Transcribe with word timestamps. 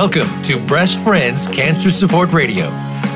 Welcome 0.00 0.42
to 0.44 0.64
Breast 0.64 1.00
Friends 1.00 1.48
Cancer 1.48 1.90
Support 1.90 2.32
Radio. 2.32 2.66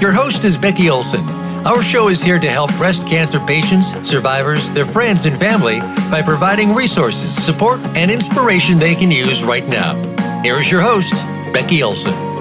Your 0.00 0.10
host 0.10 0.42
is 0.42 0.58
Becky 0.58 0.90
Olson. 0.90 1.20
Our 1.64 1.80
show 1.80 2.08
is 2.08 2.20
here 2.20 2.40
to 2.40 2.50
help 2.50 2.74
breast 2.76 3.06
cancer 3.06 3.38
patients, 3.38 3.92
survivors, 4.02 4.68
their 4.72 4.84
friends, 4.84 5.24
and 5.24 5.36
family 5.36 5.78
by 6.10 6.22
providing 6.22 6.74
resources, 6.74 7.40
support, 7.40 7.78
and 7.94 8.10
inspiration 8.10 8.80
they 8.80 8.96
can 8.96 9.12
use 9.12 9.44
right 9.44 9.64
now. 9.68 9.94
Here 10.42 10.56
is 10.56 10.72
your 10.72 10.80
host, 10.80 11.12
Becky 11.52 11.84
Olson. 11.84 12.31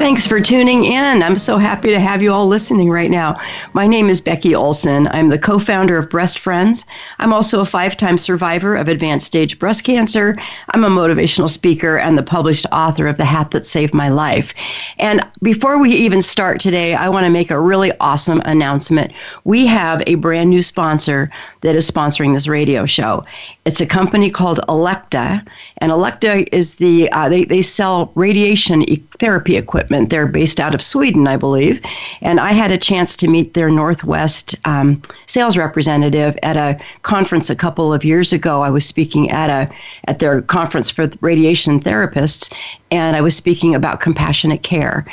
Thanks 0.00 0.26
for 0.26 0.40
tuning 0.40 0.84
in. 0.84 1.22
I'm 1.22 1.36
so 1.36 1.58
happy 1.58 1.90
to 1.90 2.00
have 2.00 2.22
you 2.22 2.32
all 2.32 2.46
listening 2.46 2.88
right 2.88 3.10
now. 3.10 3.38
My 3.74 3.86
name 3.86 4.08
is 4.08 4.22
Becky 4.22 4.54
Olson. 4.54 5.06
I'm 5.08 5.28
the 5.28 5.38
co 5.38 5.58
founder 5.58 5.98
of 5.98 6.08
Breast 6.08 6.38
Friends. 6.38 6.86
I'm 7.18 7.34
also 7.34 7.60
a 7.60 7.66
five 7.66 7.98
time 7.98 8.16
survivor 8.16 8.76
of 8.76 8.88
advanced 8.88 9.26
stage 9.26 9.58
breast 9.58 9.84
cancer. 9.84 10.36
I'm 10.70 10.84
a 10.84 10.88
motivational 10.88 11.50
speaker 11.50 11.98
and 11.98 12.16
the 12.16 12.22
published 12.22 12.64
author 12.72 13.08
of 13.08 13.18
The 13.18 13.26
Hat 13.26 13.50
That 13.50 13.66
Saved 13.66 13.92
My 13.92 14.08
Life. 14.08 14.54
And 14.98 15.20
before 15.42 15.78
we 15.78 15.92
even 15.92 16.22
start 16.22 16.60
today, 16.60 16.94
I 16.94 17.10
want 17.10 17.26
to 17.26 17.30
make 17.30 17.50
a 17.50 17.60
really 17.60 17.92
awesome 18.00 18.40
announcement. 18.46 19.12
We 19.44 19.66
have 19.66 20.02
a 20.06 20.14
brand 20.14 20.48
new 20.48 20.62
sponsor 20.62 21.30
that 21.60 21.76
is 21.76 21.88
sponsoring 21.88 22.32
this 22.32 22.48
radio 22.48 22.86
show. 22.86 23.26
It's 23.66 23.82
a 23.82 23.86
company 23.86 24.30
called 24.30 24.60
Elekta, 24.66 25.46
and 25.76 25.92
Elekta 25.92 26.48
is 26.52 26.76
the, 26.76 27.12
uh, 27.12 27.28
they, 27.28 27.44
they 27.44 27.60
sell 27.60 28.12
radiation 28.14 28.86
therapy 29.18 29.56
equipment 29.56 29.89
equipment. 29.90 30.10
They're 30.10 30.26
based 30.26 30.60
out 30.60 30.74
of 30.74 30.82
Sweden, 30.82 31.26
I 31.26 31.36
believe. 31.36 31.80
And 32.22 32.38
I 32.40 32.52
had 32.52 32.70
a 32.70 32.78
chance 32.78 33.16
to 33.16 33.28
meet 33.28 33.54
their 33.54 33.70
Northwest 33.70 34.54
um, 34.64 35.02
sales 35.26 35.56
representative 35.56 36.38
at 36.42 36.56
a 36.56 36.78
conference 37.02 37.50
a 37.50 37.56
couple 37.56 37.92
of 37.92 38.04
years 38.04 38.32
ago. 38.32 38.62
I 38.62 38.70
was 38.70 38.86
speaking 38.86 39.30
at 39.30 39.50
a 39.50 39.68
at 40.06 40.18
their 40.20 40.42
conference 40.42 40.90
for 40.90 41.10
radiation 41.20 41.80
therapists, 41.80 42.52
and 42.90 43.16
I 43.16 43.20
was 43.20 43.36
speaking 43.36 43.74
about 43.74 44.00
compassionate 44.00 44.62
care 44.62 45.04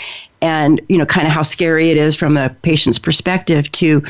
and 0.42 0.80
you 0.88 0.98
know 1.00 1.06
kind 1.06 1.28
of 1.28 1.34
how 1.34 1.42
scary 1.42 1.90
it 1.90 1.98
is 1.98 2.16
from 2.16 2.38
a 2.38 2.50
patient's 2.62 3.00
perspective 3.00 3.72
to 3.72 4.04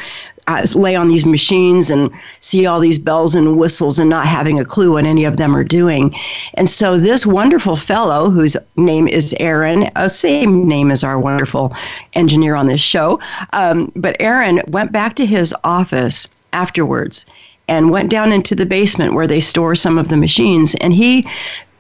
uh, 0.48 0.66
lay 0.76 0.96
on 0.96 1.10
these 1.10 1.26
machines 1.26 1.92
and 1.92 2.10
see 2.40 2.66
all 2.66 2.80
these 2.80 2.98
bells 2.98 3.36
and 3.36 3.58
whistles 3.58 4.00
and 4.00 4.10
not 4.10 4.26
having 4.26 4.60
a 4.60 4.66
clue 4.66 4.94
what 4.94 5.06
any 5.06 5.26
of 5.26 5.38
them 5.38 5.56
are 5.56 5.64
doing. 5.64 6.16
And 6.54 6.70
so 6.70 6.98
this 6.98 7.26
wonderful 7.26 7.76
fellow, 7.76 8.30
whose 8.30 8.56
name 8.78 9.08
is 9.08 9.36
Aaron, 9.40 9.90
a 9.96 10.10
same 10.10 10.68
name 10.68 10.90
as 10.90 11.04
our 11.04 11.20
wonderful 11.20 11.74
engineer 12.14 12.56
on 12.56 12.68
this 12.68 12.82
show, 12.82 13.20
um, 13.54 13.92
but 13.96 14.16
Aaron 14.20 14.62
went 14.68 14.92
back 14.92 15.16
to 15.16 15.26
his 15.26 15.54
office 15.64 16.28
afterwards 16.54 17.26
and 17.68 17.92
went 17.92 18.10
down 18.10 18.32
into 18.32 18.56
the 18.56 18.66
basement 18.66 19.14
where 19.14 19.28
they 19.28 19.42
store 19.42 19.76
some 19.76 19.98
of 19.98 20.08
the 20.08 20.18
machines 20.18 20.76
and 20.76 20.94
he 20.94 21.28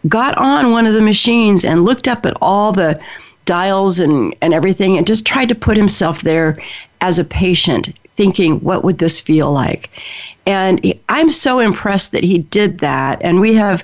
got 0.09 0.37
on 0.37 0.71
one 0.71 0.85
of 0.85 0.93
the 0.93 1.01
machines 1.01 1.63
and 1.63 1.85
looked 1.85 2.07
up 2.07 2.25
at 2.25 2.37
all 2.41 2.73
the 2.73 2.99
dials 3.45 3.97
and, 3.99 4.35
and 4.41 4.53
everything 4.53 4.97
and 4.97 5.07
just 5.07 5.25
tried 5.25 5.47
to 5.47 5.55
put 5.55 5.77
himself 5.77 6.21
there 6.21 6.61
as 6.99 7.17
a 7.17 7.23
patient 7.23 7.89
thinking, 8.17 8.59
what 8.59 8.83
would 8.83 8.97
this 8.97 9.19
feel 9.19 9.51
like? 9.51 9.89
And 10.45 10.93
I'm 11.09 11.29
so 11.29 11.59
impressed 11.59 12.11
that 12.11 12.23
he 12.23 12.39
did 12.39 12.79
that. 12.79 13.21
And 13.21 13.39
we 13.39 13.53
have 13.53 13.83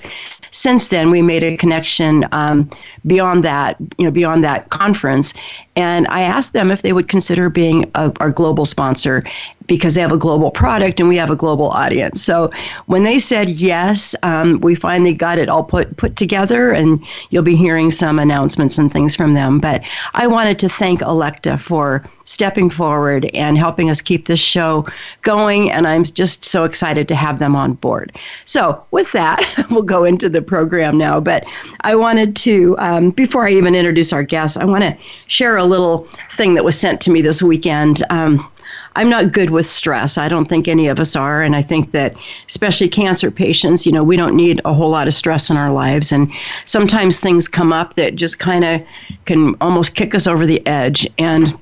since 0.53 0.89
then 0.89 1.09
we 1.09 1.21
made 1.23 1.43
a 1.43 1.57
connection 1.57 2.25
um, 2.31 2.69
beyond 3.07 3.43
that, 3.43 3.75
you 3.97 4.05
know, 4.05 4.11
beyond 4.11 4.43
that 4.43 4.69
conference. 4.69 5.33
And 5.75 6.07
I 6.07 6.21
asked 6.21 6.53
them 6.53 6.69
if 6.69 6.83
they 6.83 6.93
would 6.93 7.07
consider 7.07 7.49
being 7.49 7.89
a, 7.95 8.11
our 8.19 8.29
global 8.29 8.63
sponsor 8.63 9.23
because 9.67 9.95
they 9.95 10.01
have 10.01 10.11
a 10.11 10.17
global 10.17 10.51
product 10.51 10.99
and 10.99 11.09
we 11.09 11.17
have 11.17 11.31
a 11.31 11.35
global 11.35 11.69
audience. 11.69 12.23
So 12.23 12.49
when 12.85 13.03
they 13.03 13.19
said 13.19 13.49
yes, 13.49 14.15
um, 14.23 14.59
we 14.61 14.75
finally 14.75 15.13
got 15.13 15.37
it 15.37 15.49
all 15.49 15.63
put 15.63 15.95
put 15.97 16.15
together, 16.15 16.71
and 16.71 17.03
you'll 17.29 17.43
be 17.43 17.55
hearing 17.55 17.91
some 17.91 18.19
announcements 18.19 18.77
and 18.77 18.91
things 18.91 19.15
from 19.15 19.33
them. 19.33 19.59
But 19.59 19.83
I 20.13 20.27
wanted 20.27 20.59
to 20.59 20.69
thank 20.69 21.01
Elekta 21.01 21.59
for 21.59 22.03
stepping 22.25 22.69
forward 22.69 23.25
and 23.33 23.57
helping 23.57 23.89
us 23.89 24.01
keep 24.01 24.27
this 24.27 24.39
show 24.39 24.87
going. 25.21 25.71
And 25.71 25.87
I'm 25.87 26.03
just 26.03 26.45
so 26.45 26.63
excited 26.63 27.07
to 27.09 27.15
have 27.15 27.39
them 27.39 27.55
on 27.55 27.73
board. 27.73 28.13
So, 28.45 28.83
with 28.91 29.11
that, 29.11 29.43
we'll 29.69 29.83
go 29.83 30.03
into 30.03 30.29
the 30.29 30.41
program 30.41 30.97
now. 30.97 31.19
But 31.19 31.45
I 31.81 31.95
wanted 31.95 32.35
to, 32.37 32.75
um, 32.79 33.11
before 33.11 33.47
I 33.47 33.51
even 33.51 33.75
introduce 33.75 34.13
our 34.13 34.23
guests, 34.23 34.57
I 34.57 34.65
want 34.65 34.83
to 34.83 34.97
share 35.27 35.57
a 35.57 35.65
little 35.65 36.07
thing 36.31 36.53
that 36.53 36.65
was 36.65 36.79
sent 36.79 37.01
to 37.01 37.11
me 37.11 37.21
this 37.21 37.41
weekend. 37.41 38.03
Um, 38.09 38.49
I'm 38.95 39.09
not 39.09 39.31
good 39.31 39.49
with 39.49 39.67
stress. 39.67 40.17
I 40.17 40.29
don't 40.29 40.45
think 40.45 40.67
any 40.67 40.87
of 40.87 40.99
us 40.99 41.15
are. 41.15 41.41
And 41.41 41.55
I 41.55 41.61
think 41.61 41.91
that, 41.91 42.15
especially 42.47 42.87
cancer 42.87 43.31
patients, 43.31 43.85
you 43.85 43.91
know, 43.91 44.03
we 44.03 44.17
don't 44.17 44.35
need 44.35 44.61
a 44.65 44.73
whole 44.73 44.89
lot 44.89 45.07
of 45.07 45.13
stress 45.13 45.49
in 45.49 45.57
our 45.57 45.71
lives. 45.71 46.11
And 46.11 46.31
sometimes 46.65 47.19
things 47.19 47.47
come 47.47 47.73
up 47.73 47.95
that 47.95 48.15
just 48.15 48.39
kind 48.39 48.63
of 48.63 48.81
can 49.25 49.55
almost 49.61 49.95
kick 49.95 50.13
us 50.13 50.27
over 50.27 50.45
the 50.45 50.65
edge. 50.67 51.07
And 51.17 51.57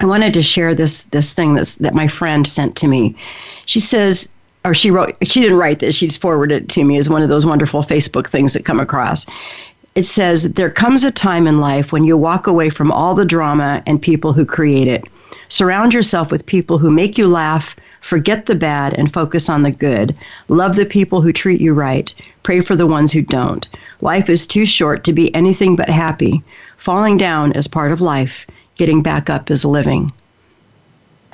I 0.00 0.06
wanted 0.06 0.34
to 0.34 0.42
share 0.42 0.74
this 0.74 1.04
this 1.04 1.32
thing 1.32 1.54
that's, 1.54 1.76
that 1.76 1.94
my 1.94 2.08
friend 2.08 2.46
sent 2.46 2.76
to 2.76 2.88
me. 2.88 3.16
She 3.66 3.80
says, 3.80 4.32
or 4.64 4.74
she 4.74 4.90
wrote, 4.90 5.16
she 5.22 5.40
didn't 5.40 5.58
write 5.58 5.80
this, 5.80 5.94
she 5.96 6.06
just 6.06 6.20
forwarded 6.20 6.64
it 6.64 6.68
to 6.70 6.84
me 6.84 6.96
as 6.96 7.08
one 7.08 7.22
of 7.22 7.28
those 7.28 7.44
wonderful 7.44 7.82
Facebook 7.82 8.28
things 8.28 8.52
that 8.54 8.64
come 8.64 8.78
across. 8.78 9.26
It 9.94 10.04
says, 10.04 10.52
There 10.52 10.70
comes 10.70 11.04
a 11.04 11.10
time 11.10 11.46
in 11.46 11.58
life 11.58 11.92
when 11.92 12.04
you 12.04 12.16
walk 12.16 12.46
away 12.46 12.70
from 12.70 12.92
all 12.92 13.14
the 13.14 13.24
drama 13.24 13.82
and 13.86 14.00
people 14.00 14.32
who 14.32 14.44
create 14.44 14.88
it. 14.88 15.04
Surround 15.52 15.92
yourself 15.92 16.32
with 16.32 16.46
people 16.46 16.78
who 16.78 16.90
make 16.90 17.18
you 17.18 17.28
laugh, 17.28 17.76
forget 18.00 18.46
the 18.46 18.54
bad, 18.54 18.94
and 18.94 19.12
focus 19.12 19.50
on 19.50 19.62
the 19.62 19.70
good. 19.70 20.16
Love 20.48 20.76
the 20.76 20.86
people 20.86 21.20
who 21.20 21.30
treat 21.30 21.60
you 21.60 21.74
right. 21.74 22.14
Pray 22.42 22.62
for 22.62 22.74
the 22.74 22.86
ones 22.86 23.12
who 23.12 23.20
don't. 23.20 23.68
Life 24.00 24.30
is 24.30 24.46
too 24.46 24.64
short 24.64 25.04
to 25.04 25.12
be 25.12 25.32
anything 25.34 25.76
but 25.76 25.90
happy. 25.90 26.42
Falling 26.78 27.18
down 27.18 27.52
is 27.52 27.68
part 27.68 27.92
of 27.92 28.00
life 28.00 28.46
getting 28.76 29.02
back 29.02 29.28
up 29.28 29.50
is 29.50 29.62
living. 29.62 30.10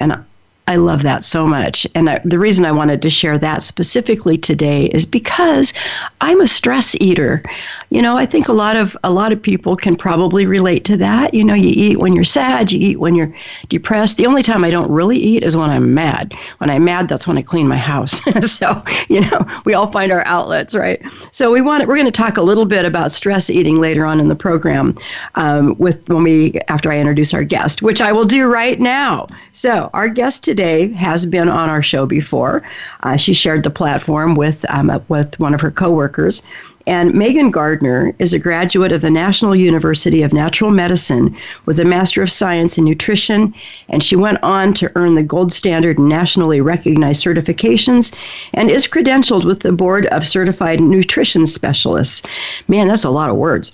And 0.01 0.25
I 0.69 0.77
love 0.77 1.03
that 1.03 1.25
so 1.25 1.47
much. 1.47 1.87
And 1.95 2.11
I, 2.11 2.21
the 2.27 2.39
reason 2.39 2.67
I 2.67 2.73
wanted 2.73 3.01
to 3.01 3.09
share 3.09 3.39
that 3.39 3.63
specifically 3.63 4.37
today 4.37 4.85
is 4.89 5.07
because 5.07 5.73
I'm 6.21 6.43
a 6.43 6.47
stress 6.47 6.95
eater. 7.01 7.43
You 7.89 8.03
know, 8.03 8.19
I 8.19 8.27
think 8.27 8.49
a 8.49 8.53
lot 8.53 8.77
of 8.77 8.95
a 9.03 9.11
lot 9.11 9.33
of 9.33 9.41
people 9.41 9.77
can 9.77 9.97
probably 9.97 10.45
relate 10.45 10.85
to 10.85 10.99
that. 10.99 11.33
You 11.33 11.43
know, 11.43 11.55
you 11.55 11.73
eat 11.75 12.01
when 12.01 12.13
you're 12.13 12.23
sad, 12.23 12.71
you 12.71 12.79
eat 12.87 13.01
when 13.01 13.15
you're 13.15 13.35
depressed. 13.71 14.19
The 14.19 14.27
only 14.27 14.43
time 14.43 14.63
I 14.63 14.69
don't 14.69 14.91
really 14.91 15.17
eat 15.17 15.43
is 15.43 15.57
when 15.57 15.71
I'm 15.71 15.95
mad. 15.95 16.35
When 16.59 16.69
I'm 16.69 16.85
mad, 16.85 17.09
that's 17.09 17.27
when 17.27 17.39
I 17.39 17.43
clean 17.43 17.67
my 17.67 17.79
house. 17.79 18.21
so, 18.53 18.85
you 19.09 19.23
know, 19.23 19.47
we 19.65 19.73
all 19.73 19.91
find 19.91 20.13
our 20.13 20.25
outlets, 20.27 20.75
right? 20.75 21.01
So 21.33 21.51
we 21.51 21.63
want 21.63 21.89
we're 21.89 21.97
going 21.97 22.05
to 22.05 22.13
talk 22.13 22.37
a 22.37 22.43
little 22.43 22.67
bit 22.67 22.85
about 22.85 23.11
stress 23.11 23.49
eating 23.49 23.79
later 23.79 24.05
on 24.05 24.21
in 24.21 24.29
the 24.29 24.37
program 24.37 24.99
um, 25.35 25.79
with 25.79 26.07
when 26.11 26.25
we 26.25 26.61
after 26.69 26.93
I 26.93 26.99
introduce 26.99 27.33
our 27.33 27.43
guest, 27.43 27.81
which 27.81 28.03
I 28.03 28.13
will 28.13 28.27
do 28.27 28.53
right 28.53 28.79
now. 28.79 29.29
So 29.53 29.89
our 29.95 30.11
guest 30.11 30.45
today 30.45 30.58
today 30.59 30.93
has 30.95 31.25
been 31.25 31.49
on 31.49 31.71
our 31.71 31.83
show 31.83 32.05
before. 32.05 32.65
Uh, 33.05 33.17
she 33.17 33.33
shared 33.33 33.63
the 33.63 33.71
platform 33.71 34.35
with 34.35 34.69
um, 34.71 34.91
with 35.07 35.39
one 35.39 35.55
of 35.55 35.61
her 35.61 35.71
coworkers. 35.71 36.43
And 36.85 37.15
Megan 37.15 37.53
Gardner 37.53 38.13
is 38.19 38.33
a 38.33 38.41
graduate 38.41 38.91
of 38.91 39.03
the 39.03 39.11
National 39.11 39.55
University 39.55 40.23
of 40.23 40.33
Natural 40.33 40.73
Medicine 40.73 41.37
with 41.67 41.79
a 41.79 41.85
Master 41.85 42.23
of 42.23 42.31
Science 42.33 42.77
in 42.77 42.85
Nutrition, 42.85 43.55
and 43.89 44.03
she 44.03 44.17
went 44.17 44.43
on 44.43 44.75
to 44.75 44.91
earn 44.97 45.15
the 45.15 45.23
gold 45.23 45.53
standard 45.53 45.97
nationally 45.97 46.61
recognized 46.61 47.23
certifications 47.23 48.13
and 48.53 48.69
is 48.69 48.89
credentialed 48.89 49.45
with 49.45 49.61
the 49.61 49.71
Board 49.71 50.07
of 50.07 50.27
Certified 50.27 50.81
Nutrition 50.81 51.47
Specialists. 51.47 52.27
Man, 52.67 52.89
that's 52.89 53.05
a 53.05 53.11
lot 53.11 53.31
of 53.31 53.37
words. 53.37 53.71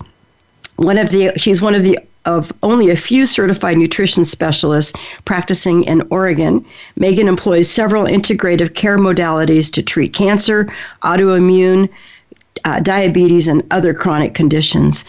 One 0.75 0.99
of 0.99 1.09
the 1.09 1.31
she's 1.37 1.63
one 1.63 1.73
of 1.73 1.81
the 1.81 1.97
of 2.25 2.51
only 2.63 2.89
a 2.89 2.95
few 2.95 3.25
certified 3.25 3.77
nutrition 3.77 4.25
specialists 4.25 4.93
practicing 5.25 5.83
in 5.83 6.05
Oregon, 6.09 6.65
Megan 6.95 7.27
employs 7.27 7.69
several 7.69 8.05
integrative 8.05 8.73
care 8.75 8.97
modalities 8.97 9.71
to 9.73 9.83
treat 9.83 10.13
cancer, 10.13 10.67
autoimmune, 11.03 11.89
uh, 12.65 12.79
diabetes, 12.81 13.47
and 13.47 13.63
other 13.71 13.93
chronic 13.93 14.33
conditions. 14.33 15.05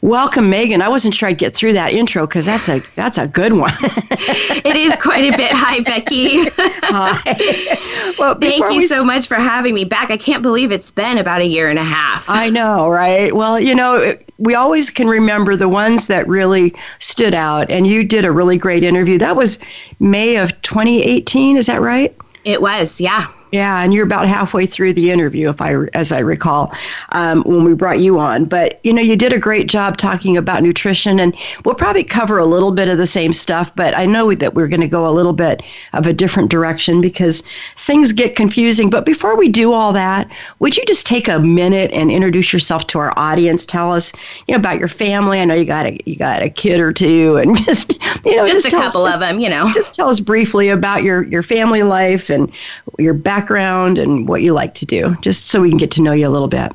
Welcome, 0.00 0.48
Megan. 0.48 0.80
I 0.80 0.88
wasn't 0.88 1.14
sure 1.14 1.28
I'd 1.28 1.38
get 1.38 1.54
through 1.54 1.72
that 1.72 1.92
intro 1.92 2.26
because 2.26 2.46
that's 2.46 2.68
a 2.68 2.80
that's 2.94 3.18
a 3.18 3.26
good 3.26 3.54
one. 3.54 3.74
it 3.80 4.76
is 4.76 4.94
quite 5.00 5.24
a 5.24 5.36
bit. 5.36 5.50
Hi, 5.52 5.80
Becky. 5.80 6.48
Hi. 6.56 8.14
Well, 8.18 8.34
thank 8.36 8.72
you 8.72 8.86
so 8.86 9.04
much 9.04 9.28
for 9.28 9.36
having 9.36 9.74
me 9.74 9.84
back. 9.84 10.10
I 10.10 10.16
can't 10.16 10.42
believe 10.42 10.72
it's 10.72 10.90
been 10.90 11.18
about 11.18 11.40
a 11.40 11.46
year 11.46 11.68
and 11.68 11.78
a 11.78 11.84
half. 11.84 12.28
I 12.28 12.50
know, 12.50 12.88
right? 12.88 13.34
Well, 13.34 13.60
you 13.60 13.74
know, 13.74 14.16
we 14.38 14.54
always 14.54 14.90
can 14.90 15.06
remember 15.08 15.56
the 15.56 15.68
ones 15.68 16.08
that 16.08 16.26
really 16.26 16.74
stood 16.98 17.34
out, 17.34 17.70
and 17.70 17.86
you 17.86 18.04
did 18.04 18.24
a 18.24 18.32
really 18.32 18.58
great 18.58 18.82
interview. 18.82 19.18
That 19.18 19.36
was 19.36 19.58
May 20.00 20.36
of 20.36 20.50
2018. 20.62 21.56
Is 21.56 21.66
that 21.66 21.80
right? 21.80 22.14
It 22.44 22.60
was, 22.60 23.00
yeah. 23.00 23.28
Yeah, 23.50 23.82
and 23.82 23.94
you're 23.94 24.04
about 24.04 24.26
halfway 24.26 24.66
through 24.66 24.92
the 24.92 25.10
interview, 25.10 25.48
if 25.48 25.60
I, 25.60 25.74
as 25.94 26.12
I 26.12 26.18
recall, 26.18 26.72
um, 27.10 27.42
when 27.44 27.64
we 27.64 27.72
brought 27.72 27.98
you 27.98 28.18
on. 28.18 28.44
But 28.44 28.78
you 28.84 28.92
know, 28.92 29.00
you 29.00 29.16
did 29.16 29.32
a 29.32 29.38
great 29.38 29.68
job 29.68 29.96
talking 29.96 30.36
about 30.36 30.62
nutrition, 30.62 31.18
and 31.18 31.34
we'll 31.64 31.74
probably 31.74 32.04
cover 32.04 32.38
a 32.38 32.44
little 32.44 32.72
bit 32.72 32.88
of 32.88 32.98
the 32.98 33.06
same 33.06 33.32
stuff. 33.32 33.74
But 33.74 33.96
I 33.96 34.04
know 34.04 34.34
that 34.34 34.54
we're 34.54 34.68
going 34.68 34.82
to 34.82 34.88
go 34.88 35.08
a 35.08 35.12
little 35.12 35.32
bit 35.32 35.62
of 35.94 36.06
a 36.06 36.12
different 36.12 36.50
direction 36.50 37.00
because 37.00 37.42
things 37.76 38.12
get 38.12 38.36
confusing. 38.36 38.90
But 38.90 39.06
before 39.06 39.34
we 39.34 39.48
do 39.48 39.72
all 39.72 39.94
that, 39.94 40.30
would 40.58 40.76
you 40.76 40.84
just 40.84 41.06
take 41.06 41.26
a 41.26 41.40
minute 41.40 41.90
and 41.92 42.10
introduce 42.10 42.52
yourself 42.52 42.86
to 42.88 42.98
our 42.98 43.18
audience? 43.18 43.64
Tell 43.64 43.94
us, 43.94 44.12
you 44.46 44.52
know, 44.52 44.58
about 44.58 44.78
your 44.78 44.88
family. 44.88 45.40
I 45.40 45.46
know 45.46 45.54
you 45.54 45.64
got 45.64 45.86
a 45.86 45.98
you 46.04 46.16
got 46.16 46.42
a 46.42 46.50
kid 46.50 46.80
or 46.80 46.92
two, 46.92 47.38
and 47.38 47.56
just 47.64 47.94
you 48.26 48.36
know, 48.36 48.44
just, 48.44 48.64
just 48.64 48.66
a 48.66 48.70
couple 48.70 49.04
us, 49.04 49.14
of 49.14 49.20
them. 49.20 49.38
You 49.38 49.48
know, 49.48 49.70
just 49.72 49.94
tell 49.94 50.10
us 50.10 50.20
briefly 50.20 50.68
about 50.68 51.02
your 51.02 51.22
your 51.22 51.42
family 51.42 51.82
life 51.82 52.28
and 52.28 52.52
your 52.98 53.14
background 53.14 53.37
background 53.38 53.98
and 53.98 54.28
what 54.28 54.42
you 54.42 54.52
like 54.52 54.74
to 54.74 54.86
do, 54.86 55.16
just 55.22 55.46
so 55.46 55.60
we 55.60 55.68
can 55.68 55.78
get 55.78 55.92
to 55.92 56.02
know 56.02 56.12
you 56.12 56.26
a 56.26 56.30
little 56.30 56.48
bit. 56.48 56.72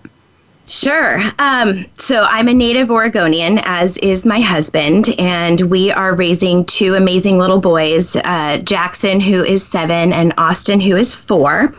Sure. 0.74 1.20
Um, 1.38 1.86
so 2.00 2.25
I'm 2.28 2.48
a 2.48 2.54
native 2.54 2.90
Oregonian, 2.90 3.60
as 3.60 4.00
is 4.00 4.25
my 4.25 4.40
husband, 4.40 5.14
and 5.20 5.62
we 5.62 5.92
are 5.92 6.16
raising 6.16 6.66
two 6.66 6.96
amazing 6.96 7.38
little 7.38 7.60
boys 7.60 8.16
uh, 8.16 8.58
Jackson, 8.58 9.20
who 9.20 9.44
is 9.44 9.64
seven, 9.64 10.12
and 10.12 10.34
Austin, 10.40 10.80
who 10.80 10.96
is 10.96 11.14
four. 11.14 11.75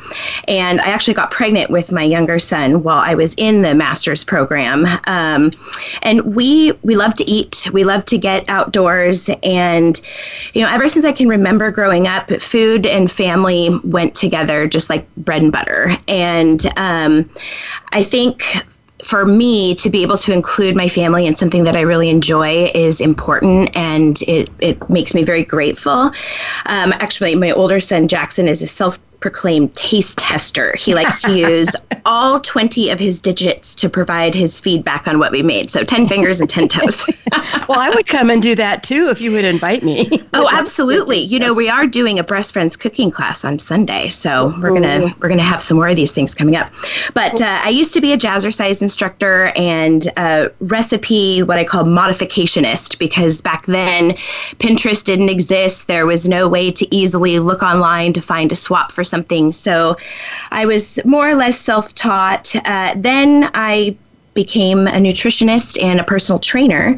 And 0.47 0.81
I 0.81 0.91
actually 0.91 1.15
got 1.15 1.33
pregnant 1.33 1.73
with 1.73 1.91
my 1.91 2.05
younger 2.05 2.39
son 2.39 2.85
while 2.85 3.01
I 3.01 3.15
was 3.15 3.35
in 3.37 3.63
the 3.63 3.75
master's 3.75 4.23
program. 4.23 4.87
Um, 5.09 5.51
and 6.03 6.37
we 6.37 6.71
we 6.83 6.95
love 6.95 7.15
to 7.15 7.29
eat, 7.29 7.69
we 7.73 7.83
love 7.83 8.05
to 8.05 8.17
get 8.17 8.49
outdoors, 8.49 9.29
and 9.43 10.01
you 10.55 10.63
know, 10.63 10.69
ever 10.69 10.89
since 10.89 11.05
I 11.05 11.11
can 11.11 11.27
remember 11.27 11.73
growing 11.73 12.07
up, 12.07 12.31
food 12.31 12.87
and 12.87 13.11
family 13.11 13.77
went 13.83 14.15
together 14.15 14.69
just 14.69 14.89
like 14.89 15.13
bread 15.17 15.43
and 15.43 15.51
butter. 15.51 15.91
And 16.07 16.65
um, 16.77 17.29
I 17.91 18.05
think 18.05 18.45
for 19.05 19.27
me 19.27 19.75
to 19.75 19.91
be 19.91 20.03
able 20.03 20.17
to 20.17 20.33
include 20.33 20.75
my 20.75 20.89
family 20.89 21.27
in 21.27 21.37
something 21.37 21.65
that 21.65 21.77
I 21.77 21.83
really 21.83 22.09
enjoy 22.09 22.71
is 22.75 23.03
important 23.03 23.77
and 23.77 24.21
it, 24.23 24.49
it 24.61 24.89
makes 24.89 25.15
me 25.15 25.23
very 25.23 25.45
grateful. 25.45 26.11
Um, 26.67 26.93
actually, 26.95 27.35
my 27.35 27.51
older 27.51 27.81
son, 27.81 28.09
Jackson, 28.09 28.49
is 28.49 28.63
a 28.63 28.67
self 28.67 28.99
proclaimed 29.25 29.75
taste 29.75 30.19
tester. 30.19 30.75
He 30.77 30.95
likes 30.95 31.23
to 31.23 31.33
use 31.33 31.75
all 32.05 32.41
20 32.41 32.91
of 32.91 33.01
his 33.01 33.23
digits 33.23 33.75
to 33.77 33.89
provide 33.89 34.35
his 34.35 34.61
feedback 34.61 35.09
on 35.09 35.19
what 35.19 35.33
we 35.33 35.43
made. 35.43 35.71
So 35.71 35.83
10 35.83 36.09
fingers 36.09 36.43
and 36.43 36.51
10 36.51 36.69
toes. 36.69 37.07
well, 37.67 37.81
I 37.81 37.89
would 37.89 38.07
come 38.07 38.29
and 38.29 38.43
do 38.43 38.55
that 38.57 38.83
too 38.83 39.09
if 39.09 39.23
you 39.23 39.33
would 39.33 39.47
invite 39.47 39.83
me. 39.83 40.11
oh, 40.35 40.47
absolutely. 40.53 41.21
You 41.21 41.39
know, 41.39 41.55
we 41.55 41.71
are 41.71 41.87
doing 41.87 42.19
a 42.19 42.23
Breast 42.23 42.53
Friends 42.53 42.77
cooking 42.77 43.11
class 43.11 43.47
on 43.47 43.59
Sunday. 43.59 44.11
So 44.11 44.53
we're 44.61 44.79
going 44.79 44.83
to 44.83 45.15
we're 45.21 45.29
going 45.29 45.39
to 45.39 45.45
have 45.45 45.63
some 45.63 45.79
more 45.79 45.89
of 45.89 45.97
these 45.97 46.13
things 46.13 46.35
coming 46.35 46.57
up. 46.57 46.71
But 47.15 47.41
uh, 47.41 47.63
I 47.65 47.71
used 47.71 47.95
to 47.95 48.03
be 48.03 48.13
a 48.13 48.19
jazzercise 48.19 48.83
instructor 48.83 49.53
and 49.57 50.07
a 50.19 50.51
recipe 50.61 51.43
what 51.43 51.57
I 51.57 51.65
call 51.65 51.85
modificationist 51.85 52.99
because 52.99 53.41
back 53.41 53.65
then 53.65 54.11
Pinterest 54.59 55.03
didn't 55.03 55.31
exist. 55.31 55.87
There 55.87 56.05
was 56.05 56.29
no 56.29 56.47
way 56.47 56.71
to 56.73 56.95
easily 56.95 57.39
look 57.39 57.63
online 57.63 58.13
to 58.13 58.21
find 58.21 58.53
a 58.53 58.55
swap 58.55 58.93
for 58.93 59.03
something. 59.15 59.53
So 59.53 59.97
I 60.51 60.67
was 60.67 60.99
more 61.05 61.29
or 61.29 61.35
less 61.35 61.59
self 61.59 61.95
taught. 61.95 62.55
Uh, 62.65 62.95
then 62.97 63.51
I 63.55 63.97
became 64.35 64.89
a 64.89 64.99
nutritionist 65.09 65.81
and 65.81 66.01
a 66.01 66.05
personal 66.05 66.41
trainer. 66.41 66.97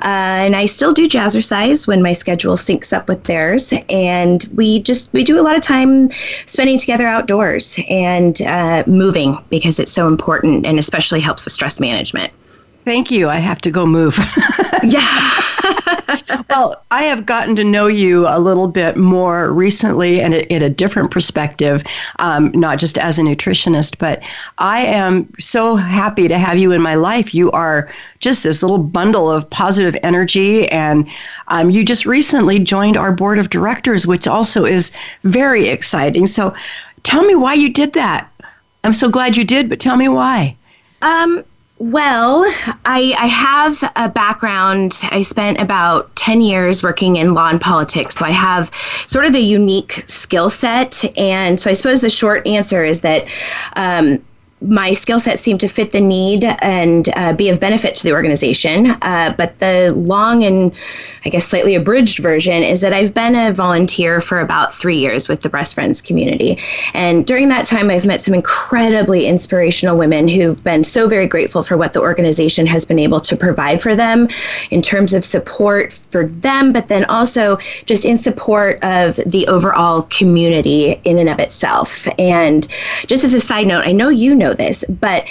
Uh, 0.00 0.44
and 0.46 0.56
I 0.56 0.64
still 0.66 0.92
do 0.92 1.06
jazzercise 1.06 1.86
when 1.86 2.02
my 2.02 2.14
schedule 2.14 2.54
syncs 2.54 2.96
up 2.96 3.08
with 3.08 3.24
theirs. 3.24 3.74
And 3.90 4.48
we 4.54 4.80
just 4.80 5.12
we 5.12 5.22
do 5.22 5.38
a 5.38 5.44
lot 5.44 5.54
of 5.54 5.62
time 5.62 6.08
spending 6.46 6.78
together 6.78 7.06
outdoors 7.06 7.78
and 7.90 8.40
uh, 8.42 8.84
moving 8.86 9.36
because 9.50 9.78
it's 9.78 9.92
so 9.92 10.08
important 10.08 10.66
and 10.66 10.78
especially 10.78 11.20
helps 11.20 11.44
with 11.44 11.52
stress 11.52 11.78
management. 11.78 12.32
Thank 12.88 13.10
you. 13.10 13.28
I 13.28 13.36
have 13.36 13.60
to 13.60 13.70
go 13.70 13.84
move. 13.84 14.16
yeah. 14.82 15.30
well, 16.48 16.82
I 16.90 17.02
have 17.02 17.26
gotten 17.26 17.54
to 17.56 17.62
know 17.62 17.86
you 17.86 18.26
a 18.26 18.40
little 18.40 18.66
bit 18.66 18.96
more 18.96 19.52
recently 19.52 20.22
and 20.22 20.32
in 20.32 20.62
a 20.62 20.70
different 20.70 21.10
perspective, 21.10 21.84
um, 22.18 22.50
not 22.52 22.78
just 22.78 22.96
as 22.96 23.18
a 23.18 23.22
nutritionist, 23.22 23.98
but 23.98 24.22
I 24.56 24.86
am 24.86 25.30
so 25.38 25.76
happy 25.76 26.28
to 26.28 26.38
have 26.38 26.56
you 26.56 26.72
in 26.72 26.80
my 26.80 26.94
life. 26.94 27.34
You 27.34 27.50
are 27.50 27.92
just 28.20 28.42
this 28.42 28.62
little 28.62 28.78
bundle 28.78 29.30
of 29.30 29.50
positive 29.50 29.94
energy, 30.02 30.66
and 30.70 31.06
um, 31.48 31.68
you 31.68 31.84
just 31.84 32.06
recently 32.06 32.58
joined 32.58 32.96
our 32.96 33.12
board 33.12 33.38
of 33.38 33.50
directors, 33.50 34.06
which 34.06 34.26
also 34.26 34.64
is 34.64 34.92
very 35.24 35.68
exciting. 35.68 36.26
So 36.26 36.54
tell 37.02 37.22
me 37.22 37.34
why 37.34 37.52
you 37.52 37.70
did 37.70 37.92
that. 37.92 38.32
I'm 38.82 38.94
so 38.94 39.10
glad 39.10 39.36
you 39.36 39.44
did, 39.44 39.68
but 39.68 39.78
tell 39.78 39.98
me 39.98 40.08
why. 40.08 40.56
Um, 41.02 41.44
well, 41.78 42.44
I, 42.84 43.14
I, 43.18 43.26
have 43.26 43.92
a 43.94 44.08
background. 44.08 45.00
I 45.10 45.22
spent 45.22 45.60
about 45.60 46.14
10 46.16 46.40
years 46.40 46.82
working 46.82 47.16
in 47.16 47.34
law 47.34 47.48
and 47.48 47.60
politics. 47.60 48.16
So 48.16 48.24
I 48.24 48.30
have 48.30 48.74
sort 49.06 49.24
of 49.26 49.34
a 49.34 49.40
unique 49.40 50.02
skill 50.06 50.50
set. 50.50 51.04
And 51.16 51.60
so 51.60 51.70
I 51.70 51.74
suppose 51.74 52.00
the 52.00 52.10
short 52.10 52.44
answer 52.46 52.84
is 52.84 53.02
that 53.02 53.28
um, 53.76 54.20
my 54.60 54.92
skill 54.92 55.20
set 55.20 55.38
seemed 55.38 55.60
to 55.60 55.68
fit 55.68 55.92
the 55.92 56.00
need 56.00 56.44
and 56.44 57.08
uh, 57.14 57.32
be 57.32 57.48
of 57.48 57.60
benefit 57.60 57.94
to 57.94 58.02
the 58.02 58.12
organization. 58.12 58.86
Uh, 59.02 59.34
but 59.36 59.58
the 59.58 59.92
long 59.94 60.42
and 60.42 60.74
I 61.24 61.28
guess 61.28 61.46
slightly 61.46 61.74
abridged 61.74 62.18
version 62.18 62.62
is 62.62 62.80
that 62.80 62.92
I've 62.92 63.14
been 63.14 63.36
a 63.36 63.52
volunteer 63.52 64.20
for 64.20 64.40
about 64.40 64.74
three 64.74 64.96
years 64.96 65.28
with 65.28 65.42
the 65.42 65.48
Breast 65.48 65.74
Friends 65.74 66.02
community. 66.02 66.58
And 66.92 67.26
during 67.26 67.48
that 67.50 67.66
time, 67.66 67.90
I've 67.90 68.06
met 68.06 68.20
some 68.20 68.34
incredibly 68.34 69.26
inspirational 69.26 69.96
women 69.96 70.26
who've 70.26 70.62
been 70.64 70.82
so 70.82 71.08
very 71.08 71.28
grateful 71.28 71.62
for 71.62 71.76
what 71.76 71.92
the 71.92 72.00
organization 72.00 72.66
has 72.66 72.84
been 72.84 72.98
able 72.98 73.20
to 73.20 73.36
provide 73.36 73.80
for 73.80 73.94
them 73.94 74.28
in 74.70 74.82
terms 74.82 75.14
of 75.14 75.24
support 75.24 75.92
for 75.92 76.26
them, 76.26 76.72
but 76.72 76.88
then 76.88 77.04
also 77.04 77.58
just 77.86 78.04
in 78.04 78.18
support 78.18 78.78
of 78.82 79.16
the 79.26 79.46
overall 79.46 80.02
community 80.02 81.00
in 81.04 81.18
and 81.18 81.28
of 81.28 81.38
itself. 81.38 82.08
And 82.18 82.66
just 83.06 83.22
as 83.22 83.34
a 83.34 83.40
side 83.40 83.66
note, 83.66 83.86
I 83.86 83.92
know 83.92 84.08
you 84.08 84.34
know 84.34 84.47
know 84.48 84.54
this, 84.54 84.84
but 84.88 85.26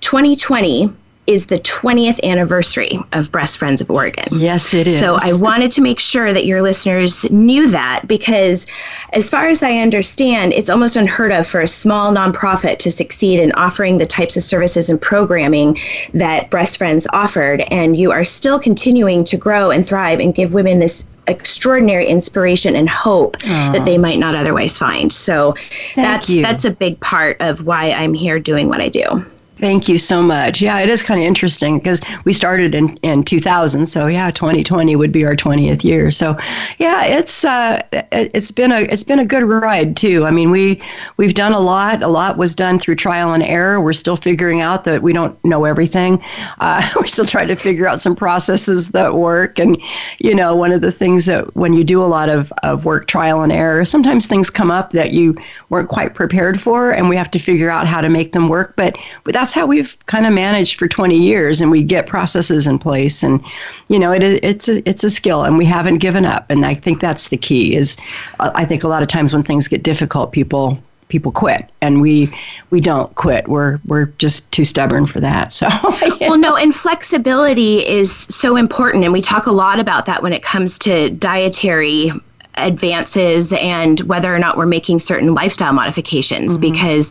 2020 0.00 0.92
is 1.26 1.46
the 1.46 1.60
20th 1.60 2.20
anniversary 2.24 2.98
of 3.12 3.30
Breast 3.30 3.58
Friends 3.58 3.80
of 3.80 3.88
Oregon. 3.88 4.24
Yes, 4.32 4.74
it 4.74 4.88
is. 4.88 4.98
So 4.98 5.16
I 5.22 5.32
wanted 5.32 5.70
to 5.72 5.80
make 5.80 6.00
sure 6.00 6.32
that 6.32 6.44
your 6.44 6.60
listeners 6.60 7.30
knew 7.30 7.68
that 7.68 8.02
because, 8.08 8.66
as 9.12 9.30
far 9.30 9.46
as 9.46 9.62
I 9.62 9.78
understand, 9.78 10.52
it's 10.54 10.70
almost 10.70 10.96
unheard 10.96 11.30
of 11.30 11.46
for 11.46 11.60
a 11.60 11.68
small 11.68 12.12
nonprofit 12.12 12.78
to 12.78 12.90
succeed 12.90 13.38
in 13.38 13.52
offering 13.52 13.98
the 13.98 14.06
types 14.06 14.36
of 14.36 14.42
services 14.42 14.90
and 14.90 15.00
programming 15.00 15.78
that 16.14 16.50
Breast 16.50 16.78
Friends 16.78 17.06
offered. 17.12 17.60
And 17.70 17.96
you 17.96 18.10
are 18.10 18.24
still 18.24 18.58
continuing 18.58 19.22
to 19.24 19.36
grow 19.36 19.70
and 19.70 19.86
thrive 19.86 20.18
and 20.18 20.34
give 20.34 20.52
women 20.52 20.80
this 20.80 21.04
extraordinary 21.26 22.06
inspiration 22.06 22.76
and 22.76 22.88
hope 22.88 23.36
Aww. 23.38 23.72
that 23.72 23.84
they 23.84 23.98
might 23.98 24.18
not 24.18 24.34
otherwise 24.34 24.78
find. 24.78 25.12
So 25.12 25.52
Thank 25.52 25.94
that's 25.96 26.30
you. 26.30 26.42
that's 26.42 26.64
a 26.64 26.70
big 26.70 26.98
part 27.00 27.36
of 27.40 27.64
why 27.64 27.92
I'm 27.92 28.14
here 28.14 28.38
doing 28.38 28.68
what 28.68 28.80
I 28.80 28.88
do. 28.88 29.24
Thank 29.60 29.90
you 29.90 29.98
so 29.98 30.22
much. 30.22 30.62
Yeah, 30.62 30.80
it 30.80 30.88
is 30.88 31.02
kind 31.02 31.20
of 31.20 31.26
interesting 31.26 31.76
because 31.76 32.00
we 32.24 32.32
started 32.32 32.74
in, 32.74 32.96
in 33.02 33.22
2000, 33.22 33.84
so 33.84 34.06
yeah, 34.06 34.30
2020 34.30 34.96
would 34.96 35.12
be 35.12 35.22
our 35.26 35.36
20th 35.36 35.84
year. 35.84 36.10
So, 36.10 36.34
yeah, 36.78 37.04
it's 37.04 37.44
uh, 37.44 37.82
it's 38.10 38.50
been 38.50 38.72
a 38.72 38.80
it's 38.84 39.04
been 39.04 39.18
a 39.18 39.26
good 39.26 39.42
ride 39.42 39.98
too. 39.98 40.24
I 40.24 40.30
mean, 40.30 40.50
we 40.50 40.80
we've 41.18 41.34
done 41.34 41.52
a 41.52 41.60
lot. 41.60 42.02
A 42.02 42.08
lot 42.08 42.38
was 42.38 42.54
done 42.54 42.78
through 42.78 42.96
trial 42.96 43.34
and 43.34 43.42
error. 43.42 43.78
We're 43.82 43.92
still 43.92 44.16
figuring 44.16 44.62
out 44.62 44.84
that 44.84 45.02
we 45.02 45.12
don't 45.12 45.38
know 45.44 45.66
everything. 45.66 46.24
Uh, 46.60 46.80
we're 46.96 47.06
still 47.06 47.26
trying 47.26 47.48
to 47.48 47.56
figure 47.56 47.86
out 47.86 48.00
some 48.00 48.16
processes 48.16 48.88
that 48.88 49.12
work. 49.12 49.58
And 49.58 49.78
you 50.20 50.34
know, 50.34 50.56
one 50.56 50.72
of 50.72 50.80
the 50.80 50.92
things 50.92 51.26
that 51.26 51.54
when 51.54 51.74
you 51.74 51.84
do 51.84 52.02
a 52.02 52.08
lot 52.08 52.30
of 52.30 52.50
of 52.62 52.86
work 52.86 53.08
trial 53.08 53.42
and 53.42 53.52
error, 53.52 53.84
sometimes 53.84 54.26
things 54.26 54.48
come 54.48 54.70
up 54.70 54.92
that 54.92 55.12
you 55.12 55.36
weren't 55.68 55.90
quite 55.90 56.14
prepared 56.14 56.58
for, 56.58 56.92
and 56.92 57.10
we 57.10 57.16
have 57.16 57.30
to 57.32 57.38
figure 57.38 57.68
out 57.68 57.86
how 57.86 58.00
to 58.00 58.08
make 58.08 58.32
them 58.32 58.48
work. 58.48 58.72
But, 58.74 58.96
but 59.24 59.34
that's 59.34 59.49
that's 59.50 59.58
how 59.60 59.66
we've 59.66 59.96
kind 60.06 60.26
of 60.26 60.32
managed 60.32 60.78
for 60.78 60.86
20 60.86 61.18
years 61.18 61.60
and 61.60 61.72
we 61.72 61.82
get 61.82 62.06
processes 62.06 62.68
in 62.68 62.78
place 62.78 63.24
and 63.24 63.44
you 63.88 63.98
know 63.98 64.12
it, 64.12 64.22
it's 64.22 64.68
a, 64.68 64.88
it's 64.88 65.02
a 65.02 65.10
skill 65.10 65.42
and 65.42 65.58
we 65.58 65.64
haven't 65.64 65.98
given 65.98 66.24
up 66.24 66.46
and 66.48 66.64
i 66.64 66.72
think 66.72 67.00
that's 67.00 67.30
the 67.30 67.36
key 67.36 67.74
is 67.74 67.96
uh, 68.38 68.52
i 68.54 68.64
think 68.64 68.84
a 68.84 68.88
lot 68.88 69.02
of 69.02 69.08
times 69.08 69.34
when 69.34 69.42
things 69.42 69.66
get 69.66 69.82
difficult 69.82 70.30
people 70.30 70.78
people 71.08 71.32
quit 71.32 71.68
and 71.80 72.00
we 72.00 72.32
we 72.70 72.80
don't 72.80 73.12
quit. 73.16 73.48
We're 73.48 73.80
we're 73.88 74.04
just 74.18 74.52
too 74.52 74.64
stubborn 74.64 75.06
for 75.06 75.18
that 75.18 75.52
so. 75.52 75.66
Well 76.20 76.38
no 76.38 76.54
and 76.54 76.72
flexibility 76.72 77.84
is 77.84 78.12
so 78.12 78.54
important 78.54 79.02
and 79.02 79.12
we 79.12 79.20
talk 79.20 79.46
a 79.46 79.50
lot 79.50 79.80
about 79.80 80.06
that 80.06 80.22
when 80.22 80.32
it 80.32 80.44
comes 80.44 80.78
to 80.80 81.10
dietary 81.10 82.12
advances 82.56 83.52
and 83.52 84.00
whether 84.00 84.34
or 84.34 84.38
not 84.38 84.56
we're 84.56 84.66
making 84.66 84.98
certain 84.98 85.34
lifestyle 85.34 85.72
modifications 85.72 86.52
mm-hmm. 86.52 86.72
because 86.72 87.10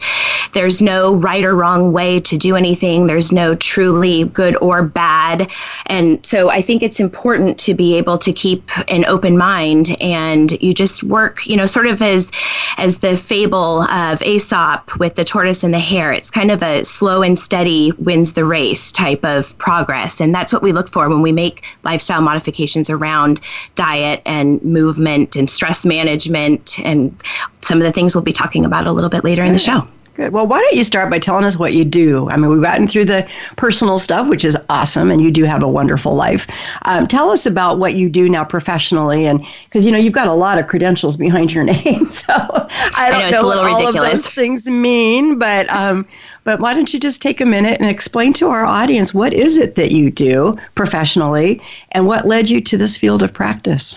there's 0.54 0.82
no 0.82 1.16
right 1.16 1.44
or 1.44 1.56
wrong 1.56 1.94
way 1.94 2.20
to 2.20 2.38
do 2.38 2.56
anything. 2.56 3.08
There's 3.08 3.32
no 3.32 3.54
truly 3.54 4.26
good 4.26 4.58
or 4.62 4.84
bad. 4.84 5.52
And 5.86 6.24
so 6.26 6.50
I 6.50 6.62
think 6.62 6.82
it's 6.82 7.00
important 7.00 7.60
to 7.60 7.74
be 7.74 7.96
able 7.98 8.18
to 8.20 8.34
keep 8.34 8.70
an 8.90 9.06
open 9.06 9.38
mind 9.38 9.96
and 10.02 10.52
you 10.62 10.74
just 10.74 11.04
work, 11.04 11.46
you 11.46 11.56
know, 11.56 11.66
sort 11.66 11.88
of 11.88 12.02
as 12.02 12.32
as 12.78 13.00
the 13.00 13.18
fable 13.18 13.84
of 13.84 14.22
Aesop 14.22 14.98
with 15.00 15.16
the 15.16 15.26
tortoise 15.26 15.64
and 15.64 15.74
the 15.74 15.80
hare. 15.80 16.14
It's 16.14 16.32
kind 16.32 16.50
of 16.50 16.64
a 16.64 16.86
slow 16.86 17.22
and 17.22 17.38
steady 17.38 17.92
wins 17.94 18.34
the 18.34 18.46
race 18.46 18.92
type 18.92 19.24
of 19.26 19.58
progress. 19.58 20.22
And 20.22 20.34
that's 20.34 20.54
what 20.54 20.62
we 20.62 20.72
look 20.72 20.88
for 20.88 21.10
when 21.10 21.22
we 21.22 21.32
make 21.32 21.66
lifestyle 21.84 22.22
modifications 22.22 22.90
around 22.90 23.42
diet 23.76 24.22
and 24.26 24.64
movement 24.64 25.29
and 25.36 25.50
stress 25.50 25.86
management 25.86 26.80
and 26.84 27.16
some 27.62 27.78
of 27.78 27.84
the 27.84 27.92
things 27.92 28.16
we'll 28.16 28.24
be 28.24 28.32
talking 28.32 28.66
about 28.66 28.88
a 28.88 28.92
little 28.92 29.10
bit 29.10 29.24
later 29.24 29.44
in 29.44 29.54
the 29.54 29.60
show. 29.60 29.88
Good. 30.20 30.34
Well, 30.34 30.46
why 30.46 30.60
don't 30.60 30.74
you 30.74 30.84
start 30.84 31.10
by 31.10 31.18
telling 31.18 31.46
us 31.46 31.58
what 31.58 31.72
you 31.72 31.86
do? 31.86 32.30
I 32.30 32.36
mean, 32.36 32.52
we've 32.52 32.62
gotten 32.62 32.88
through 32.88 33.06
the 33.06 33.26
personal 33.56 33.98
stuff, 33.98 34.28
which 34.28 34.44
is 34.44 34.58
awesome, 34.70 35.12
and 35.12 35.22
you 35.22 35.32
do 35.32 35.46
have 35.46 35.64
a 35.64 35.68
wonderful 35.68 36.14
life. 36.14 36.46
Um, 36.82 37.08
tell 37.08 37.30
us 37.30 37.46
about 37.46 37.80
what 37.80 37.94
you 37.94 38.10
do 38.10 38.28
now 38.28 38.44
professionally, 38.44 39.26
and 39.26 39.46
because 39.64 39.86
you 39.86 39.94
know 39.94 39.98
you've 39.98 40.12
got 40.12 40.28
a 40.28 40.34
lot 40.34 40.58
of 40.58 40.68
credentials 40.68 41.16
behind 41.16 41.54
your 41.54 41.64
name, 41.86 42.10
so 42.10 42.34
I 42.34 43.08
don't 43.10 43.22
I 43.22 43.30
know, 43.30 43.44
know 43.44 43.48
what 43.48 43.60
all 43.60 43.64
ridiculous. 43.64 43.96
of 43.96 44.26
those 44.26 44.30
things 44.32 44.70
mean. 44.70 45.40
But 45.40 45.70
um, 45.70 46.06
but 46.44 46.60
why 46.60 46.74
don't 46.74 46.94
you 46.94 47.00
just 47.00 47.22
take 47.22 47.40
a 47.40 47.46
minute 47.46 47.80
and 47.80 47.90
explain 47.90 48.34
to 48.34 48.50
our 48.50 48.66
audience 48.66 49.14
what 49.14 49.32
is 49.32 49.58
it 49.58 49.76
that 49.76 49.94
you 49.94 50.12
do 50.12 50.58
professionally, 50.76 51.62
and 51.94 52.08
what 52.08 52.28
led 52.28 52.50
you 52.50 52.60
to 52.60 52.78
this 52.78 52.98
field 52.98 53.24
of 53.24 53.34
practice? 53.34 53.96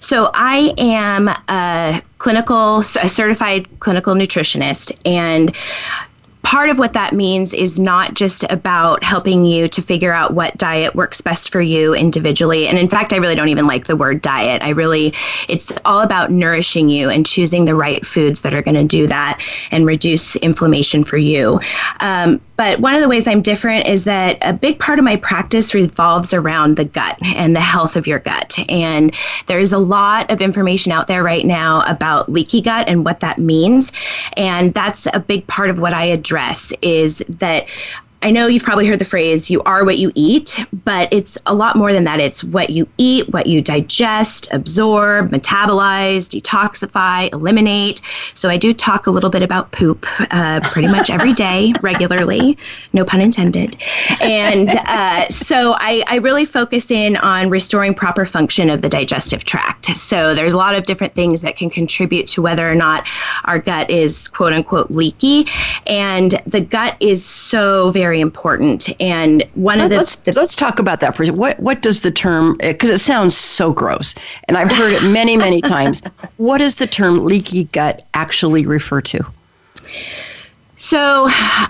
So 0.00 0.30
I 0.34 0.72
am 0.78 1.28
a 1.48 2.02
clinical, 2.18 2.78
a 2.78 3.08
certified 3.08 3.68
clinical 3.80 4.14
nutritionist, 4.14 4.92
and 5.04 5.54
part 6.42 6.68
of 6.70 6.78
what 6.78 6.94
that 6.94 7.12
means 7.12 7.54
is 7.54 7.78
not 7.78 8.14
just 8.14 8.44
about 8.50 9.04
helping 9.04 9.44
you 9.44 9.68
to 9.68 9.82
figure 9.82 10.12
out 10.12 10.32
what 10.32 10.56
diet 10.56 10.94
works 10.94 11.20
best 11.20 11.52
for 11.52 11.60
you 11.60 11.94
individually. 11.94 12.66
And 12.66 12.78
in 12.78 12.88
fact, 12.88 13.12
I 13.12 13.18
really 13.18 13.34
don't 13.34 13.50
even 13.50 13.66
like 13.66 13.86
the 13.86 13.94
word 13.94 14.22
diet. 14.22 14.62
I 14.62 14.70
really, 14.70 15.14
it's 15.48 15.70
all 15.84 16.00
about 16.00 16.30
nourishing 16.30 16.88
you 16.88 17.10
and 17.10 17.26
choosing 17.26 17.66
the 17.66 17.74
right 17.74 18.04
foods 18.04 18.40
that 18.40 18.54
are 18.54 18.62
going 18.62 18.74
to 18.74 18.84
do 18.84 19.06
that 19.06 19.40
and 19.70 19.86
reduce 19.86 20.34
inflammation 20.36 21.04
for 21.04 21.18
you. 21.18 21.60
Um, 22.00 22.40
but 22.60 22.78
one 22.78 22.94
of 22.94 23.00
the 23.00 23.08
ways 23.08 23.26
I'm 23.26 23.40
different 23.40 23.86
is 23.86 24.04
that 24.04 24.36
a 24.42 24.52
big 24.52 24.78
part 24.78 24.98
of 24.98 25.04
my 25.06 25.16
practice 25.16 25.72
revolves 25.72 26.34
around 26.34 26.76
the 26.76 26.84
gut 26.84 27.16
and 27.22 27.56
the 27.56 27.60
health 27.60 27.96
of 27.96 28.06
your 28.06 28.18
gut. 28.18 28.58
And 28.68 29.16
there's 29.46 29.72
a 29.72 29.78
lot 29.78 30.30
of 30.30 30.42
information 30.42 30.92
out 30.92 31.06
there 31.06 31.22
right 31.22 31.46
now 31.46 31.82
about 31.86 32.30
leaky 32.30 32.60
gut 32.60 32.86
and 32.86 33.02
what 33.02 33.20
that 33.20 33.38
means. 33.38 33.92
And 34.36 34.74
that's 34.74 35.08
a 35.14 35.20
big 35.20 35.46
part 35.46 35.70
of 35.70 35.80
what 35.80 35.94
I 35.94 36.04
address 36.04 36.70
is 36.82 37.24
that 37.30 37.66
I 38.22 38.30
know 38.30 38.48
you've 38.48 38.62
probably 38.62 38.86
heard 38.86 38.98
the 38.98 39.06
phrase, 39.06 39.50
you 39.50 39.62
are 39.62 39.82
what 39.82 39.96
you 39.96 40.12
eat, 40.14 40.62
but 40.84 41.10
it's 41.10 41.38
a 41.46 41.54
lot 41.54 41.76
more 41.76 41.90
than 41.90 42.04
that. 42.04 42.20
It's 42.20 42.44
what 42.44 42.68
you 42.68 42.86
eat, 42.98 43.30
what 43.30 43.46
you 43.46 43.62
digest, 43.62 44.52
absorb, 44.52 45.30
metabolize, 45.30 46.28
detoxify, 46.28 47.32
eliminate. 47.32 48.02
So 48.34 48.50
I 48.50 48.58
do 48.58 48.74
talk 48.74 49.06
a 49.06 49.10
little 49.10 49.30
bit 49.30 49.42
about 49.42 49.72
poop 49.72 50.04
uh, 50.32 50.60
pretty 50.64 50.88
much 50.88 51.08
every 51.08 51.32
day, 51.32 51.72
regularly, 51.80 52.58
no 52.92 53.06
pun 53.06 53.22
intended. 53.22 53.82
And 54.20 54.68
uh, 54.68 55.26
so 55.30 55.76
I, 55.78 56.04
I 56.06 56.16
really 56.16 56.44
focus 56.44 56.90
in 56.90 57.16
on 57.16 57.48
restoring 57.48 57.94
proper 57.94 58.26
function 58.26 58.68
of 58.68 58.82
the 58.82 58.90
digestive 58.90 59.44
tract. 59.44 59.96
So 59.96 60.34
there's 60.34 60.52
a 60.52 60.58
lot 60.58 60.74
of 60.74 60.84
different 60.84 61.14
things 61.14 61.40
that 61.40 61.56
can 61.56 61.70
contribute 61.70 62.28
to 62.28 62.42
whether 62.42 62.70
or 62.70 62.74
not 62.74 63.08
our 63.44 63.58
gut 63.58 63.88
is 63.88 64.28
quote 64.28 64.52
unquote 64.52 64.90
leaky. 64.90 65.46
And 65.86 66.32
the 66.44 66.60
gut 66.60 66.96
is 67.00 67.24
so 67.24 67.90
very 67.92 68.09
very 68.10 68.20
important. 68.20 68.88
And 69.00 69.44
one 69.54 69.80
of 69.80 69.88
the 69.88 69.98
let's, 69.98 70.16
the, 70.16 70.32
let's 70.32 70.56
talk 70.56 70.80
about 70.80 70.98
that 70.98 71.14
for. 71.14 71.24
What 71.26 71.60
what 71.60 71.80
does 71.80 72.00
the 72.00 72.10
term? 72.10 72.56
Because 72.58 72.90
it 72.90 72.98
sounds 72.98 73.36
so 73.36 73.72
gross, 73.72 74.16
and 74.48 74.56
I've 74.56 74.72
heard 74.72 74.94
it 74.94 75.02
many 75.12 75.36
many 75.36 75.60
times. 75.76 76.02
What 76.36 76.58
does 76.58 76.74
the 76.74 76.88
term 76.88 77.24
leaky 77.24 77.64
gut 77.64 78.04
actually 78.14 78.66
refer 78.66 79.00
to? 79.02 79.24
So, 80.76 81.28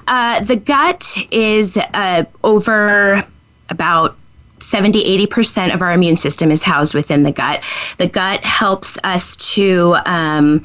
uh, 0.09 0.41
the 0.41 0.57
gut 0.57 1.15
is 1.31 1.77
uh, 1.77 2.25
over 2.43 3.23
about 3.69 4.17
70 4.63 5.27
80% 5.27 5.75
of 5.75 5.83
our 5.83 5.93
immune 5.93 6.17
system 6.17 6.51
is 6.51 6.63
housed 6.63 6.95
within 6.95 7.23
the 7.23 7.33
gut. 7.33 7.63
The 7.99 8.07
gut 8.07 8.45
helps 8.45 8.99
us 9.05 9.37
to 9.55 9.97
um, 10.07 10.65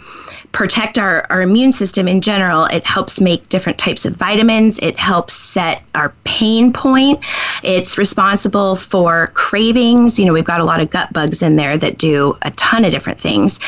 protect 0.52 0.98
our, 0.98 1.26
our 1.30 1.42
immune 1.42 1.74
system 1.74 2.08
in 2.08 2.22
general. 2.22 2.66
It 2.66 2.86
helps 2.86 3.20
make 3.20 3.50
different 3.50 3.78
types 3.78 4.06
of 4.06 4.16
vitamins. 4.16 4.80
It 4.80 4.98
helps 4.98 5.34
set 5.34 5.84
our 5.96 6.14
pain 6.24 6.72
point. 6.72 7.24
It's 7.62 7.98
responsible 7.98 8.78
for 8.78 9.28
cravings. 9.34 10.18
You 10.18 10.26
know, 10.26 10.34
we've 10.34 10.46
got 10.46 10.62
a 10.62 10.66
lot 10.66 10.80
of 10.80 10.90
gut 10.90 11.12
bugs 11.12 11.44
in 11.44 11.58
there 11.58 11.78
that 11.78 11.98
do 11.98 12.38
a 12.44 12.52
ton 12.52 12.86
of 12.86 12.92
different 12.92 13.20
things. 13.20 13.60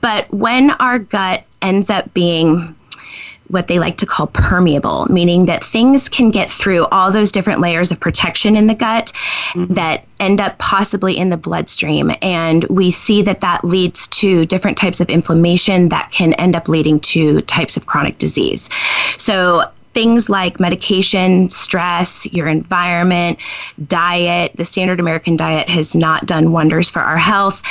But 0.00 0.32
when 0.32 0.70
our 0.72 1.00
gut 1.00 1.42
ends 1.62 1.90
up 1.90 2.12
being 2.14 2.76
what 3.48 3.68
they 3.68 3.78
like 3.78 3.96
to 3.98 4.06
call 4.06 4.26
permeable, 4.28 5.06
meaning 5.06 5.46
that 5.46 5.62
things 5.62 6.08
can 6.08 6.30
get 6.30 6.50
through 6.50 6.86
all 6.86 7.12
those 7.12 7.32
different 7.32 7.60
layers 7.60 7.90
of 7.90 8.00
protection 8.00 8.56
in 8.56 8.66
the 8.66 8.74
gut 8.74 9.12
mm-hmm. 9.52 9.72
that 9.74 10.04
end 10.20 10.40
up 10.40 10.58
possibly 10.58 11.16
in 11.16 11.28
the 11.28 11.36
bloodstream. 11.36 12.10
And 12.22 12.64
we 12.64 12.90
see 12.90 13.22
that 13.22 13.40
that 13.40 13.64
leads 13.64 14.06
to 14.08 14.46
different 14.46 14.78
types 14.78 15.00
of 15.00 15.08
inflammation 15.10 15.88
that 15.90 16.10
can 16.10 16.32
end 16.34 16.56
up 16.56 16.68
leading 16.68 17.00
to 17.00 17.40
types 17.42 17.76
of 17.76 17.86
chronic 17.86 18.18
disease. 18.18 18.70
So 19.18 19.70
things 19.96 20.28
like 20.28 20.60
medication, 20.60 21.48
stress, 21.48 22.30
your 22.30 22.46
environment, 22.46 23.38
diet, 23.88 24.52
the 24.56 24.64
standard 24.66 25.00
American 25.00 25.36
diet 25.36 25.70
has 25.70 25.94
not 25.94 26.26
done 26.26 26.52
wonders 26.52 26.90
for 26.90 27.00
our 27.00 27.16
health, 27.16 27.62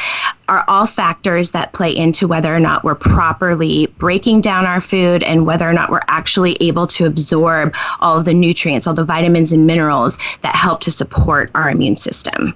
are 0.47 0.65
all 0.67 0.87
factors 0.87 1.51
that 1.51 1.71
play 1.73 1.95
into 1.95 2.27
whether 2.27 2.55
or 2.55 2.59
not 2.59 2.83
we're 2.83 2.95
properly 2.95 3.85
breaking 3.99 4.41
down 4.41 4.65
our 4.65 4.81
food 4.81 5.21
and 5.21 5.45
whether 5.45 5.69
or 5.69 5.73
not 5.73 5.91
we're 5.91 6.01
actually 6.07 6.57
able 6.61 6.87
to 6.87 7.05
absorb 7.05 7.75
all 7.99 8.17
of 8.17 8.25
the 8.25 8.33
nutrients, 8.33 8.87
all 8.87 8.95
the 8.95 9.05
vitamins 9.05 9.53
and 9.53 9.67
minerals 9.67 10.17
that 10.41 10.55
help 10.55 10.81
to 10.81 10.89
support 10.89 11.51
our 11.53 11.69
immune 11.69 11.95
system. 11.95 12.55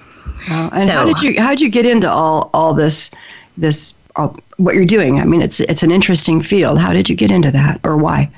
and 0.49 0.87
so, 0.87 0.93
how 0.93 1.05
did 1.05 1.21
you 1.21 1.39
how 1.39 1.49
did 1.49 1.61
you 1.61 1.69
get 1.69 1.85
into 1.85 2.09
all 2.09 2.49
all 2.55 2.73
this 2.73 3.11
this 3.55 3.93
all, 4.15 4.35
what 4.57 4.73
you're 4.73 4.83
doing? 4.83 5.19
I 5.19 5.25
mean, 5.25 5.43
it's 5.43 5.59
it's 5.59 5.83
an 5.83 5.91
interesting 5.91 6.41
field. 6.41 6.79
How 6.79 6.91
did 6.91 7.07
you 7.07 7.15
get 7.15 7.29
into 7.29 7.51
that, 7.51 7.79
or 7.83 7.97
why? 7.97 8.31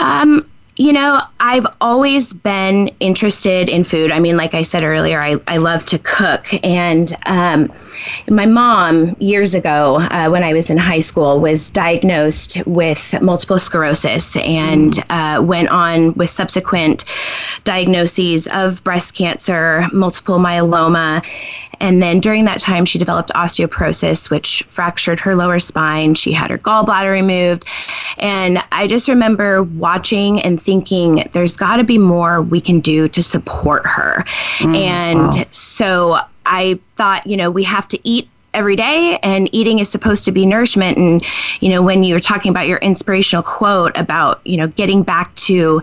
Um, 0.00 0.50
you 0.76 0.94
know, 0.94 1.20
I've 1.40 1.66
always 1.82 2.32
been 2.32 2.88
interested 3.00 3.68
in 3.68 3.84
food. 3.84 4.10
I 4.10 4.18
mean, 4.18 4.38
like 4.38 4.54
I 4.54 4.62
said 4.62 4.82
earlier, 4.82 5.20
I, 5.20 5.36
I 5.46 5.58
love 5.58 5.84
to 5.86 5.98
cook. 5.98 6.46
And 6.64 7.12
um, 7.26 7.70
my 8.30 8.46
mom, 8.46 9.14
years 9.18 9.54
ago, 9.54 9.96
uh, 10.10 10.30
when 10.30 10.42
I 10.42 10.54
was 10.54 10.70
in 10.70 10.78
high 10.78 11.00
school, 11.00 11.38
was 11.38 11.68
diagnosed 11.68 12.62
with 12.66 13.20
multiple 13.20 13.58
sclerosis 13.58 14.38
and 14.38 14.94
mm. 14.94 15.38
uh, 15.38 15.42
went 15.42 15.68
on 15.68 16.14
with 16.14 16.30
subsequent 16.30 17.04
diagnoses 17.64 18.48
of 18.48 18.82
breast 18.82 19.14
cancer, 19.14 19.86
multiple 19.92 20.38
myeloma. 20.38 21.22
And 21.80 22.02
then 22.02 22.20
during 22.20 22.44
that 22.44 22.60
time, 22.60 22.84
she 22.84 22.98
developed 22.98 23.30
osteoporosis, 23.34 24.30
which 24.30 24.62
fractured 24.64 25.18
her 25.20 25.34
lower 25.34 25.58
spine. 25.58 26.14
She 26.14 26.32
had 26.32 26.50
her 26.50 26.58
gallbladder 26.58 27.10
removed. 27.10 27.66
And 28.18 28.62
I 28.70 28.86
just 28.86 29.08
remember 29.08 29.62
watching 29.62 30.40
and 30.42 30.60
thinking, 30.60 31.28
there's 31.32 31.56
got 31.56 31.76
to 31.76 31.84
be 31.84 31.98
more 31.98 32.42
we 32.42 32.60
can 32.60 32.80
do 32.80 33.08
to 33.08 33.22
support 33.22 33.86
her. 33.86 34.22
Mm, 34.58 34.76
and 34.76 35.18
wow. 35.18 35.44
so 35.50 36.18
I 36.46 36.78
thought, 36.96 37.26
you 37.26 37.36
know, 37.36 37.50
we 37.50 37.64
have 37.64 37.88
to 37.88 37.98
eat 38.08 38.28
every 38.52 38.76
day 38.76 39.18
and 39.22 39.48
eating 39.54 39.78
is 39.78 39.88
supposed 39.88 40.24
to 40.24 40.32
be 40.32 40.44
nourishment 40.44 40.98
and 40.98 41.22
you 41.60 41.68
know 41.68 41.82
when 41.82 42.02
you 42.02 42.14
were 42.14 42.20
talking 42.20 42.50
about 42.50 42.66
your 42.66 42.78
inspirational 42.78 43.44
quote 43.44 43.96
about 43.96 44.44
you 44.44 44.56
know 44.56 44.66
getting 44.66 45.04
back 45.04 45.32
to 45.36 45.80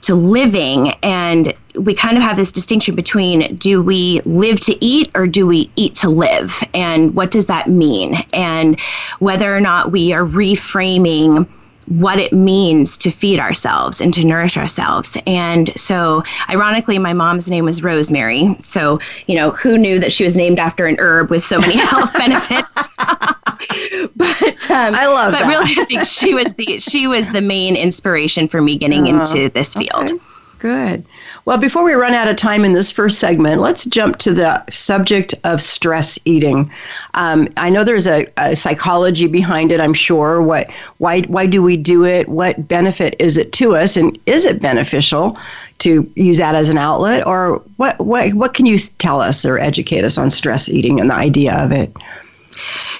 to 0.00 0.14
living 0.14 0.92
and 1.02 1.52
we 1.78 1.94
kind 1.94 2.16
of 2.16 2.22
have 2.22 2.36
this 2.36 2.52
distinction 2.52 2.94
between 2.94 3.56
do 3.56 3.82
we 3.82 4.20
live 4.22 4.60
to 4.60 4.84
eat 4.84 5.10
or 5.14 5.26
do 5.26 5.46
we 5.46 5.70
eat 5.76 5.94
to 5.96 6.08
live 6.08 6.62
and 6.74 7.14
what 7.14 7.30
does 7.30 7.46
that 7.46 7.68
mean 7.68 8.14
and 8.32 8.80
whether 9.18 9.54
or 9.54 9.60
not 9.60 9.92
we 9.92 10.12
are 10.12 10.24
reframing 10.24 11.46
what 11.88 12.18
it 12.18 12.32
means 12.32 12.96
to 12.98 13.10
feed 13.10 13.38
ourselves 13.38 14.00
and 14.00 14.12
to 14.12 14.26
nourish 14.26 14.56
ourselves. 14.56 15.16
And 15.26 15.70
so, 15.78 16.22
ironically, 16.48 16.98
my 16.98 17.12
mom's 17.12 17.48
name 17.48 17.64
was 17.64 17.82
Rosemary. 17.82 18.56
So, 18.60 18.98
you 19.26 19.36
know, 19.36 19.50
who 19.52 19.78
knew 19.78 19.98
that 20.00 20.12
she 20.12 20.24
was 20.24 20.36
named 20.36 20.58
after 20.58 20.86
an 20.86 20.96
herb 20.98 21.30
with 21.30 21.44
so 21.44 21.60
many 21.60 21.76
health 21.76 22.12
benefits? 22.12 22.88
but 24.16 24.70
um, 24.70 24.94
I 24.94 25.06
love 25.06 25.32
but 25.32 25.42
that. 25.42 25.48
really, 25.48 25.80
I 25.80 25.84
think 25.84 26.04
she 26.04 26.34
was 26.34 26.54
the 26.54 26.80
she 26.80 27.06
was 27.06 27.30
the 27.30 27.42
main 27.42 27.76
inspiration 27.76 28.48
for 28.48 28.60
me 28.60 28.76
getting 28.76 29.06
uh, 29.06 29.20
into 29.20 29.48
this 29.50 29.74
field. 29.74 30.10
Okay. 30.10 30.35
Good. 30.58 31.04
Well, 31.44 31.58
before 31.58 31.84
we 31.84 31.92
run 31.92 32.14
out 32.14 32.28
of 32.28 32.36
time 32.36 32.64
in 32.64 32.72
this 32.72 32.90
first 32.90 33.18
segment, 33.18 33.60
let's 33.60 33.84
jump 33.84 34.16
to 34.18 34.32
the 34.32 34.64
subject 34.70 35.34
of 35.44 35.60
stress 35.60 36.18
eating. 36.24 36.70
Um, 37.14 37.48
I 37.58 37.68
know 37.68 37.84
there's 37.84 38.06
a, 38.06 38.26
a, 38.38 38.56
psychology 38.56 39.26
behind 39.26 39.70
it. 39.70 39.80
I'm 39.80 39.92
sure. 39.92 40.40
What? 40.40 40.70
Why? 40.98 41.22
Why 41.22 41.44
do 41.44 41.62
we 41.62 41.76
do 41.76 42.04
it? 42.04 42.28
What 42.28 42.66
benefit 42.66 43.16
is 43.18 43.36
it 43.36 43.52
to 43.54 43.76
us? 43.76 43.96
And 43.96 44.18
is 44.24 44.46
it 44.46 44.60
beneficial 44.60 45.38
to 45.80 46.10
use 46.16 46.38
that 46.38 46.54
as 46.54 46.70
an 46.70 46.78
outlet? 46.78 47.26
Or 47.26 47.62
what? 47.76 47.98
What? 48.00 48.32
What 48.32 48.54
can 48.54 48.64
you 48.64 48.78
tell 48.78 49.20
us 49.20 49.44
or 49.44 49.58
educate 49.58 50.04
us 50.04 50.16
on 50.16 50.30
stress 50.30 50.70
eating 50.70 51.00
and 51.00 51.10
the 51.10 51.14
idea 51.14 51.54
of 51.54 51.70
it? 51.70 51.94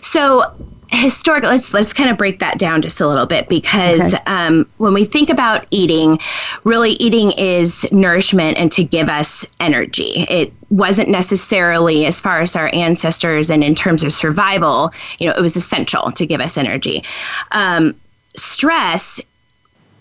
So 0.02 0.54
historic 0.90 1.42
let's 1.42 1.74
let's 1.74 1.92
kind 1.92 2.10
of 2.10 2.16
break 2.16 2.38
that 2.38 2.58
down 2.58 2.80
just 2.80 3.00
a 3.00 3.08
little 3.08 3.26
bit 3.26 3.48
because 3.48 4.14
okay. 4.14 4.22
um, 4.26 4.68
when 4.78 4.94
we 4.94 5.04
think 5.04 5.28
about 5.28 5.66
eating 5.70 6.18
really 6.64 6.92
eating 6.92 7.32
is 7.32 7.90
nourishment 7.92 8.56
and 8.56 8.70
to 8.72 8.84
give 8.84 9.08
us 9.08 9.44
energy. 9.60 10.26
It 10.28 10.52
wasn't 10.70 11.08
necessarily 11.08 12.06
as 12.06 12.20
far 12.20 12.40
as 12.40 12.54
our 12.56 12.70
ancestors 12.72 13.50
and 13.50 13.64
in 13.64 13.74
terms 13.74 14.04
of 14.04 14.12
survival 14.12 14.92
you 15.18 15.26
know 15.26 15.34
it 15.36 15.40
was 15.40 15.56
essential 15.56 16.12
to 16.12 16.26
give 16.26 16.40
us 16.40 16.56
energy. 16.56 17.02
Um, 17.50 17.94
stress 18.36 19.20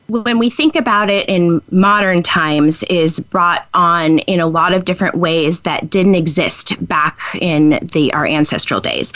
when 0.07 0.37
we 0.37 0.51
think 0.51 0.75
about 0.75 1.09
it 1.09 1.27
in 1.27 1.61
modern 1.71 2.21
times 2.21 2.83
is 2.83 3.19
brought 3.19 3.67
on 3.73 4.19
in 4.19 4.39
a 4.39 4.45
lot 4.45 4.71
of 4.71 4.85
different 4.85 5.15
ways 5.15 5.61
that 5.61 5.89
didn't 5.89 6.13
exist 6.13 6.75
back 6.87 7.19
in 7.41 7.79
the 7.91 8.13
our 8.13 8.27
ancestral 8.27 8.79
days 8.79 9.11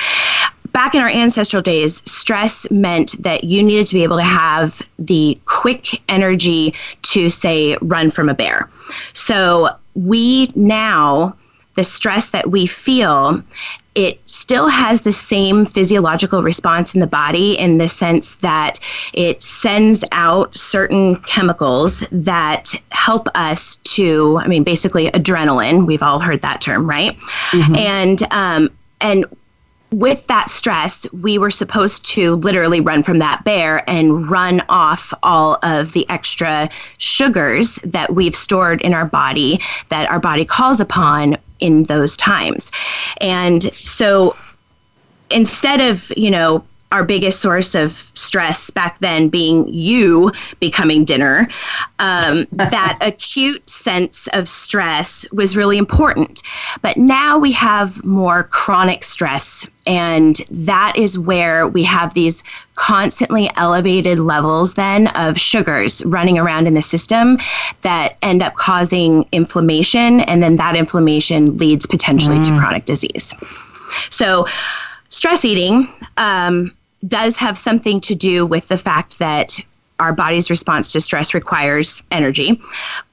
back 0.71 0.95
in 0.95 1.01
our 1.01 1.09
ancestral 1.09 1.61
days, 1.61 2.01
stress 2.09 2.69
meant 2.71 3.21
that 3.21 3.43
you 3.43 3.63
needed 3.63 3.87
to 3.87 3.93
be 3.93 4.03
able 4.03 4.17
to 4.17 4.23
have 4.23 4.81
the 4.97 5.39
quick 5.45 6.01
energy 6.09 6.73
to, 7.03 7.29
say, 7.29 7.77
run 7.81 8.09
from 8.09 8.29
a 8.29 8.33
bear. 8.33 8.69
So 9.13 9.69
we 9.95 10.49
now, 10.55 11.35
the 11.75 11.83
stress 11.83 12.31
that 12.31 12.51
we 12.51 12.65
feel, 12.65 13.41
it 13.95 14.19
still 14.29 14.69
has 14.69 15.01
the 15.01 15.11
same 15.11 15.65
physiological 15.65 16.41
response 16.41 16.93
in 16.93 17.01
the 17.01 17.07
body 17.07 17.57
in 17.57 17.79
the 17.79 17.87
sense 17.87 18.35
that 18.35 18.79
it 19.13 19.41
sends 19.43 20.05
out 20.11 20.55
certain 20.55 21.17
chemicals 21.23 22.07
that 22.11 22.73
help 22.91 23.27
us 23.35 23.77
to, 23.77 24.39
I 24.41 24.47
mean, 24.47 24.63
basically 24.63 25.09
adrenaline. 25.11 25.85
We've 25.85 26.03
all 26.03 26.19
heard 26.19 26.41
that 26.41 26.61
term, 26.61 26.89
right? 26.89 27.17
Mm-hmm. 27.51 27.75
And 27.75 28.23
um, 28.31 28.69
and 29.01 29.25
with 29.91 30.27
that 30.27 30.49
stress, 30.49 31.11
we 31.13 31.37
were 31.37 31.49
supposed 31.49 32.05
to 32.05 32.35
literally 32.35 32.79
run 32.79 33.03
from 33.03 33.19
that 33.19 33.43
bear 33.43 33.87
and 33.89 34.29
run 34.29 34.61
off 34.69 35.13
all 35.23 35.57
of 35.63 35.93
the 35.93 36.07
extra 36.09 36.69
sugars 36.97 37.75
that 37.77 38.13
we've 38.13 38.35
stored 38.35 38.81
in 38.81 38.93
our 38.93 39.05
body 39.05 39.59
that 39.89 40.09
our 40.09 40.19
body 40.19 40.45
calls 40.45 40.79
upon 40.79 41.37
in 41.59 41.83
those 41.83 42.15
times. 42.17 42.71
And 43.19 43.63
so 43.73 44.35
instead 45.31 45.81
of, 45.81 46.11
you 46.15 46.31
know, 46.31 46.63
our 46.91 47.03
biggest 47.03 47.39
source 47.39 47.75
of 47.75 47.91
stress 47.91 48.69
back 48.71 48.99
then 48.99 49.29
being 49.29 49.67
you 49.67 50.31
becoming 50.59 51.05
dinner, 51.05 51.47
um, 51.99 52.45
that 52.51 52.97
acute 53.01 53.67
sense 53.69 54.27
of 54.33 54.49
stress 54.49 55.25
was 55.31 55.55
really 55.55 55.77
important. 55.77 56.41
But 56.81 56.97
now 56.97 57.37
we 57.37 57.51
have 57.51 58.03
more 58.03 58.43
chronic 58.43 59.03
stress, 59.03 59.67
and 59.85 60.37
that 60.49 60.93
is 60.95 61.17
where 61.17 61.67
we 61.67 61.83
have 61.83 62.13
these 62.13 62.43
constantly 62.75 63.49
elevated 63.55 64.19
levels 64.19 64.75
then 64.75 65.07
of 65.09 65.37
sugars 65.37 66.03
running 66.05 66.39
around 66.39 66.65
in 66.65 66.73
the 66.73 66.81
system 66.81 67.37
that 67.81 68.17
end 68.21 68.41
up 68.41 68.55
causing 68.55 69.27
inflammation, 69.31 70.21
and 70.21 70.41
then 70.41 70.55
that 70.55 70.75
inflammation 70.75 71.57
leads 71.57 71.85
potentially 71.85 72.37
mm. 72.37 72.45
to 72.45 72.57
chronic 72.57 72.85
disease. 72.85 73.35
So, 74.09 74.45
stress 75.09 75.43
eating. 75.45 75.87
Um, 76.17 76.71
does 77.07 77.35
have 77.37 77.57
something 77.57 78.01
to 78.01 78.15
do 78.15 78.45
with 78.45 78.67
the 78.67 78.77
fact 78.77 79.19
that 79.19 79.59
our 79.99 80.13
body's 80.13 80.49
response 80.49 80.91
to 80.93 81.01
stress 81.01 81.33
requires 81.33 82.03
energy. 82.11 82.59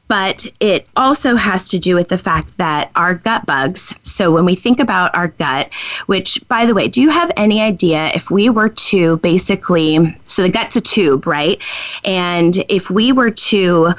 But 0.08 0.46
it 0.60 0.88
also 0.96 1.34
has 1.34 1.68
to 1.70 1.80
do 1.80 1.96
with 1.96 2.10
the 2.10 2.18
fact 2.18 2.56
that 2.58 2.92
our 2.94 3.14
gut 3.14 3.44
bugs. 3.44 3.92
So, 4.02 4.30
when 4.30 4.44
we 4.44 4.54
think 4.54 4.78
about 4.78 5.12
our 5.16 5.28
gut, 5.28 5.72
which, 6.06 6.40
by 6.46 6.64
the 6.64 6.74
way, 6.74 6.86
do 6.86 7.02
you 7.02 7.10
have 7.10 7.28
any 7.36 7.60
idea 7.60 8.12
if 8.14 8.30
we 8.30 8.48
were 8.48 8.68
to 8.68 9.16
basically, 9.16 10.16
so 10.26 10.42
the 10.42 10.48
gut's 10.48 10.76
a 10.76 10.80
tube, 10.80 11.26
right? 11.26 11.60
And 12.04 12.64
if 12.68 12.88
we 12.88 13.10
were 13.10 13.32
to 13.32 13.94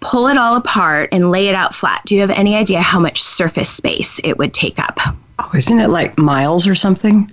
pull 0.00 0.26
it 0.26 0.36
all 0.36 0.56
apart 0.56 1.08
and 1.12 1.30
lay 1.30 1.46
it 1.46 1.54
out 1.54 1.72
flat, 1.72 2.02
do 2.04 2.16
you 2.16 2.20
have 2.20 2.30
any 2.30 2.56
idea 2.56 2.80
how 2.80 2.98
much 2.98 3.22
surface 3.22 3.70
space 3.70 4.20
it 4.24 4.38
would 4.38 4.52
take 4.52 4.80
up? 4.80 4.98
Oh, 5.38 5.50
isn't 5.54 5.78
it 5.78 5.88
like 5.88 6.18
miles 6.18 6.66
or 6.66 6.74
something? 6.74 7.30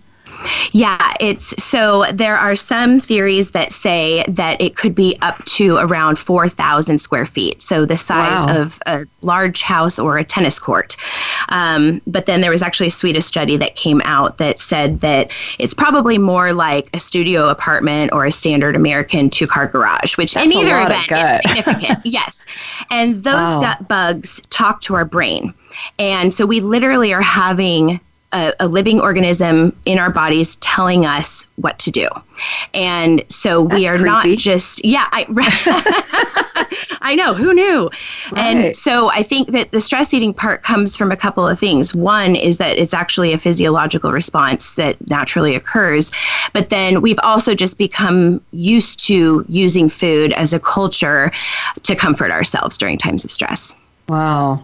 Yeah, 0.72 1.14
it's 1.20 1.62
so 1.62 2.06
there 2.14 2.38
are 2.38 2.56
some 2.56 3.00
theories 3.00 3.52
that 3.52 3.72
say 3.72 4.24
that 4.28 4.60
it 4.62 4.76
could 4.76 4.96
be 4.96 5.18
up 5.22 5.44
to 5.46 5.78
around 5.78 6.20
4,000 6.20 6.98
square 6.98 7.26
feet. 7.26 7.62
So 7.62 7.86
the 7.86 7.98
size 7.98 8.46
wow. 8.48 8.62
of 8.62 8.80
a 8.86 9.06
large 9.22 9.62
house 9.62 10.00
or 10.00 10.18
a 10.18 10.24
tennis 10.24 10.60
court. 10.60 10.96
Um, 11.50 12.02
but 12.08 12.26
then 12.26 12.42
there 12.42 12.52
was 12.52 12.62
actually 12.62 12.88
a 12.88 12.92
Swedish 12.92 13.26
study 13.26 13.58
that 13.58 13.76
came 13.76 14.02
out 14.06 14.38
that 14.38 14.60
said 14.60 15.02
that 15.02 15.32
it's 15.58 15.74
probably 15.74 16.18
more 16.18 16.54
like 16.54 16.90
a 16.94 17.00
studio 17.00 17.50
apartment 17.50 18.12
or 18.14 18.26
a 18.26 18.32
standard 18.32 18.76
American 18.76 19.30
two 19.30 19.48
car 19.48 19.68
garage, 19.68 20.18
which 20.18 20.36
That's 20.36 20.54
in 20.54 20.60
either 20.60 20.80
event 20.80 21.12
is 21.12 21.42
significant. 21.42 22.00
yes. 22.06 22.46
And 22.92 23.16
those 23.16 23.34
wow. 23.34 23.62
gut 23.62 23.88
bugs 23.88 24.42
talk 24.50 24.82
to 24.82 24.96
our 24.96 25.06
brain. 25.06 25.54
And 25.98 26.34
so 26.34 26.46
we 26.46 26.62
literally 26.62 27.14
are 27.14 27.22
having 27.22 28.00
a, 28.32 28.54
a, 28.60 28.68
living 28.68 29.00
organism 29.00 29.76
in 29.86 29.98
our 29.98 30.10
bodies 30.10 30.56
telling 30.58 31.06
us 31.06 31.46
what 31.56 31.80
to 31.80 31.92
do. 31.92 32.08
And 32.74 33.24
so 33.30 33.66
That's 33.66 33.80
we 33.80 33.88
are 33.88 33.98
creepy. 33.98 34.10
not 34.10 34.28
just, 34.38 34.86
yeah, 34.86 35.08
I, 35.12 36.68
I 37.02 37.16
know, 37.16 37.34
who 37.34 37.54
knew? 37.54 37.90
Right. 38.32 38.42
And 38.42 38.76
so 38.76 39.10
I 39.10 39.24
think 39.24 39.50
that 39.50 39.72
the 39.72 39.82
stress 39.82 40.14
eating 40.14 40.34
part 40.34 40.64
comes 40.64 40.96
from 40.96 41.12
a 41.12 41.18
couple 41.18 41.48
of 41.48 41.60
things. 41.60 41.96
One 41.96 42.36
is 42.36 42.58
that 42.60 42.78
it's 42.78 42.94
actually 42.94 43.34
a 43.34 43.38
physiological 43.38 44.12
response 44.12 44.76
that 44.76 44.98
naturally 45.10 45.56
occurs. 45.56 46.12
But 46.54 46.70
then 46.70 47.02
we've 47.02 47.20
also 47.24 47.56
just 47.56 47.78
become 47.78 48.42
used 48.52 49.00
to 49.08 49.46
using 49.48 49.90
food 49.90 50.34
as 50.34 50.54
a 50.54 50.60
culture 50.60 51.32
to 51.84 51.96
comfort 51.96 52.32
ourselves 52.32 52.78
during 52.78 52.98
times 52.98 53.26
of 53.26 53.32
stress. 53.32 53.74
Wow. 54.08 54.64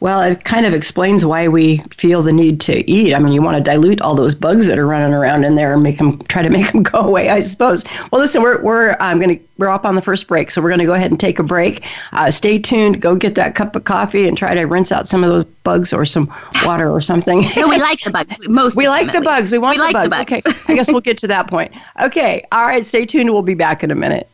Well, 0.00 0.20
it 0.20 0.44
kind 0.44 0.66
of 0.66 0.74
explains 0.74 1.24
why 1.24 1.48
we 1.48 1.78
feel 1.90 2.22
the 2.22 2.32
need 2.32 2.60
to 2.62 2.88
eat. 2.90 3.14
I 3.14 3.18
mean, 3.18 3.32
you 3.32 3.42
want 3.42 3.56
to 3.56 3.62
dilute 3.62 4.00
all 4.00 4.14
those 4.14 4.34
bugs 4.34 4.66
that 4.66 4.78
are 4.78 4.86
running 4.86 5.14
around 5.14 5.44
in 5.44 5.54
there 5.54 5.72
and 5.72 5.82
make 5.82 5.98
them 5.98 6.18
try 6.22 6.42
to 6.42 6.50
make 6.58 6.72
them 6.72 6.82
go 6.82 7.00
away, 7.00 7.30
I 7.30 7.40
suppose. 7.40 7.84
Well, 8.10 8.20
listen, 8.20 8.42
we're 8.42 8.60
we're 8.62 8.96
I'm 9.00 9.20
to 9.20 9.38
we're 9.56 9.68
up 9.68 9.84
on 9.84 9.94
the 9.94 10.02
first 10.02 10.26
break, 10.26 10.50
so 10.50 10.60
we're 10.60 10.70
going 10.70 10.80
to 10.80 10.86
go 10.86 10.94
ahead 10.94 11.10
and 11.10 11.18
take 11.18 11.38
a 11.38 11.42
break. 11.42 11.84
Uh, 12.12 12.30
stay 12.30 12.58
tuned. 12.58 13.00
Go 13.00 13.14
get 13.14 13.34
that 13.36 13.54
cup 13.54 13.76
of 13.76 13.84
coffee 13.84 14.26
and 14.26 14.36
try 14.36 14.54
to 14.54 14.62
rinse 14.64 14.92
out 14.92 15.08
some 15.08 15.22
of 15.22 15.30
those 15.30 15.44
bugs 15.44 15.92
or 15.92 16.04
some 16.04 16.32
water 16.64 16.90
or 16.90 17.00
something. 17.00 17.44
no, 17.56 17.68
we 17.68 17.78
like 17.78 18.00
the 18.00 18.10
bugs. 18.10 18.36
Most 18.48 18.76
we 18.76 18.88
like 18.88 19.12
the 19.12 19.20
bugs. 19.20 19.52
We 19.52 19.58
want 19.58 19.76
we 19.76 19.78
the, 19.78 19.84
like 19.84 20.10
bugs. 20.10 20.10
the 20.10 20.40
bugs. 20.40 20.46
Okay, 20.46 20.72
I 20.72 20.76
guess 20.76 20.90
we'll 20.90 21.00
get 21.12 21.18
to 21.18 21.28
that 21.28 21.46
point. 21.46 21.72
Okay, 22.00 22.46
all 22.52 22.66
right. 22.66 22.84
Stay 22.84 23.06
tuned. 23.06 23.32
We'll 23.32 23.42
be 23.42 23.54
back 23.54 23.84
in 23.84 23.90
a 23.90 23.94
minute. 23.94 24.28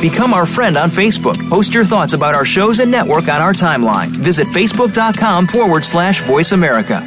Become 0.00 0.32
our 0.32 0.46
friend 0.46 0.76
on 0.76 0.90
Facebook. 0.90 1.36
Post 1.48 1.74
your 1.74 1.84
thoughts 1.84 2.12
about 2.12 2.34
our 2.34 2.44
shows 2.44 2.78
and 2.80 2.90
network 2.90 3.28
on 3.28 3.40
our 3.40 3.52
timeline. 3.52 4.08
Visit 4.08 4.46
facebook.com 4.48 5.46
forward 5.48 5.84
slash 5.84 6.22
voice 6.22 6.52
America. 6.52 7.00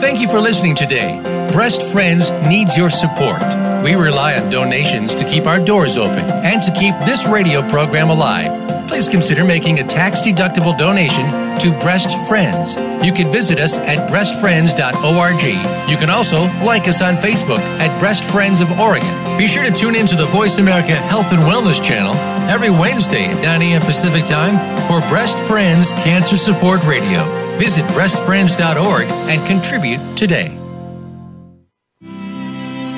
Thank 0.00 0.20
you 0.20 0.28
for 0.28 0.40
listening 0.40 0.74
today. 0.74 1.20
Breast 1.52 1.82
Friends 1.92 2.30
needs 2.46 2.76
your 2.76 2.90
support. 2.90 3.40
We 3.84 3.94
rely 3.94 4.38
on 4.38 4.50
donations 4.50 5.14
to 5.14 5.24
keep 5.24 5.46
our 5.46 5.58
doors 5.58 5.96
open 5.96 6.24
and 6.24 6.62
to 6.62 6.72
keep 6.72 6.94
this 7.06 7.26
radio 7.26 7.66
program 7.68 8.10
alive 8.10 8.69
please 8.90 9.08
consider 9.08 9.44
making 9.44 9.78
a 9.78 9.84
tax 9.84 10.20
deductible 10.20 10.76
donation 10.76 11.24
to 11.60 11.70
Breast 11.78 12.10
Friends. 12.26 12.74
You 13.06 13.12
can 13.12 13.30
visit 13.30 13.60
us 13.60 13.78
at 13.78 14.10
breastfriends.org. 14.10 15.88
You 15.88 15.96
can 15.96 16.10
also 16.10 16.38
like 16.66 16.88
us 16.88 17.00
on 17.00 17.14
Facebook 17.14 17.60
at 17.78 17.96
Breast 18.00 18.24
Friends 18.24 18.60
of 18.60 18.80
Oregon. 18.80 19.38
Be 19.38 19.46
sure 19.46 19.64
to 19.64 19.72
tune 19.72 19.94
in 19.94 20.06
to 20.06 20.16
the 20.16 20.26
Voice 20.26 20.58
America 20.58 20.96
Health 20.96 21.32
and 21.32 21.40
Wellness 21.42 21.80
channel 21.80 22.16
every 22.50 22.70
Wednesday 22.70 23.26
at 23.26 23.40
9 23.44 23.62
a.m. 23.62 23.80
Pacific 23.82 24.24
Time 24.24 24.58
for 24.88 24.98
Breast 25.08 25.38
Friends 25.38 25.92
Cancer 25.92 26.36
Support 26.36 26.84
Radio. 26.84 27.22
Visit 27.60 27.84
breastfriends.org 27.94 29.06
and 29.30 29.46
contribute 29.46 30.00
today. 30.16 30.48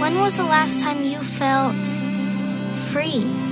When 0.00 0.14
was 0.18 0.38
the 0.38 0.44
last 0.44 0.80
time 0.80 1.04
you 1.04 1.18
felt 1.18 1.86
free? 2.90 3.51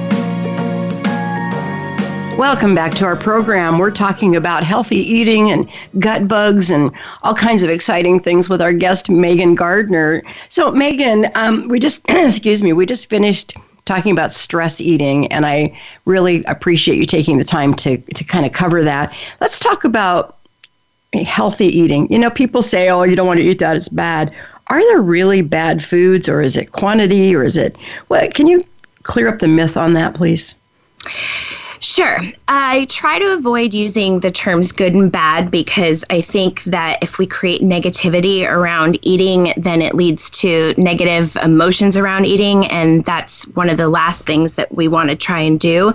Welcome 2.37 2.73
back 2.73 2.95
to 2.95 3.05
our 3.05 3.17
program. 3.17 3.77
We're 3.77 3.91
talking 3.91 4.35
about 4.35 4.63
healthy 4.63 4.97
eating 4.97 5.51
and 5.51 5.69
gut 5.99 6.27
bugs 6.27 6.71
and 6.71 6.89
all 7.23 7.35
kinds 7.35 7.61
of 7.61 7.69
exciting 7.69 8.19
things 8.19 8.49
with 8.49 8.61
our 8.61 8.71
guest, 8.71 9.09
Megan 9.09 9.53
Gardner. 9.53 10.23
So, 10.47 10.71
Megan, 10.71 11.29
um, 11.35 11.67
we 11.67 11.77
just, 11.77 12.03
excuse 12.09 12.63
me, 12.63 12.73
we 12.73 12.85
just 12.85 13.09
finished 13.09 13.53
talking 13.85 14.11
about 14.11 14.31
stress 14.31 14.79
eating, 14.79 15.27
and 15.31 15.45
I 15.45 15.77
really 16.05 16.43
appreciate 16.45 16.97
you 16.97 17.05
taking 17.05 17.37
the 17.37 17.43
time 17.43 17.73
to, 17.75 17.97
to 17.97 18.23
kind 18.23 18.45
of 18.45 18.53
cover 18.53 18.81
that. 18.83 19.13
Let's 19.41 19.59
talk 19.59 19.83
about 19.83 20.37
healthy 21.13 21.67
eating. 21.67 22.11
You 22.11 22.17
know, 22.17 22.29
people 22.29 22.61
say, 22.61 22.89
oh, 22.89 23.03
you 23.03 23.15
don't 23.15 23.27
want 23.27 23.39
to 23.39 23.45
eat 23.45 23.59
that, 23.59 23.75
it's 23.75 23.89
bad. 23.89 24.33
Are 24.67 24.81
there 24.81 25.01
really 25.01 25.41
bad 25.41 25.83
foods, 25.83 26.29
or 26.29 26.41
is 26.41 26.55
it 26.55 26.71
quantity, 26.71 27.35
or 27.35 27.43
is 27.43 27.57
it 27.57 27.75
what? 28.07 28.33
Can 28.33 28.47
you 28.47 28.65
clear 29.03 29.27
up 29.27 29.39
the 29.39 29.47
myth 29.47 29.75
on 29.75 29.93
that, 29.93 30.13
please? 30.13 30.55
Sure. 31.81 32.19
I 32.47 32.85
try 32.89 33.17
to 33.17 33.33
avoid 33.33 33.73
using 33.73 34.19
the 34.19 34.29
terms 34.29 34.71
good 34.71 34.93
and 34.93 35.11
bad 35.11 35.49
because 35.49 36.05
I 36.11 36.21
think 36.21 36.63
that 36.65 36.99
if 37.01 37.17
we 37.17 37.25
create 37.25 37.61
negativity 37.61 38.47
around 38.47 38.99
eating, 39.01 39.51
then 39.57 39.81
it 39.81 39.95
leads 39.95 40.29
to 40.41 40.75
negative 40.77 41.35
emotions 41.37 41.97
around 41.97 42.25
eating. 42.25 42.67
And 42.67 43.03
that's 43.03 43.47
one 43.55 43.67
of 43.67 43.77
the 43.77 43.89
last 43.89 44.27
things 44.27 44.53
that 44.55 44.71
we 44.75 44.87
want 44.87 45.09
to 45.09 45.15
try 45.15 45.39
and 45.39 45.59
do. 45.59 45.91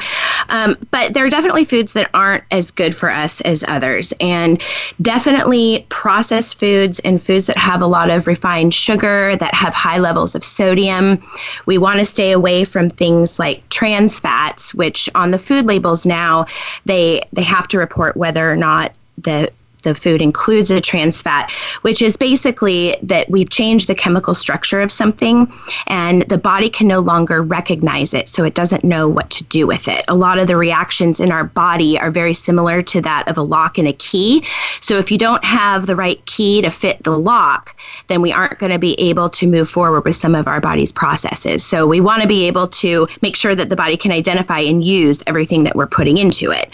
Um, 0.49 0.77
but 0.91 1.15
there 1.15 1.25
are 1.25 1.31
definitely 1.31 1.65
foods 1.65 1.93
that 1.93 2.11
aren't 2.15 2.43
as 2.51 2.73
good 2.73 2.95
for 2.95 3.09
us 3.09 3.41
as 3.43 3.65
others. 3.69 4.13
And 4.21 4.61
definitely 5.03 5.87
processed 5.89 6.59
foods 6.59 6.99
and 7.01 7.23
foods 7.23 7.47
that 7.47 7.59
have 7.59 7.81
a 7.81 7.87
lot 7.87 8.11
of 8.11 8.27
refined 8.27 8.75
sugar, 8.75 9.37
that 9.37 9.55
have 9.55 9.73
high 9.73 9.99
levels 9.99 10.35
of 10.35 10.43
sodium. 10.43 11.23
We 11.67 11.79
want 11.79 12.01
to 12.01 12.05
stay 12.05 12.33
away 12.33 12.65
from 12.65 12.91
things 12.91 13.39
like 13.39 13.69
trans 13.69 14.19
fats, 14.19 14.75
which 14.75 15.09
on 15.15 15.31
the 15.31 15.39
food 15.39 15.65
label 15.65 15.76
labels 15.77 16.07
now, 16.07 16.47
they 16.87 17.23
they 17.33 17.43
have 17.43 17.69
to 17.69 17.79
report 17.79 18.17
whether 18.17 18.51
or 18.51 18.57
not 18.57 18.93
the 19.19 19.51
the 19.87 19.95
food 19.95 20.21
includes 20.21 20.71
a 20.71 20.81
trans 20.81 21.23
fat, 21.23 21.51
which 21.83 22.03
is 22.03 22.17
basically 22.17 22.97
that 23.03 23.31
we've 23.31 23.49
changed 23.49 23.89
the 23.89 23.95
chemical 23.95 24.35
structure 24.35 24.81
of 24.81 24.91
something 24.91 25.51
and 25.87 26.23
the 26.23 26.37
body 26.37 26.69
can 26.69 26.89
no 26.89 26.99
longer 26.99 27.41
recognize 27.43 28.13
it, 28.13 28.29
so 28.29 28.45
it 28.45 28.55
doesn't 28.55 28.83
know 28.83 29.09
what 29.09 29.31
to 29.31 29.45
do 29.45 29.67
with 29.67 29.87
it. 29.87 30.05
A 30.09 30.15
lot 30.15 30.39
of 30.39 30.49
the 30.49 30.57
reactions 30.57 31.21
in 31.21 31.31
our 31.31 31.45
body 31.45 31.99
are 31.99 32.11
very 32.11 32.35
similar 32.35 32.83
to 32.83 33.01
that 33.03 33.29
of 33.29 33.39
a 33.39 33.43
lock 33.43 33.79
and 33.79 33.87
a 33.87 33.93
key. 33.93 34.45
So 34.81 34.99
if 34.99 35.11
you 35.11 35.19
don't 35.19 35.45
have 35.45 35.87
the 35.87 35.95
right 35.95 36.25
key 36.27 36.61
to 36.63 36.71
fit 36.71 37.03
the 37.05 37.17
lock, 37.17 37.79
then 38.09 38.21
we 38.21 38.33
aren't 38.33 38.59
going 38.59 38.73
to 38.73 38.79
be 38.79 38.99
able 39.01 39.29
to 39.31 39.47
move 39.47 39.69
forward 39.69 40.05
with 40.05 40.17
some 40.17 40.35
of 40.35 40.49
our 40.49 40.61
body's 40.61 40.93
processes. 40.93 41.65
So 41.65 41.87
we 41.87 42.01
want 42.01 42.23
to 42.23 42.29
be 42.29 42.49
able 42.49 42.67
to 42.69 43.07
make 43.23 43.37
sure 43.37 43.55
that 43.55 43.69
the 43.69 43.77
body 43.77 43.97
can 43.97 44.11
identify 44.11 44.59
and 44.59 44.83
use 44.83 45.23
everything 45.27 45.63
that 45.65 45.77
we're 45.77 45.87
putting 45.87 46.19
into 46.19 46.51
it. 46.51 46.71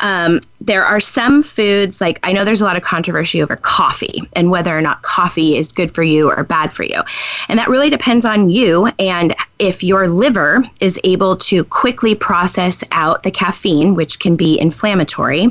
Um, 0.00 0.40
there 0.60 0.84
are 0.84 1.00
some 1.00 1.42
foods, 1.42 2.00
like 2.00 2.20
I 2.22 2.32
know 2.32 2.44
there's 2.50 2.60
a 2.60 2.64
lot 2.64 2.76
of 2.76 2.82
controversy 2.82 3.40
over 3.40 3.54
coffee 3.54 4.28
and 4.32 4.50
whether 4.50 4.76
or 4.76 4.80
not 4.80 5.02
coffee 5.02 5.56
is 5.56 5.70
good 5.70 5.88
for 5.88 6.02
you 6.02 6.28
or 6.28 6.42
bad 6.42 6.72
for 6.72 6.82
you. 6.82 7.00
And 7.48 7.56
that 7.60 7.68
really 7.68 7.88
depends 7.88 8.24
on 8.24 8.48
you 8.48 8.90
and 8.98 9.36
if 9.60 9.84
your 9.84 10.08
liver 10.08 10.64
is 10.80 10.98
able 11.04 11.36
to 11.36 11.62
quickly 11.64 12.14
process 12.14 12.82
out 12.92 13.22
the 13.22 13.30
caffeine, 13.30 13.94
which 13.94 14.18
can 14.18 14.34
be 14.34 14.58
inflammatory, 14.58 15.48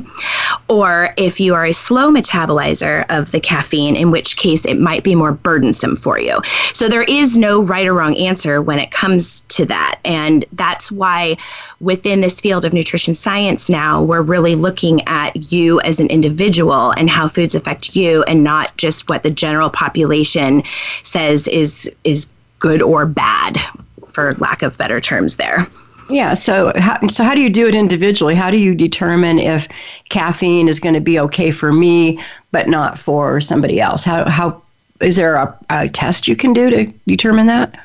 or 0.68 1.14
if 1.16 1.38
you 1.38 1.54
are 1.54 1.64
a 1.64 1.72
slow 1.72 2.10
metabolizer 2.10 3.06
of 3.08 3.30
the 3.30 3.38
caffeine, 3.38 3.94
in 3.94 4.10
which 4.10 4.36
case 4.36 4.66
it 4.66 4.78
might 4.78 5.04
be 5.04 5.14
more 5.14 5.30
burdensome 5.30 5.94
for 5.94 6.18
you. 6.18 6.40
So 6.72 6.88
there 6.88 7.04
is 7.04 7.38
no 7.38 7.62
right 7.62 7.86
or 7.86 7.94
wrong 7.94 8.16
answer 8.16 8.60
when 8.60 8.80
it 8.80 8.90
comes 8.90 9.42
to 9.42 9.64
that. 9.66 10.00
And 10.04 10.44
that's 10.52 10.90
why 10.90 11.36
within 11.78 12.20
this 12.20 12.40
field 12.40 12.64
of 12.64 12.72
nutrition 12.72 13.14
science 13.14 13.70
now, 13.70 14.02
we're 14.02 14.22
really 14.22 14.56
looking 14.56 15.06
at 15.06 15.52
you 15.52 15.80
as 15.82 16.00
an 16.00 16.08
individual 16.08 16.89
and 16.96 17.10
how 17.10 17.28
foods 17.28 17.54
affect 17.54 17.96
you 17.96 18.22
and 18.24 18.44
not 18.44 18.76
just 18.76 19.08
what 19.08 19.22
the 19.22 19.30
general 19.30 19.70
population 19.70 20.62
says 21.02 21.48
is 21.48 21.90
is 22.04 22.26
good 22.58 22.82
or 22.82 23.06
bad 23.06 23.58
for 24.08 24.34
lack 24.34 24.62
of 24.62 24.76
better 24.78 25.00
terms 25.00 25.36
there. 25.36 25.66
Yeah. 26.10 26.34
So, 26.34 26.72
how, 26.76 27.06
so 27.06 27.22
how 27.22 27.34
do 27.34 27.40
you 27.40 27.48
do 27.48 27.68
it 27.68 27.74
individually? 27.74 28.34
How 28.34 28.50
do 28.50 28.58
you 28.58 28.74
determine 28.74 29.38
if 29.38 29.68
caffeine 30.08 30.68
is 30.68 30.80
going 30.80 30.94
to 30.94 31.00
be 31.00 31.18
okay 31.20 31.52
for 31.52 31.72
me, 31.72 32.20
but 32.50 32.68
not 32.68 32.98
for 32.98 33.40
somebody 33.40 33.80
else? 33.80 34.04
How 34.04 34.28
how 34.28 34.62
is 35.00 35.16
there 35.16 35.36
a, 35.36 35.58
a 35.70 35.88
test 35.88 36.28
you 36.28 36.36
can 36.36 36.52
do 36.52 36.70
to 36.70 36.86
determine 37.06 37.46
that? 37.46 37.78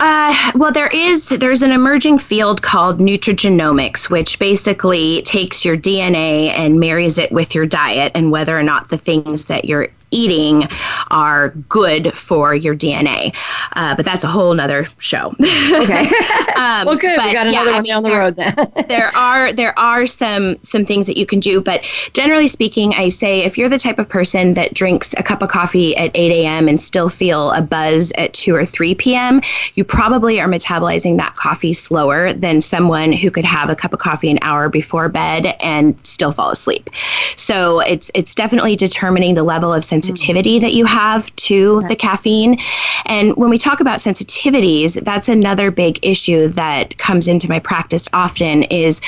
Uh, 0.00 0.34
well, 0.54 0.72
there 0.72 0.88
is 0.88 1.28
there's 1.28 1.62
an 1.62 1.70
emerging 1.70 2.18
field 2.18 2.62
called 2.62 2.98
nutrigenomics, 2.98 4.08
which 4.10 4.38
basically 4.38 5.22
takes 5.22 5.64
your 5.64 5.76
DNA 5.76 6.48
and 6.48 6.80
marries 6.80 7.18
it 7.18 7.30
with 7.30 7.54
your 7.54 7.66
diet 7.66 8.12
and 8.14 8.30
whether 8.30 8.58
or 8.58 8.62
not 8.62 8.88
the 8.88 8.98
things 8.98 9.44
that 9.46 9.66
you're 9.66 9.88
eating 10.12 10.68
are 11.10 11.50
good 11.68 12.16
for 12.16 12.54
your 12.54 12.76
DNA. 12.76 13.34
Uh, 13.74 13.96
but 13.96 14.04
that's 14.04 14.22
a 14.22 14.28
whole 14.28 14.54
nother 14.54 14.84
show. 14.98 15.28
okay. 15.40 16.06
um, 16.56 16.86
well, 16.86 16.96
good. 16.96 17.18
we 17.22 17.32
got 17.32 17.46
another 17.46 17.50
yeah, 17.50 17.64
one 17.64 17.74
I 17.74 17.80
mean, 17.80 17.92
down 17.92 18.02
the 18.02 18.08
there, 18.10 18.18
road 18.18 18.36
then. 18.36 18.54
there 18.88 19.16
are 19.16 19.52
there 19.52 19.76
are 19.78 20.06
some 20.06 20.56
some 20.62 20.84
things 20.84 21.06
that 21.06 21.16
you 21.16 21.26
can 21.26 21.40
do, 21.40 21.60
but 21.60 21.82
generally 22.12 22.48
speaking, 22.48 22.94
I 22.94 23.08
say 23.08 23.40
if 23.40 23.56
you're 23.56 23.68
the 23.68 23.78
type 23.78 23.98
of 23.98 24.08
person 24.08 24.54
that 24.54 24.74
drinks 24.74 25.14
a 25.14 25.22
cup 25.22 25.42
of 25.42 25.48
coffee 25.48 25.96
at 25.96 26.10
8 26.14 26.30
a.m. 26.32 26.68
and 26.68 26.80
still 26.80 27.08
feel 27.08 27.50
a 27.52 27.62
buzz 27.62 28.12
at 28.18 28.32
2 28.34 28.54
or 28.54 28.64
3 28.64 28.94
p.m., 28.94 29.40
you 29.74 29.84
probably 29.84 30.40
are 30.40 30.48
metabolizing 30.48 31.16
that 31.16 31.34
coffee 31.34 31.72
slower 31.72 32.32
than 32.32 32.60
someone 32.60 33.12
who 33.12 33.30
could 33.30 33.44
have 33.44 33.70
a 33.70 33.76
cup 33.76 33.92
of 33.92 33.98
coffee 33.98 34.30
an 34.30 34.38
hour 34.42 34.68
before 34.68 35.08
bed 35.08 35.56
and 35.60 35.98
still 36.06 36.32
fall 36.32 36.50
asleep. 36.50 36.90
So 37.36 37.80
it's 37.80 38.10
it's 38.14 38.34
definitely 38.34 38.76
determining 38.76 39.34
the 39.34 39.42
level 39.42 39.72
of 39.72 39.82
sensitivity 39.84 40.01
Mm-hmm. 40.10 40.60
that 40.60 40.72
you 40.72 40.84
have 40.86 41.34
to 41.36 41.82
the 41.82 41.96
caffeine. 41.96 42.58
And 43.06 43.36
when 43.36 43.50
we 43.50 43.58
talk 43.58 43.80
about 43.80 43.98
sensitivities, 43.98 45.02
that's 45.04 45.28
another 45.28 45.70
big 45.70 45.98
issue 46.02 46.48
that 46.48 46.96
comes 46.98 47.28
into 47.28 47.48
my 47.48 47.58
practice 47.58 48.08
often 48.12 48.64
is 48.64 49.00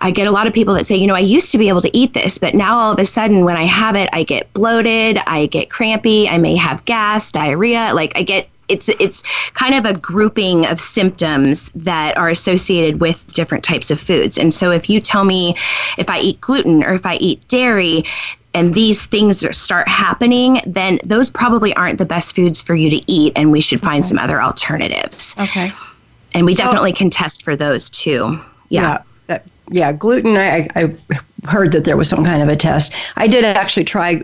I 0.00 0.10
get 0.10 0.26
a 0.26 0.30
lot 0.30 0.46
of 0.46 0.52
people 0.52 0.74
that 0.74 0.86
say, 0.86 0.96
you 0.96 1.06
know, 1.06 1.14
I 1.14 1.20
used 1.20 1.52
to 1.52 1.58
be 1.58 1.68
able 1.68 1.80
to 1.82 1.96
eat 1.96 2.14
this, 2.14 2.38
but 2.38 2.54
now 2.54 2.78
all 2.78 2.92
of 2.92 2.98
a 2.98 3.04
sudden 3.04 3.44
when 3.44 3.56
I 3.56 3.64
have 3.64 3.96
it, 3.96 4.08
I 4.12 4.22
get 4.22 4.52
bloated, 4.52 5.18
I 5.26 5.46
get 5.46 5.70
crampy, 5.70 6.28
I 6.28 6.38
may 6.38 6.56
have 6.56 6.84
gas, 6.84 7.32
diarrhea, 7.32 7.92
like 7.94 8.12
I 8.16 8.22
get 8.22 8.48
it's 8.68 8.88
it's 8.88 9.22
kind 9.52 9.74
of 9.74 9.86
a 9.86 9.98
grouping 9.98 10.66
of 10.66 10.78
symptoms 10.78 11.70
that 11.70 12.16
are 12.16 12.28
associated 12.28 13.00
with 13.00 13.26
different 13.32 13.64
types 13.64 13.90
of 13.90 13.98
foods. 13.98 14.38
And 14.38 14.52
so 14.52 14.70
if 14.70 14.90
you 14.90 15.00
tell 15.00 15.24
me 15.24 15.54
if 15.96 16.10
I 16.10 16.20
eat 16.20 16.40
gluten 16.40 16.84
or 16.84 16.92
if 16.92 17.06
I 17.06 17.14
eat 17.16 17.46
dairy, 17.48 18.04
and 18.58 18.74
these 18.74 19.06
things 19.06 19.56
start 19.56 19.86
happening, 19.88 20.60
then 20.66 20.98
those 21.04 21.30
probably 21.30 21.72
aren't 21.74 21.98
the 21.98 22.04
best 22.04 22.34
foods 22.34 22.60
for 22.60 22.74
you 22.74 22.90
to 22.90 23.00
eat, 23.10 23.32
and 23.36 23.52
we 23.52 23.60
should 23.60 23.80
find 23.80 24.02
okay. 24.02 24.08
some 24.08 24.18
other 24.18 24.42
alternatives. 24.42 25.36
Okay. 25.38 25.70
And 26.34 26.44
we 26.44 26.54
so, 26.54 26.64
definitely 26.64 26.92
can 26.92 27.08
test 27.08 27.42
for 27.42 27.54
those 27.56 27.88
too. 27.88 28.38
Yeah. 28.68 29.02
yeah 29.28 29.38
yeah, 29.70 29.92
gluten. 29.92 30.36
I, 30.36 30.68
I 30.74 30.96
heard 31.46 31.72
that 31.72 31.84
there 31.84 31.96
was 31.96 32.08
some 32.08 32.24
kind 32.24 32.42
of 32.42 32.48
a 32.48 32.56
test. 32.56 32.92
I 33.16 33.26
did 33.26 33.44
actually 33.44 33.84
try 33.84 34.22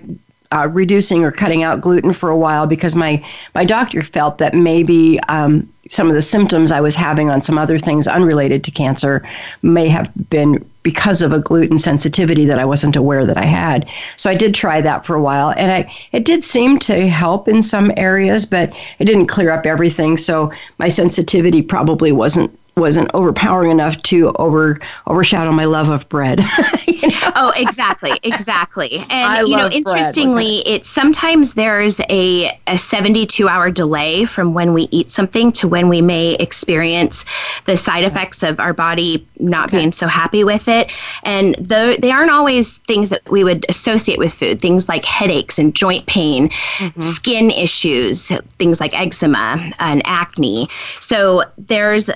uh, 0.53 0.69
reducing 0.69 1.25
or 1.25 1.31
cutting 1.31 1.63
out 1.63 1.81
gluten 1.81 2.13
for 2.13 2.31
a 2.31 2.37
while 2.37 2.67
because 2.67 2.97
my 2.97 3.25
my 3.55 3.65
doctor 3.65 4.03
felt 4.03 4.39
that 4.39 4.55
maybe 4.55 5.21
um, 5.29 5.69
some 5.95 6.09
of 6.09 6.15
the 6.15 6.23
symptoms 6.23 6.73
I 6.73 6.81
was 6.81 6.97
having 6.97 7.31
on 7.31 7.41
some 7.41 7.57
other 7.57 7.79
things 7.79 8.09
unrelated 8.09 8.65
to 8.65 8.71
cancer 8.71 9.23
may 9.63 9.89
have 9.89 10.11
been 10.29 10.65
because 10.83 11.23
of 11.23 11.33
a 11.33 11.39
gluten 11.39 11.79
sensitivity 11.79 12.45
that 12.47 12.59
I 12.59 12.65
wasn't 12.65 12.97
aware 12.97 13.25
that 13.25 13.39
I 13.39 13.45
had. 13.45 13.89
So 14.17 14.29
I 14.29 14.35
did 14.35 14.55
try 14.55 14.81
that 14.81 15.07
for 15.07 15.15
a 15.15 15.23
while, 15.23 15.55
and 15.57 15.71
I 15.73 15.93
it 16.13 16.25
did 16.25 16.45
seem 16.45 16.79
to 16.81 17.09
help 17.09 17.49
in 17.49 17.63
some 17.63 17.93
areas, 17.97 18.45
but 18.45 18.73
it 18.99 19.05
didn't 19.05 19.27
clear 19.27 19.51
up 19.51 19.67
everything. 19.67 20.17
So 20.17 20.53
my 20.79 20.89
sensitivity 20.89 21.63
probably 21.63 22.13
wasn't 22.13 22.51
wasn't 22.77 23.11
overpowering 23.15 23.71
enough 23.71 24.01
to 24.03 24.33
over 24.39 24.79
overshadow 25.07 25.53
my 25.53 25.65
love 25.65 25.89
of 25.89 26.09
bread. 26.09 26.41
you 26.87 27.09
know? 27.09 27.33
Oh, 27.37 27.53
exactly, 27.57 28.13
exactly. 28.23 28.99
And 29.11 29.33
I 29.33 29.43
you 29.43 29.57
know, 29.57 29.69
interestingly, 29.69 30.59
it 30.67 30.85
sometimes 30.85 31.55
there's 31.55 32.01
a 32.11 32.59
a 32.67 32.77
72 32.77 33.49
hour 33.49 33.71
delay 33.71 34.25
from 34.25 34.55
when 34.55 34.73
we 34.73 34.89
eat 34.91 35.11
something 35.11 35.53
to 35.53 35.69
when 35.69 35.89
we 35.89 36.03
may 36.03 36.35
experience 36.35 37.25
the 37.65 37.77
side 37.77 38.05
effects 38.05 38.43
of 38.43 38.59
our 38.61 38.73
body 38.73 39.27
not 39.39 39.69
okay. 39.69 39.79
being 39.79 39.93
so 39.93 40.07
happy 40.07 40.45
with 40.45 40.69
it. 40.69 40.91
And 41.23 41.55
the, 41.57 41.97
they 42.01 42.11
aren't 42.11 42.31
always 42.31 42.79
things 42.79 43.11
that 43.11 43.29
we 43.31 43.45
would 43.45 43.65
associate 43.69 44.19
with 44.19 44.33
food. 44.33 44.61
Things 44.61 44.89
like 44.89 45.05
headaches 45.05 45.59
and 45.59 45.75
joint 45.75 46.07
pain, 46.07 46.49
mm-hmm. 46.49 47.01
skin 47.01 47.51
issues, 47.51 48.29
things 48.59 48.81
like 48.81 48.99
eczema 48.99 49.73
and 49.79 50.03
acne. 50.05 50.69
So 51.01 51.45
there's 51.59 52.11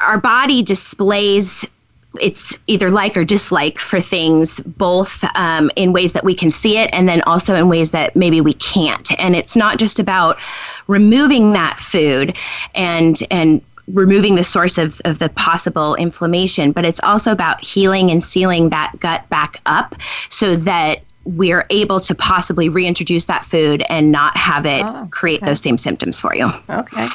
our 0.00 0.18
body 0.18 0.62
displays 0.62 1.66
it's 2.20 2.58
either 2.66 2.90
like 2.90 3.16
or 3.16 3.24
dislike 3.24 3.78
for 3.78 4.00
things 4.00 4.60
both 4.60 5.24
um, 5.34 5.70
in 5.76 5.92
ways 5.92 6.12
that 6.12 6.24
we 6.24 6.34
can 6.34 6.50
see 6.50 6.78
it 6.78 6.90
and 6.92 7.08
then 7.08 7.22
also 7.22 7.54
in 7.54 7.68
ways 7.68 7.90
that 7.92 8.14
maybe 8.14 8.40
we 8.40 8.52
can't. 8.54 9.18
And 9.18 9.34
it's 9.34 9.56
not 9.56 9.78
just 9.78 9.98
about 9.98 10.38
removing 10.88 11.52
that 11.52 11.78
food 11.78 12.36
and 12.74 13.18
and 13.30 13.62
removing 13.88 14.36
the 14.36 14.44
source 14.44 14.78
of, 14.78 15.00
of 15.04 15.18
the 15.18 15.28
possible 15.30 15.96
inflammation 15.96 16.70
but 16.70 16.86
it's 16.86 17.02
also 17.02 17.32
about 17.32 17.60
healing 17.60 18.12
and 18.12 18.22
sealing 18.22 18.68
that 18.68 18.92
gut 19.00 19.28
back 19.28 19.60
up 19.66 19.96
so 20.28 20.54
that 20.54 21.00
we're 21.24 21.66
able 21.70 21.98
to 21.98 22.14
possibly 22.14 22.68
reintroduce 22.68 23.24
that 23.24 23.44
food 23.44 23.82
and 23.88 24.12
not 24.12 24.36
have 24.36 24.66
it 24.66 24.82
oh, 24.84 25.08
create 25.10 25.42
okay. 25.42 25.50
those 25.50 25.60
same 25.60 25.76
symptoms 25.76 26.20
for 26.20 26.34
you. 26.34 26.48
Okay 26.70 27.08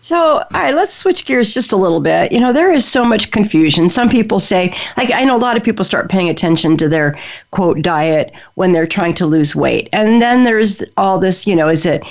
so, 0.00 0.38
all 0.38 0.46
right, 0.52 0.74
let's 0.74 0.94
switch 0.94 1.24
gears 1.24 1.52
just 1.52 1.72
a 1.72 1.76
little 1.76 2.00
bit. 2.00 2.32
You 2.32 2.40
know, 2.40 2.52
there 2.52 2.70
is 2.70 2.84
so 2.84 3.04
much 3.04 3.30
confusion. 3.30 3.88
Some 3.88 4.08
people 4.08 4.38
say, 4.38 4.74
like, 4.96 5.10
I 5.10 5.24
know 5.24 5.36
a 5.36 5.38
lot 5.38 5.56
of 5.56 5.64
people 5.64 5.84
start 5.84 6.10
paying 6.10 6.28
attention 6.28 6.76
to 6.76 6.88
their 6.88 7.18
quote 7.50 7.82
diet 7.82 8.32
when 8.54 8.72
they're 8.72 8.86
trying 8.86 9.14
to 9.14 9.26
lose 9.26 9.56
weight. 9.56 9.88
And 9.92 10.22
then 10.22 10.44
there's 10.44 10.82
all 10.96 11.18
this, 11.18 11.46
you 11.46 11.56
know, 11.56 11.68
is 11.68 11.86
it 11.86 12.02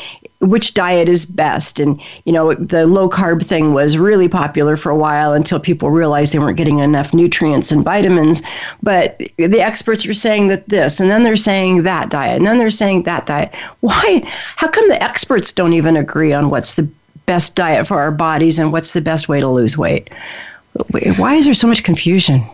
which 0.42 0.74
diet 0.74 1.08
is 1.08 1.26
best? 1.26 1.80
And, 1.80 2.00
you 2.26 2.34
know, 2.34 2.54
the 2.54 2.86
low 2.86 3.10
carb 3.10 3.46
thing 3.46 3.74
was 3.74 3.98
really 3.98 4.28
popular 4.28 4.76
for 4.76 4.90
a 4.90 4.96
while 4.96 5.34
until 5.34 5.60
people 5.60 5.90
realized 5.90 6.34
they 6.34 6.40
weren't 6.40 6.58
getting 6.58 6.80
enough 6.80 7.14
nutrients 7.14 7.72
and 7.72 7.84
vitamins. 7.84 8.42
But 8.84 9.20
the 9.38 9.62
experts 9.62 10.06
are 10.06 10.14
saying 10.14 10.48
that 10.50 10.68
this, 10.68 11.00
and 11.00 11.10
then 11.10 11.24
they're 11.24 11.36
saying 11.36 11.84
that 11.84 12.10
diet, 12.10 12.38
and 12.38 12.46
then 12.46 12.58
they're 12.58 12.70
saying 12.70 13.04
that 13.04 13.26
diet. 13.26 13.54
Why? 13.80 14.22
How 14.56 14.68
come 14.68 14.88
the 14.90 15.02
experts 15.02 15.52
don't 15.52 15.74
even 15.74 15.96
agree 15.96 16.34
on 16.34 16.50
what's 16.50 16.74
the 16.74 16.88
best 17.26 17.56
diet 17.56 17.88
for 17.88 18.00
our 18.00 18.12
bodies 18.12 18.60
and 18.60 18.72
what's 18.72 18.94
the 18.94 19.02
best 19.02 19.28
way 19.30 19.40
to 19.40 19.48
lose 19.48 19.78
weight. 19.78 20.10
Why 21.18 21.36
is 21.36 21.46
there 21.46 21.54
so 21.54 21.68
much 21.68 21.84
confusion? 21.84 22.48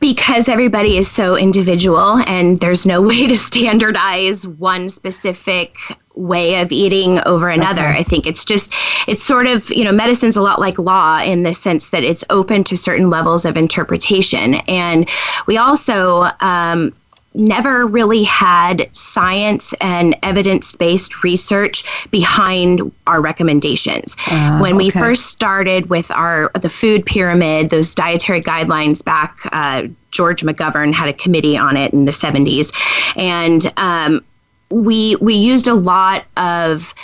because 0.00 0.48
everybody 0.48 0.96
is 0.96 1.10
so 1.10 1.36
individual 1.36 2.18
and 2.26 2.60
there's 2.60 2.86
no 2.86 3.02
way 3.08 3.26
to 3.26 3.36
standardize 3.36 4.46
one 4.46 4.88
specific 4.88 5.76
way 6.14 6.60
of 6.60 6.72
eating 6.72 7.20
over 7.26 7.48
another. 7.48 7.86
Okay. 7.86 7.98
I 7.98 8.02
think 8.02 8.26
it's 8.26 8.44
just, 8.44 8.72
it's 9.06 9.22
sort 9.22 9.46
of, 9.46 9.70
you 9.70 9.84
know, 9.84 9.92
medicine's 9.92 10.36
a 10.36 10.42
lot 10.42 10.60
like 10.60 10.78
law 10.78 11.20
in 11.22 11.44
the 11.44 11.54
sense 11.54 11.90
that 11.90 12.02
it's 12.02 12.24
open 12.30 12.64
to 12.64 12.76
certain 12.76 13.08
levels 13.08 13.44
of 13.44 13.56
interpretation. 13.56 14.54
And 14.66 15.08
we 15.46 15.56
also, 15.56 16.28
um, 16.40 16.92
never 17.38 17.86
really 17.86 18.24
had 18.24 18.94
science 18.94 19.72
and 19.80 20.16
evidence 20.22 20.74
based 20.74 21.22
research 21.22 22.08
behind 22.10 22.92
our 23.06 23.20
recommendations. 23.20 24.16
Uh, 24.30 24.58
when 24.58 24.76
we 24.76 24.88
okay. 24.88 24.98
first 24.98 25.26
started 25.26 25.88
with 25.88 26.10
our 26.10 26.50
the 26.60 26.68
food 26.68 27.06
pyramid, 27.06 27.70
those 27.70 27.94
dietary 27.94 28.40
guidelines 28.40 29.02
back, 29.04 29.38
uh, 29.52 29.84
George 30.10 30.42
McGovern 30.42 30.92
had 30.92 31.08
a 31.08 31.12
committee 31.12 31.56
on 31.56 31.76
it 31.76 31.92
in 31.92 32.04
the 32.04 32.12
70s, 32.12 32.72
and 33.16 33.72
um, 33.76 34.24
we 34.70 35.16
we 35.16 35.34
used 35.34 35.68
a 35.68 35.74
lot 35.74 36.24
of 36.36 36.94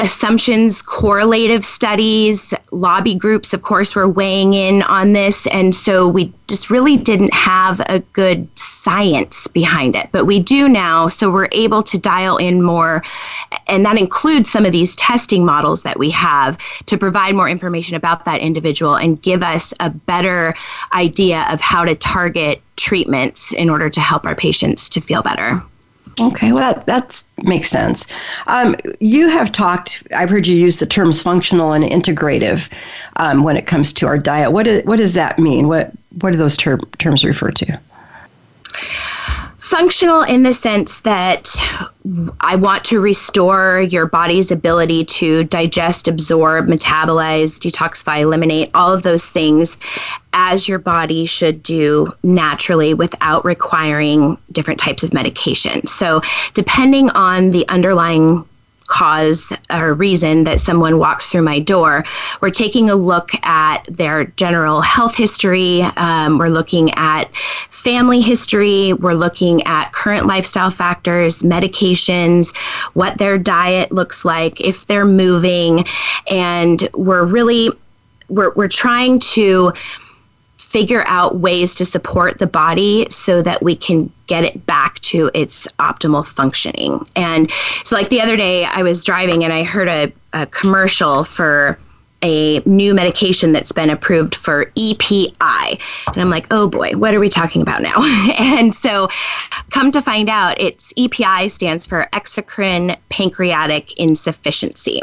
assumptions, 0.00 0.82
correlative 0.82 1.64
studies, 1.64 2.54
lobby 2.72 3.14
groups, 3.14 3.52
of 3.52 3.62
course, 3.62 3.94
were 3.94 4.08
weighing 4.08 4.54
in 4.54 4.82
on 4.82 5.12
this. 5.12 5.46
And 5.48 5.74
so 5.74 6.08
we 6.08 6.32
just 6.48 6.70
really 6.70 6.96
didn't 6.96 7.32
have 7.32 7.80
a 7.86 8.00
good 8.12 8.48
science 8.58 9.46
behind 9.46 9.94
it. 9.94 10.08
But 10.10 10.24
we 10.24 10.40
do 10.40 10.68
now. 10.68 11.08
So 11.08 11.30
we're 11.30 11.48
able 11.52 11.82
to 11.82 11.98
dial 11.98 12.38
in 12.38 12.62
more. 12.62 13.02
And 13.68 13.84
that 13.84 13.98
includes 13.98 14.50
some 14.50 14.64
of 14.64 14.72
these 14.72 14.96
testing 14.96 15.44
models 15.44 15.82
that 15.82 15.98
we 15.98 16.10
have 16.10 16.58
to 16.86 16.98
provide 16.98 17.34
more 17.34 17.48
information 17.48 17.94
about 17.94 18.24
that 18.24 18.40
individual 18.40 18.96
and 18.96 19.20
give 19.20 19.42
us 19.42 19.74
a 19.80 19.90
better 19.90 20.54
idea 20.92 21.46
of 21.50 21.60
how 21.60 21.84
to 21.84 21.94
target 21.94 22.62
treatments 22.76 23.52
in 23.52 23.68
order 23.68 23.90
to 23.90 24.00
help 24.00 24.26
our 24.26 24.34
patients 24.34 24.88
to 24.88 25.00
feel 25.00 25.22
better. 25.22 25.60
Okay, 26.20 26.52
well, 26.52 26.74
that 26.74 26.86
that 26.86 27.22
makes 27.44 27.68
sense. 27.68 28.06
Um, 28.46 28.76
you 29.00 29.28
have 29.28 29.52
talked, 29.52 30.02
I've 30.14 30.28
heard 30.30 30.46
you 30.46 30.56
use 30.56 30.76
the 30.78 30.86
terms 30.86 31.22
functional 31.22 31.72
and 31.72 31.84
integrative 31.84 32.70
um, 33.16 33.42
when 33.42 33.56
it 33.56 33.66
comes 33.66 33.92
to 33.94 34.06
our 34.06 34.18
diet. 34.18 34.52
What, 34.52 34.66
is, 34.66 34.84
what 34.84 34.96
does 34.96 35.14
that 35.14 35.38
mean? 35.38 35.68
What, 35.68 35.92
what 36.20 36.32
do 36.32 36.38
those 36.38 36.56
ter- 36.56 36.78
terms 36.98 37.24
refer 37.24 37.50
to? 37.50 37.80
Functional 39.70 40.22
in 40.22 40.42
the 40.42 40.52
sense 40.52 40.98
that 41.02 41.48
I 42.40 42.56
want 42.56 42.84
to 42.86 42.98
restore 42.98 43.82
your 43.82 44.04
body's 44.04 44.50
ability 44.50 45.04
to 45.04 45.44
digest, 45.44 46.08
absorb, 46.08 46.66
metabolize, 46.66 47.56
detoxify, 47.60 48.20
eliminate 48.20 48.72
all 48.74 48.92
of 48.92 49.04
those 49.04 49.26
things 49.26 49.78
as 50.32 50.66
your 50.66 50.80
body 50.80 51.24
should 51.24 51.62
do 51.62 52.12
naturally 52.24 52.94
without 52.94 53.44
requiring 53.44 54.36
different 54.50 54.80
types 54.80 55.04
of 55.04 55.14
medication. 55.14 55.86
So, 55.86 56.20
depending 56.54 57.10
on 57.10 57.52
the 57.52 57.66
underlying 57.68 58.44
cause 58.90 59.52
or 59.72 59.94
reason 59.94 60.44
that 60.44 60.60
someone 60.60 60.98
walks 60.98 61.28
through 61.28 61.42
my 61.42 61.58
door. 61.58 62.04
We're 62.42 62.50
taking 62.50 62.90
a 62.90 62.94
look 62.94 63.30
at 63.44 63.84
their 63.88 64.24
general 64.36 64.82
health 64.82 65.14
history. 65.14 65.82
Um, 65.96 66.38
we're 66.38 66.48
looking 66.48 66.90
at 66.94 67.34
family 67.70 68.20
history. 68.20 68.92
We're 68.92 69.14
looking 69.14 69.62
at 69.62 69.92
current 69.92 70.26
lifestyle 70.26 70.70
factors, 70.70 71.42
medications, 71.42 72.54
what 72.94 73.16
their 73.18 73.38
diet 73.38 73.92
looks 73.92 74.24
like, 74.24 74.60
if 74.60 74.86
they're 74.86 75.06
moving. 75.06 75.84
And 76.28 76.86
we're 76.92 77.24
really 77.24 77.70
we're, 78.28 78.52
we're 78.54 78.68
trying 78.68 79.18
to 79.18 79.72
figure 80.70 81.02
out 81.08 81.40
ways 81.40 81.74
to 81.74 81.84
support 81.84 82.38
the 82.38 82.46
body 82.46 83.04
so 83.10 83.42
that 83.42 83.60
we 83.60 83.74
can 83.74 84.10
get 84.28 84.44
it 84.44 84.64
back 84.66 85.00
to 85.00 85.28
its 85.34 85.66
optimal 85.80 86.24
functioning. 86.24 87.04
And 87.16 87.50
so, 87.82 87.96
like 87.96 88.08
the 88.08 88.20
other 88.20 88.36
day, 88.36 88.64
I 88.66 88.84
was 88.84 89.02
driving 89.02 89.42
and 89.42 89.52
I 89.52 89.64
heard 89.64 89.88
a, 89.88 90.12
a 90.32 90.46
commercial 90.46 91.24
for 91.24 91.76
a 92.22 92.60
new 92.60 92.94
medication 92.94 93.52
that's 93.52 93.72
been 93.72 93.90
approved 93.90 94.34
for 94.34 94.70
EPI. 94.76 95.80
And 96.06 96.16
I'm 96.16 96.30
like, 96.30 96.46
oh 96.50 96.68
boy, 96.68 96.92
what 96.92 97.14
are 97.14 97.20
we 97.20 97.28
talking 97.28 97.62
about 97.62 97.82
now? 97.82 98.02
and 98.38 98.74
so 98.74 99.08
come 99.70 99.90
to 99.90 100.02
find 100.02 100.28
out, 100.28 100.60
it's 100.60 100.92
EPI 100.98 101.48
stands 101.48 101.86
for 101.86 102.08
exocrine 102.12 102.96
pancreatic 103.08 103.98
insufficiency. 103.98 105.00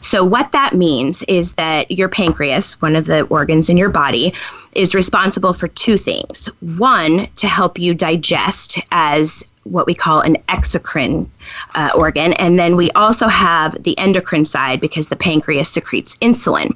So 0.00 0.24
what 0.24 0.52
that 0.52 0.74
means 0.74 1.22
is 1.24 1.54
that 1.54 1.90
your 1.90 2.08
pancreas, 2.08 2.80
one 2.82 2.96
of 2.96 3.06
the 3.06 3.22
organs 3.24 3.70
in 3.70 3.76
your 3.76 3.90
body, 3.90 4.34
is 4.78 4.94
responsible 4.94 5.52
for 5.52 5.66
two 5.68 5.96
things. 5.96 6.48
One, 6.60 7.26
to 7.36 7.48
help 7.48 7.80
you 7.80 7.94
digest 7.94 8.78
as 8.92 9.44
what 9.64 9.86
we 9.86 9.94
call 9.94 10.20
an 10.20 10.36
exocrine 10.48 11.28
uh, 11.74 11.90
organ. 11.94 12.32
And 12.34 12.58
then 12.58 12.76
we 12.76 12.90
also 12.92 13.26
have 13.28 13.82
the 13.82 13.98
endocrine 13.98 14.44
side 14.44 14.80
because 14.80 15.08
the 15.08 15.16
pancreas 15.16 15.68
secretes 15.68 16.16
insulin. 16.18 16.74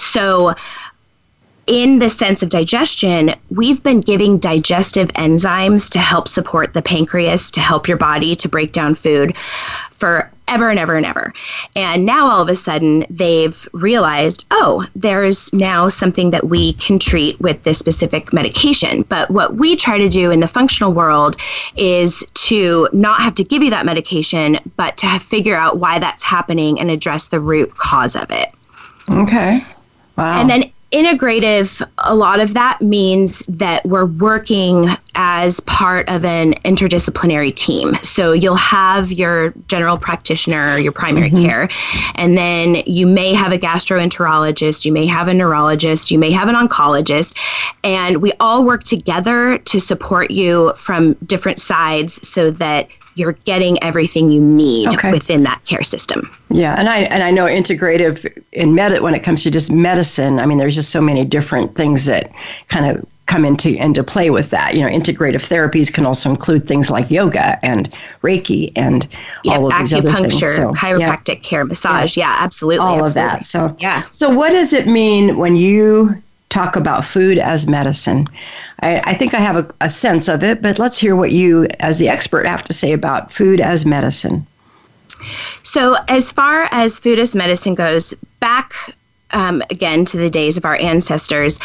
So, 0.00 0.54
in 1.66 1.98
the 1.98 2.10
sense 2.10 2.42
of 2.42 2.50
digestion, 2.50 3.34
we've 3.50 3.82
been 3.82 4.00
giving 4.00 4.38
digestive 4.38 5.08
enzymes 5.12 5.88
to 5.90 5.98
help 5.98 6.28
support 6.28 6.74
the 6.74 6.82
pancreas, 6.82 7.50
to 7.52 7.60
help 7.60 7.88
your 7.88 7.96
body 7.96 8.34
to 8.36 8.48
break 8.48 8.72
down 8.72 8.94
food 8.94 9.34
for 9.90 10.30
ever 10.48 10.70
and 10.70 10.78
ever 10.78 10.96
and 10.96 11.06
ever. 11.06 11.32
And 11.74 12.04
now 12.04 12.26
all 12.26 12.42
of 12.42 12.48
a 12.48 12.54
sudden 12.54 13.06
they've 13.08 13.66
realized, 13.72 14.44
oh, 14.50 14.86
there's 14.94 15.52
now 15.52 15.88
something 15.88 16.30
that 16.30 16.48
we 16.48 16.74
can 16.74 16.98
treat 16.98 17.40
with 17.40 17.62
this 17.62 17.78
specific 17.78 18.32
medication. 18.32 19.02
But 19.02 19.30
what 19.30 19.54
we 19.54 19.76
try 19.76 19.98
to 19.98 20.08
do 20.08 20.30
in 20.30 20.40
the 20.40 20.48
functional 20.48 20.92
world 20.92 21.36
is 21.76 22.26
to 22.34 22.88
not 22.92 23.20
have 23.22 23.34
to 23.36 23.44
give 23.44 23.62
you 23.62 23.70
that 23.70 23.86
medication, 23.86 24.58
but 24.76 24.96
to 24.98 25.18
figure 25.18 25.56
out 25.56 25.78
why 25.78 25.98
that's 25.98 26.22
happening 26.22 26.78
and 26.78 26.90
address 26.90 27.28
the 27.28 27.40
root 27.40 27.76
cause 27.78 28.16
of 28.16 28.30
it. 28.30 28.50
Okay. 29.08 29.64
Wow. 30.16 30.40
And 30.40 30.48
then 30.48 30.70
integrative, 30.90 31.86
a 31.98 32.14
lot 32.14 32.40
of 32.40 32.54
that 32.54 32.80
means 32.80 33.40
that 33.40 33.84
we're 33.84 34.06
working 34.06 34.88
as 35.14 35.60
part 35.60 36.08
of 36.08 36.24
an 36.24 36.54
interdisciplinary 36.64 37.54
team. 37.54 37.96
So 38.02 38.32
you'll 38.32 38.56
have 38.56 39.12
your 39.12 39.50
general 39.68 39.98
practitioner, 39.98 40.78
your 40.78 40.92
primary 40.92 41.30
mm-hmm. 41.30 41.44
care, 41.44 41.68
and 42.16 42.36
then 42.36 42.82
you 42.86 43.06
may 43.06 43.32
have 43.34 43.52
a 43.52 43.58
gastroenterologist, 43.58 44.84
you 44.84 44.92
may 44.92 45.06
have 45.06 45.28
a 45.28 45.34
neurologist, 45.34 46.10
you 46.10 46.18
may 46.18 46.30
have 46.30 46.48
an 46.48 46.54
oncologist, 46.54 47.38
and 47.82 48.18
we 48.18 48.32
all 48.40 48.64
work 48.64 48.84
together 48.84 49.58
to 49.58 49.80
support 49.80 50.30
you 50.30 50.72
from 50.76 51.14
different 51.26 51.58
sides 51.58 52.26
so 52.26 52.50
that 52.50 52.88
you're 53.16 53.32
getting 53.32 53.82
everything 53.82 54.30
you 54.30 54.40
need 54.40 54.88
okay. 54.88 55.10
within 55.10 55.42
that 55.44 55.64
care 55.64 55.82
system. 55.82 56.30
Yeah, 56.50 56.74
and 56.78 56.88
I 56.88 56.98
and 57.00 57.22
I 57.22 57.30
know 57.30 57.46
integrative 57.46 58.42
in 58.52 58.74
med 58.74 59.00
when 59.00 59.14
it 59.14 59.20
comes 59.20 59.42
to 59.44 59.50
just 59.50 59.70
medicine. 59.70 60.38
I 60.38 60.46
mean, 60.46 60.58
there's 60.58 60.74
just 60.74 60.90
so 60.90 61.00
many 61.00 61.24
different 61.24 61.74
things 61.76 62.04
that 62.06 62.32
kind 62.68 62.86
of 62.86 63.04
come 63.26 63.44
into 63.44 63.74
into 63.76 64.04
play 64.04 64.30
with 64.30 64.50
that. 64.50 64.74
You 64.74 64.82
know, 64.82 64.88
integrative 64.88 65.46
therapies 65.48 65.92
can 65.92 66.06
also 66.06 66.30
include 66.30 66.66
things 66.66 66.90
like 66.90 67.10
yoga 67.10 67.58
and 67.64 67.92
Reiki 68.22 68.72
and 68.76 69.06
yeah, 69.44 69.56
all 69.56 69.72
of 69.72 69.78
these 69.78 69.94
other 69.94 70.12
things. 70.12 70.34
Acupuncture, 70.34 70.56
so, 70.56 70.72
chiropractic 70.72 71.36
yeah. 71.36 71.48
care, 71.48 71.64
massage. 71.64 72.16
Yeah, 72.16 72.28
yeah 72.28 72.36
absolutely. 72.40 72.78
All 72.78 73.04
absolutely. 73.04 73.22
of 73.22 73.38
that. 73.38 73.46
So 73.46 73.76
yeah. 73.78 74.02
So 74.10 74.30
what 74.30 74.50
does 74.50 74.72
it 74.72 74.86
mean 74.86 75.36
when 75.36 75.56
you 75.56 76.22
talk 76.48 76.76
about 76.76 77.04
food 77.04 77.38
as 77.38 77.66
medicine? 77.66 78.28
I, 78.80 79.00
I 79.04 79.14
think 79.14 79.34
I 79.34 79.40
have 79.40 79.56
a, 79.56 79.74
a 79.80 79.90
sense 79.90 80.28
of 80.28 80.42
it, 80.42 80.60
but 80.60 80.78
let's 80.78 80.98
hear 80.98 81.16
what 81.16 81.32
you, 81.32 81.66
as 81.80 81.98
the 81.98 82.08
expert, 82.08 82.46
have 82.46 82.64
to 82.64 82.72
say 82.72 82.92
about 82.92 83.32
food 83.32 83.60
as 83.60 83.86
medicine. 83.86 84.46
So, 85.62 85.96
as 86.08 86.32
far 86.32 86.68
as 86.72 86.98
food 86.98 87.18
as 87.18 87.34
medicine 87.34 87.74
goes, 87.74 88.14
back 88.40 88.74
um, 89.30 89.62
again 89.70 90.04
to 90.06 90.16
the 90.16 90.30
days 90.30 90.56
of 90.56 90.64
our 90.64 90.76
ancestors, 90.76 91.60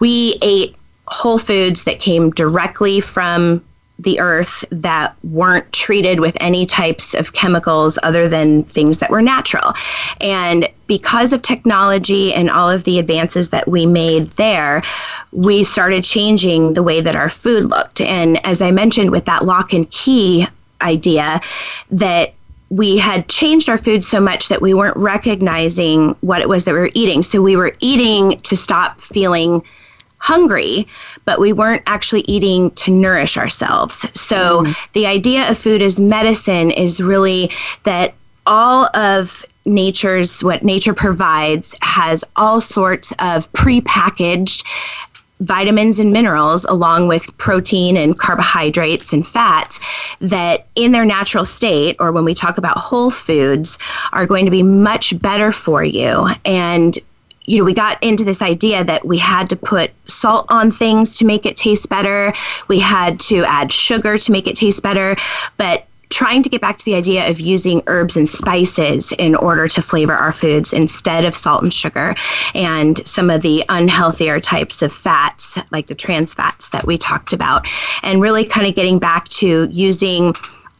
we 0.00 0.36
ate 0.42 0.76
whole 1.06 1.38
foods 1.38 1.84
that 1.84 1.98
came 1.98 2.30
directly 2.30 3.00
from 3.00 3.62
the 3.98 4.18
earth 4.18 4.64
that 4.70 5.14
weren't 5.22 5.72
treated 5.72 6.20
with 6.20 6.36
any 6.40 6.66
types 6.66 7.14
of 7.14 7.32
chemicals 7.32 7.98
other 8.02 8.28
than 8.28 8.64
things 8.64 8.98
that 8.98 9.10
were 9.10 9.22
natural. 9.22 9.72
And 10.20 10.68
because 10.86 11.32
of 11.32 11.42
technology 11.42 12.34
and 12.34 12.50
all 12.50 12.68
of 12.68 12.84
the 12.84 12.98
advances 12.98 13.50
that 13.50 13.68
we 13.68 13.86
made 13.86 14.28
there, 14.30 14.82
we 15.32 15.62
started 15.62 16.02
changing 16.02 16.74
the 16.74 16.82
way 16.82 17.00
that 17.00 17.14
our 17.14 17.28
food 17.28 17.66
looked. 17.66 18.00
And 18.00 18.44
as 18.44 18.60
I 18.60 18.70
mentioned 18.72 19.10
with 19.10 19.26
that 19.26 19.44
lock 19.44 19.72
and 19.72 19.88
key 19.90 20.46
idea, 20.82 21.40
that 21.90 22.34
we 22.70 22.98
had 22.98 23.28
changed 23.28 23.68
our 23.68 23.78
food 23.78 24.02
so 24.02 24.18
much 24.18 24.48
that 24.48 24.60
we 24.60 24.74
weren't 24.74 24.96
recognizing 24.96 26.16
what 26.22 26.40
it 26.40 26.48
was 26.48 26.64
that 26.64 26.74
we 26.74 26.80
were 26.80 26.90
eating. 26.94 27.22
So 27.22 27.40
we 27.40 27.54
were 27.54 27.72
eating 27.78 28.38
to 28.38 28.56
stop 28.56 29.00
feeling 29.00 29.62
hungry, 30.24 30.86
but 31.26 31.38
we 31.38 31.52
weren't 31.52 31.82
actually 31.86 32.22
eating 32.26 32.70
to 32.70 32.90
nourish 32.90 33.36
ourselves. 33.36 34.08
So 34.18 34.62
mm. 34.62 34.92
the 34.94 35.06
idea 35.06 35.50
of 35.50 35.58
food 35.58 35.82
as 35.82 36.00
medicine 36.00 36.70
is 36.70 36.98
really 36.98 37.50
that 37.82 38.14
all 38.46 38.88
of 38.96 39.44
nature's 39.66 40.42
what 40.42 40.62
nature 40.62 40.94
provides 40.94 41.74
has 41.82 42.24
all 42.36 42.58
sorts 42.58 43.12
of 43.12 43.52
prepackaged 43.52 44.64
vitamins 45.40 45.98
and 45.98 46.10
minerals 46.10 46.64
along 46.66 47.08
with 47.08 47.36
protein 47.36 47.96
and 47.96 48.18
carbohydrates 48.18 49.12
and 49.12 49.26
fats 49.26 49.78
that 50.20 50.66
in 50.74 50.92
their 50.92 51.04
natural 51.04 51.44
state 51.44 51.96
or 51.98 52.12
when 52.12 52.24
we 52.24 52.32
talk 52.32 52.56
about 52.56 52.78
whole 52.78 53.10
foods 53.10 53.78
are 54.12 54.26
going 54.26 54.44
to 54.46 54.50
be 54.50 54.62
much 54.62 55.20
better 55.20 55.52
for 55.52 55.84
you 55.84 56.28
and 56.46 56.98
you 57.46 57.58
know, 57.58 57.64
we 57.64 57.74
got 57.74 58.02
into 58.02 58.24
this 58.24 58.42
idea 58.42 58.84
that 58.84 59.04
we 59.04 59.18
had 59.18 59.50
to 59.50 59.56
put 59.56 59.90
salt 60.06 60.46
on 60.48 60.70
things 60.70 61.18
to 61.18 61.26
make 61.26 61.46
it 61.46 61.56
taste 61.56 61.88
better. 61.88 62.32
We 62.68 62.78
had 62.78 63.20
to 63.20 63.44
add 63.44 63.70
sugar 63.70 64.16
to 64.18 64.32
make 64.32 64.46
it 64.46 64.56
taste 64.56 64.82
better. 64.82 65.16
But 65.56 65.86
trying 66.10 66.42
to 66.44 66.48
get 66.48 66.60
back 66.60 66.78
to 66.78 66.84
the 66.84 66.94
idea 66.94 67.28
of 67.28 67.40
using 67.40 67.82
herbs 67.86 68.16
and 68.16 68.28
spices 68.28 69.10
in 69.12 69.34
order 69.34 69.66
to 69.66 69.82
flavor 69.82 70.12
our 70.12 70.30
foods 70.30 70.72
instead 70.72 71.24
of 71.24 71.34
salt 71.34 71.62
and 71.62 71.74
sugar 71.74 72.14
and 72.54 73.04
some 73.06 73.30
of 73.30 73.42
the 73.42 73.64
unhealthier 73.68 74.40
types 74.40 74.80
of 74.80 74.92
fats 74.92 75.58
like 75.72 75.88
the 75.88 75.94
trans 75.94 76.32
fats 76.32 76.68
that 76.68 76.86
we 76.86 76.96
talked 76.96 77.32
about 77.32 77.66
and 78.04 78.22
really 78.22 78.44
kind 78.44 78.66
of 78.66 78.76
getting 78.76 78.98
back 78.98 79.26
to 79.28 79.66
using 79.72 80.34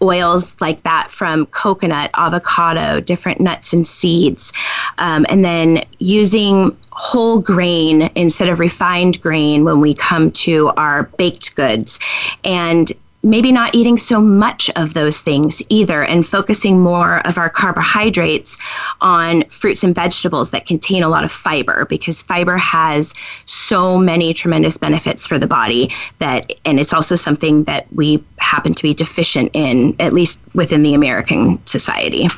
oils 0.04 0.56
like 0.60 0.82
that 0.82 1.10
from 1.10 1.46
coconut, 1.46 2.10
avocado, 2.16 3.00
different 3.00 3.40
nuts 3.40 3.72
and 3.72 3.86
seeds. 3.86 4.52
Um, 4.98 5.26
and 5.28 5.44
then 5.44 5.84
using 5.98 6.76
whole 6.92 7.40
grain 7.40 8.10
instead 8.14 8.48
of 8.48 8.60
refined 8.60 9.20
grain 9.20 9.64
when 9.64 9.80
we 9.80 9.94
come 9.94 10.30
to 10.30 10.68
our 10.76 11.04
baked 11.18 11.56
goods. 11.56 11.98
And 12.44 12.92
maybe 13.24 13.50
not 13.50 13.74
eating 13.74 13.96
so 13.96 14.20
much 14.20 14.70
of 14.76 14.94
those 14.94 15.20
things 15.20 15.62
either 15.70 16.04
and 16.04 16.26
focusing 16.26 16.78
more 16.78 17.26
of 17.26 17.38
our 17.38 17.48
carbohydrates 17.48 18.58
on 19.00 19.42
fruits 19.44 19.82
and 19.82 19.94
vegetables 19.94 20.50
that 20.50 20.66
contain 20.66 21.02
a 21.02 21.08
lot 21.08 21.24
of 21.24 21.32
fiber 21.32 21.86
because 21.86 22.22
fiber 22.22 22.58
has 22.58 23.14
so 23.46 23.98
many 23.98 24.34
tremendous 24.34 24.76
benefits 24.76 25.26
for 25.26 25.38
the 25.38 25.46
body 25.46 25.90
that 26.18 26.52
and 26.66 26.78
it's 26.78 26.92
also 26.92 27.14
something 27.14 27.64
that 27.64 27.86
we 27.92 28.22
happen 28.38 28.74
to 28.74 28.82
be 28.82 28.92
deficient 28.92 29.50
in 29.54 29.96
at 29.98 30.12
least 30.12 30.38
within 30.52 30.82
the 30.82 30.92
American 30.92 31.64
society. 31.66 32.28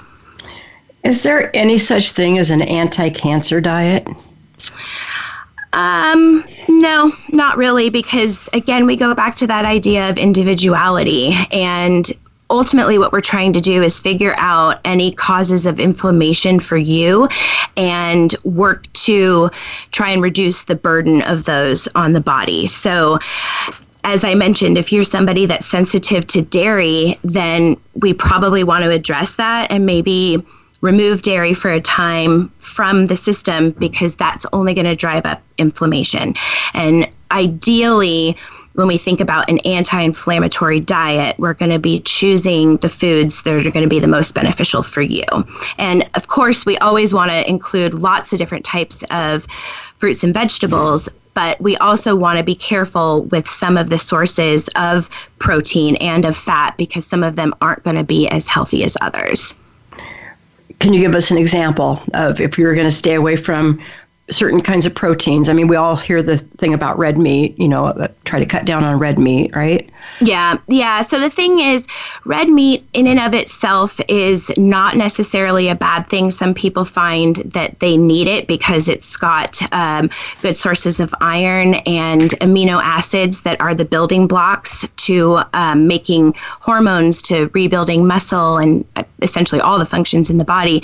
Is 1.03 1.25
there 1.25 1.55
any 1.55 1.79
such 1.79 2.13
thing 2.13 2.39
as 2.39 2.51
an 2.51 2.63
anti-cancer 2.63 3.61
diet? 3.61 4.07
Um, 5.77 6.43
no, 6.69 7.13
not 7.29 7.59
really, 7.59 7.91
because 7.91 8.49
again, 8.55 8.87
we 8.87 8.97
go 8.97 9.15
back 9.15 9.37
to 9.37 9.47
that 9.47 9.67
idea 9.67 10.09
of 10.09 10.17
individuality. 10.17 11.35
And 11.53 12.11
ultimately, 12.49 12.97
what 12.97 13.13
we're 13.13 13.21
trying 13.21 13.53
to 13.53 13.61
do 13.61 13.83
is 13.83 14.01
figure 14.01 14.35
out 14.39 14.81
any 14.87 15.13
causes 15.13 15.67
of 15.67 15.79
inflammation 15.79 16.61
for 16.61 16.79
you 16.79 17.29
and 17.77 18.35
work 18.43 18.91
to 18.95 19.51
try 19.93 20.09
and 20.09 20.23
reduce 20.23 20.65
the 20.65 20.75
burden 20.75 21.21
of 21.23 21.45
those 21.45 21.89
on 21.95 22.15
the 22.15 22.23
body. 22.23 22.67
So, 22.67 23.19
as 24.03 24.25
I 24.25 24.35
mentioned, 24.35 24.79
if 24.79 24.93
you're 24.93 25.05
somebody 25.05 25.45
that's 25.45 25.67
sensitive 25.67 26.27
to 26.29 26.41
dairy, 26.41 27.19
then 27.23 27.77
we 27.95 28.15
probably 28.15 28.65
want 28.65 28.85
to 28.85 28.91
address 28.91 29.37
that 29.37 29.71
and 29.71 29.85
maybe 29.85 30.43
remove 30.87 31.23
dairy 31.23 31.53
for 31.53 31.71
a 31.71 31.81
time 31.81 32.49
from 32.59 33.07
the 33.07 33.17
system 33.17 33.73
because 33.73 34.17
that's 34.17 34.47
only 34.53 34.73
going 34.73 34.87
to 34.87 34.97
drive 34.97 35.27
up 35.27 35.43
inflammation. 35.59 36.35
And 36.73 37.09
ideally, 37.33 38.37
when 38.75 38.87
we 38.87 38.99
think 38.99 39.21
about 39.21 39.49
an 39.51 39.59
anti 39.61 40.01
inflammatory 40.01 40.79
diet, 40.79 41.39
we're 41.39 41.55
going 41.55 41.73
to 41.73 41.79
be 41.79 42.01
choosing 42.01 42.77
the 42.79 42.89
foods 42.89 43.43
that 43.43 43.67
are 43.67 43.71
going 43.71 43.85
to 43.85 43.89
be 43.89 43.99
the 43.99 44.07
most 44.07 44.35
beneficial 44.35 44.83
for 44.83 45.03
you. 45.03 45.25
And 45.79 46.09
of 46.15 46.29
course, 46.29 46.65
we 46.65 46.79
always 46.79 47.13
want 47.13 47.31
to 47.31 47.49
include 47.49 47.95
lots 47.95 48.33
of 48.33 48.39
different 48.39 48.65
types 48.65 49.03
of 49.11 49.47
fruits 49.99 50.23
and 50.23 50.33
vegetables. 50.33 51.09
But 51.35 51.61
we 51.61 51.77
also 51.79 52.17
want 52.17 52.39
to 52.39 52.45
be 52.45 52.55
careful 52.55 53.25
with 53.25 53.49
some 53.49 53.77
of 53.77 53.91
the 53.91 53.99
sources 53.99 54.69
of 54.77 55.11
protein 55.39 55.97
and 55.97 56.25
of 56.25 56.35
fat 56.37 56.77
because 56.79 57.07
some 57.07 57.23
of 57.23 57.37
them 57.37 57.55
aren't 57.61 57.83
going 57.83 57.97
to 57.97 58.05
be 58.05 58.29
as 58.29 58.49
healthy 58.49 58.85
as 58.85 58.97
others 59.01 59.55
can 60.79 60.93
you 60.93 61.01
give 61.01 61.15
us 61.15 61.31
an 61.31 61.39
example 61.39 62.01
of 62.15 62.41
if 62.41 62.59
you're 62.59 62.75
going 62.75 62.87
to 62.87 62.91
stay 62.91 63.15
away 63.15 63.37
from 63.37 63.81
certain 64.31 64.61
kinds 64.61 64.87
of 64.87 64.95
proteins? 64.95 65.49
I 65.49 65.53
mean, 65.53 65.69
we 65.69 65.77
all 65.77 65.97
hear 65.97 66.23
the 66.23 66.39
thing 66.39 66.75
about 66.75 66.99
red 66.99 67.19
meat, 67.19 67.59
you 67.59 67.69
know, 67.69 67.87
uh, 67.87 68.09
try 68.25 68.39
to 68.39 68.47
cut 68.47 68.65
down 68.65 68.85
on 68.85 68.99
red 68.99 69.19
meat, 69.19 69.55
right? 69.55 69.89
Yeah, 70.21 70.59
yeah. 70.69 71.03
So 71.03 71.21
the 71.21 71.29
thing 71.29 71.61
is, 71.61 71.87
red 72.25 72.49
meat 72.49 72.87
in 72.95 73.07
and 73.07 73.21
of 73.21 73.35
itself 73.35 74.01
is 74.09 74.51
not 74.57 74.97
necessarily 74.97 75.69
a 75.69 75.75
bad 75.75 76.07
thing. 76.07 76.31
Some 76.31 76.55
people 76.55 76.85
find 76.85 77.37
that 77.37 77.79
they 77.81 77.97
need 77.97 78.27
it 78.27 78.47
because 78.47 78.89
it's 78.89 79.17
got 79.17 79.61
um, 79.73 80.09
good 80.43 80.57
sources 80.57 81.01
of 81.01 81.15
iron 81.21 81.75
and 81.87 82.31
amino 82.41 82.81
acids 82.83 83.43
that 83.43 83.61
are 83.61 83.75
the 83.75 83.85
building 83.85 84.27
blocks 84.27 84.87
to 84.97 85.41
um, 85.53 85.87
making 85.87 86.35
hormones, 86.61 87.21
to 87.23 87.51
rebuilding 87.53 88.07
muscle, 88.07 88.57
and 88.57 88.85
uh, 88.97 89.05
essentially 89.23 89.61
all 89.61 89.79
the 89.79 89.85
functions 89.85 90.31
in 90.31 90.39
the 90.39 90.45
body. 90.45 90.83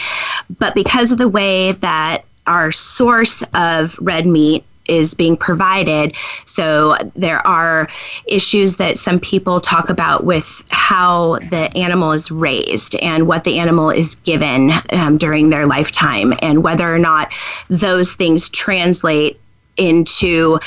But 0.59 0.74
because 0.74 1.11
of 1.11 1.18
the 1.18 1.28
way 1.28 1.72
that 1.72 2.24
our 2.46 2.72
source 2.72 3.42
of 3.55 3.98
red 4.00 4.26
meat 4.26 4.64
is 4.88 5.14
being 5.14 5.37
provided. 5.37 6.14
So 6.44 6.96
there 7.14 7.46
are 7.46 7.88
issues 8.26 8.76
that 8.76 8.98
some 8.98 9.20
people 9.20 9.61
talk 9.61 9.88
about 9.88 10.24
with 10.24 10.64
how 10.70 11.38
the 11.50 11.70
animal 11.76 12.12
is 12.12 12.31
raised 12.31 12.96
and 12.96 13.28
what 13.28 13.44
the 13.44 13.59
animal 13.59 13.90
is 13.90 14.16
given 14.16 14.72
um, 14.90 15.18
during 15.18 15.50
their 15.50 15.66
lifetime, 15.66 16.35
and 16.42 16.64
whether 16.64 16.92
or 16.92 16.98
not 16.98 17.32
those 17.68 18.14
things 18.14 18.49
translate 18.49 19.38
into 19.76 20.59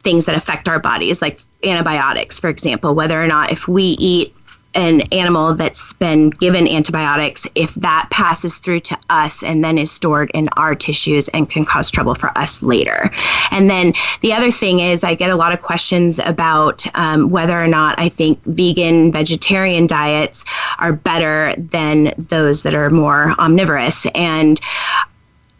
things 0.00 0.26
that 0.26 0.34
affect 0.34 0.68
our 0.68 0.78
bodies, 0.78 1.20
like 1.22 1.38
antibiotics, 1.64 2.38
for 2.38 2.48
example, 2.48 2.94
whether 2.94 3.22
or 3.22 3.26
not 3.26 3.52
if 3.52 3.68
we 3.68 3.82
eat 3.82 4.34
an 4.74 5.02
animal 5.12 5.54
that's 5.54 5.92
been 5.94 6.30
given 6.30 6.66
antibiotics, 6.68 7.46
if 7.54 7.74
that 7.76 8.08
passes 8.10 8.58
through 8.58 8.80
to 8.80 8.98
us 9.10 9.42
and 9.42 9.64
then 9.64 9.78
is 9.78 9.90
stored 9.90 10.30
in 10.34 10.48
our 10.56 10.74
tissues 10.74 11.28
and 11.28 11.48
can 11.48 11.64
cause 11.64 11.90
trouble 11.90 12.14
for 12.14 12.36
us 12.36 12.62
later. 12.62 13.10
And 13.50 13.70
then 13.70 13.92
the 14.20 14.32
other 14.32 14.50
thing 14.50 14.80
is, 14.80 15.04
I 15.04 15.14
get 15.14 15.30
a 15.30 15.36
lot 15.36 15.52
of 15.52 15.62
questions 15.62 16.18
about 16.18 16.84
um, 16.94 17.28
whether 17.28 17.60
or 17.60 17.68
not 17.68 17.98
I 17.98 18.08
think 18.08 18.42
vegan, 18.44 19.12
vegetarian 19.12 19.86
diets 19.86 20.44
are 20.78 20.92
better 20.92 21.54
than 21.56 22.12
those 22.18 22.62
that 22.62 22.74
are 22.74 22.90
more 22.90 23.34
omnivorous. 23.38 24.06
And 24.14 24.60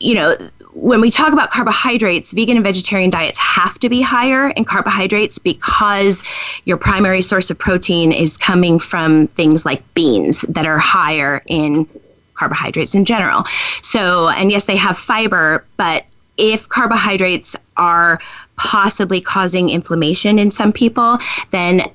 you 0.00 0.14
know, 0.14 0.36
when 0.74 1.00
we 1.00 1.08
talk 1.08 1.32
about 1.32 1.50
carbohydrates, 1.50 2.32
vegan 2.32 2.56
and 2.56 2.64
vegetarian 2.64 3.08
diets 3.08 3.38
have 3.38 3.78
to 3.78 3.88
be 3.88 4.02
higher 4.02 4.50
in 4.50 4.64
carbohydrates 4.64 5.38
because 5.38 6.22
your 6.64 6.76
primary 6.76 7.22
source 7.22 7.50
of 7.50 7.58
protein 7.58 8.12
is 8.12 8.36
coming 8.36 8.78
from 8.78 9.28
things 9.28 9.64
like 9.64 9.82
beans 9.94 10.42
that 10.42 10.66
are 10.66 10.78
higher 10.78 11.42
in 11.46 11.88
carbohydrates 12.34 12.94
in 12.94 13.04
general. 13.04 13.44
So, 13.82 14.28
and 14.30 14.50
yes, 14.50 14.64
they 14.64 14.76
have 14.76 14.98
fiber, 14.98 15.64
but 15.76 16.04
if 16.36 16.68
carbohydrates 16.68 17.54
are 17.76 18.20
possibly 18.56 19.20
causing 19.20 19.70
inflammation 19.70 20.40
in 20.40 20.50
some 20.50 20.72
people, 20.72 21.18
then 21.52 21.88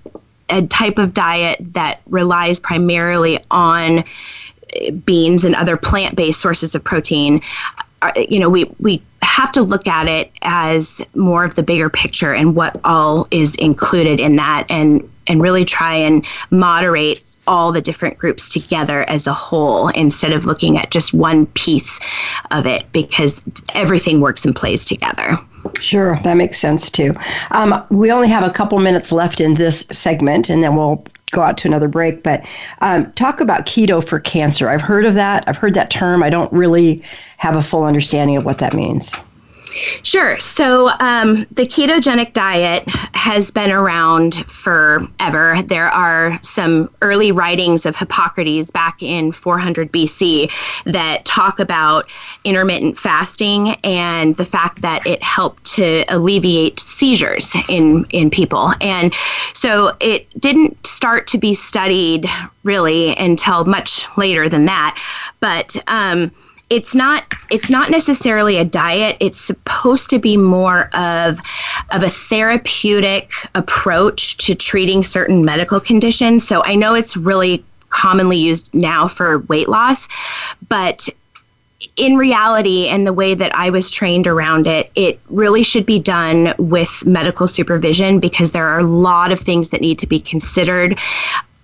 a 0.49 0.65
type 0.67 0.97
of 0.97 1.13
diet 1.13 1.57
that 1.59 2.01
relies 2.07 2.59
primarily 2.59 3.39
on 3.51 4.05
beans 5.03 5.43
and 5.43 5.55
other 5.55 5.75
plant-based 5.75 6.39
sources 6.39 6.75
of 6.75 6.83
protein 6.83 7.41
you 8.15 8.39
know, 8.39 8.49
we, 8.49 8.65
we 8.79 9.01
have 9.21 9.51
to 9.53 9.61
look 9.61 9.87
at 9.87 10.07
it 10.07 10.31
as 10.41 11.01
more 11.15 11.43
of 11.43 11.55
the 11.55 11.63
bigger 11.63 11.89
picture 11.89 12.33
and 12.33 12.55
what 12.55 12.79
all 12.83 13.27
is 13.31 13.55
included 13.55 14.19
in 14.19 14.35
that 14.37 14.65
and, 14.69 15.09
and 15.27 15.41
really 15.41 15.65
try 15.65 15.95
and 15.95 16.25
moderate 16.51 17.21
all 17.47 17.71
the 17.71 17.81
different 17.81 18.17
groups 18.17 18.47
together 18.47 19.09
as 19.09 19.25
a 19.25 19.33
whole 19.33 19.87
instead 19.89 20.31
of 20.31 20.45
looking 20.45 20.77
at 20.77 20.91
just 20.91 21.13
one 21.13 21.47
piece 21.47 21.99
of 22.51 22.65
it 22.65 22.89
because 22.91 23.43
everything 23.73 24.21
works 24.21 24.45
and 24.45 24.55
plays 24.55 24.85
together. 24.85 25.35
Sure, 25.79 26.15
that 26.23 26.37
makes 26.37 26.59
sense 26.59 26.91
too. 26.91 27.11
Um, 27.51 27.83
we 27.89 28.11
only 28.11 28.27
have 28.27 28.43
a 28.43 28.51
couple 28.51 28.79
minutes 28.79 29.11
left 29.11 29.41
in 29.41 29.55
this 29.55 29.79
segment, 29.91 30.49
and 30.49 30.63
then 30.63 30.75
we'll 30.75 31.03
go 31.31 31.41
out 31.41 31.57
to 31.59 31.67
another 31.67 31.87
break. 31.87 32.23
But 32.23 32.45
um, 32.81 33.11
talk 33.13 33.41
about 33.41 33.65
keto 33.65 34.03
for 34.05 34.19
cancer. 34.19 34.69
I've 34.69 34.81
heard 34.81 35.05
of 35.05 35.13
that. 35.15 35.43
I've 35.47 35.57
heard 35.57 35.73
that 35.73 35.89
term. 35.89 36.23
I 36.23 36.29
don't 36.29 36.51
really 36.51 37.03
have 37.37 37.55
a 37.55 37.63
full 37.63 37.83
understanding 37.83 38.37
of 38.37 38.45
what 38.45 38.57
that 38.59 38.73
means. 38.73 39.13
Sure. 40.03 40.39
So 40.39 40.89
um, 40.99 41.45
the 41.51 41.65
ketogenic 41.65 42.33
diet 42.33 42.87
has 43.13 43.51
been 43.51 43.71
around 43.71 44.45
forever. 44.47 45.61
There 45.63 45.89
are 45.89 46.39
some 46.41 46.89
early 47.01 47.31
writings 47.31 47.85
of 47.85 47.95
Hippocrates 47.95 48.71
back 48.71 49.03
in 49.03 49.31
400 49.31 49.91
BC 49.91 50.51
that 50.85 51.25
talk 51.25 51.59
about 51.59 52.09
intermittent 52.43 52.97
fasting 52.97 53.75
and 53.83 54.35
the 54.35 54.45
fact 54.45 54.81
that 54.81 55.05
it 55.05 55.21
helped 55.21 55.63
to 55.75 56.03
alleviate 56.09 56.79
seizures 56.79 57.55
in, 57.67 58.05
in 58.11 58.29
people. 58.29 58.71
And 58.81 59.13
so 59.53 59.95
it 59.99 60.27
didn't 60.39 60.85
start 60.87 61.27
to 61.27 61.37
be 61.37 61.53
studied 61.53 62.27
really 62.63 63.15
until 63.17 63.65
much 63.65 64.05
later 64.17 64.49
than 64.49 64.65
that. 64.65 65.01
But 65.39 65.77
um, 65.87 66.31
it's 66.69 66.93
not 66.93 67.33
it's 67.49 67.69
not 67.69 67.89
necessarily 67.89 68.57
a 68.57 68.65
diet. 68.65 69.17
It's 69.19 69.39
supposed 69.39 70.09
to 70.11 70.19
be 70.19 70.37
more 70.37 70.89
of 70.95 71.39
of 71.91 72.03
a 72.03 72.09
therapeutic 72.09 73.31
approach 73.55 74.37
to 74.37 74.55
treating 74.55 75.03
certain 75.03 75.43
medical 75.43 75.79
conditions. 75.79 76.47
So 76.47 76.63
i 76.63 76.75
know 76.75 76.93
it's 76.93 77.17
really 77.17 77.63
commonly 77.89 78.37
used 78.37 78.73
now 78.75 79.07
for 79.07 79.39
weight 79.39 79.67
loss 79.67 80.07
but 80.67 81.09
in 81.95 82.17
reality 82.17 82.87
and 82.87 83.07
the 83.07 83.13
way 83.13 83.33
that 83.33 83.55
I 83.55 83.69
was 83.69 83.89
trained 83.89 84.27
around 84.27 84.67
it, 84.67 84.91
it 84.95 85.19
really 85.29 85.63
should 85.63 85.85
be 85.85 85.99
done 85.99 86.53
with 86.57 87.05
medical 87.05 87.47
supervision 87.47 88.19
because 88.19 88.51
there 88.51 88.67
are 88.67 88.79
a 88.79 88.83
lot 88.83 89.31
of 89.31 89.39
things 89.39 89.69
that 89.69 89.79
need 89.79 89.97
to 89.99 90.07
be 90.07 90.19
considered 90.19 90.99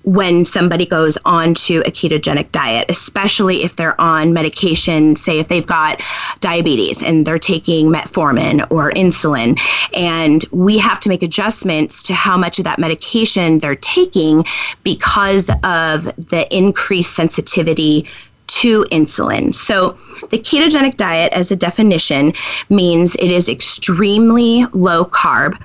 when 0.06 0.46
somebody 0.46 0.86
goes 0.86 1.18
on 1.26 1.54
to 1.56 1.80
a 1.80 1.92
ketogenic 1.92 2.52
diet, 2.52 2.86
especially 2.90 3.64
if 3.64 3.76
they're 3.76 4.00
on 4.00 4.34
medication, 4.34 5.16
say 5.16 5.40
if 5.40 5.48
they've 5.48 5.66
got 5.66 6.02
diabetes 6.40 7.02
and 7.02 7.26
they're 7.26 7.40
taking 7.40 7.88
metformin 7.88 8.66
or 8.72 8.92
insulin. 8.92 9.60
And 9.96 10.46
we 10.52 10.78
have 10.78 11.00
to 11.02 11.10
make 11.10 11.24
adjustments 11.24 12.04
to 12.04 12.14
how 12.14 12.38
much 12.38 12.60
of 12.60 12.66
that 12.66 12.80
medication 12.80 13.60
they're 13.60 13.76
taking 13.76 14.46
because 14.84 15.50
of 15.64 16.06
the 16.18 16.48
increased 16.56 17.16
sensitivity 17.16 18.06
to 18.48 18.84
insulin. 18.92 19.56
So, 19.56 19.98
the 20.30 20.38
ketogenic 20.38 20.98
diet, 20.98 21.34
as 21.34 21.52
a 21.52 21.56
definition, 21.56 22.32
means 22.70 23.16
it 23.16 23.32
is 23.32 23.50
extremely 23.50 24.66
low 24.72 25.06
carb. 25.06 25.60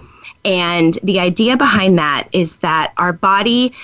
And 0.47 0.99
the 1.03 1.21
idea 1.21 1.59
behind 1.59 1.99
that 1.99 2.29
is 2.33 2.57
that 2.59 2.95
our 2.97 3.13
body 3.13 3.75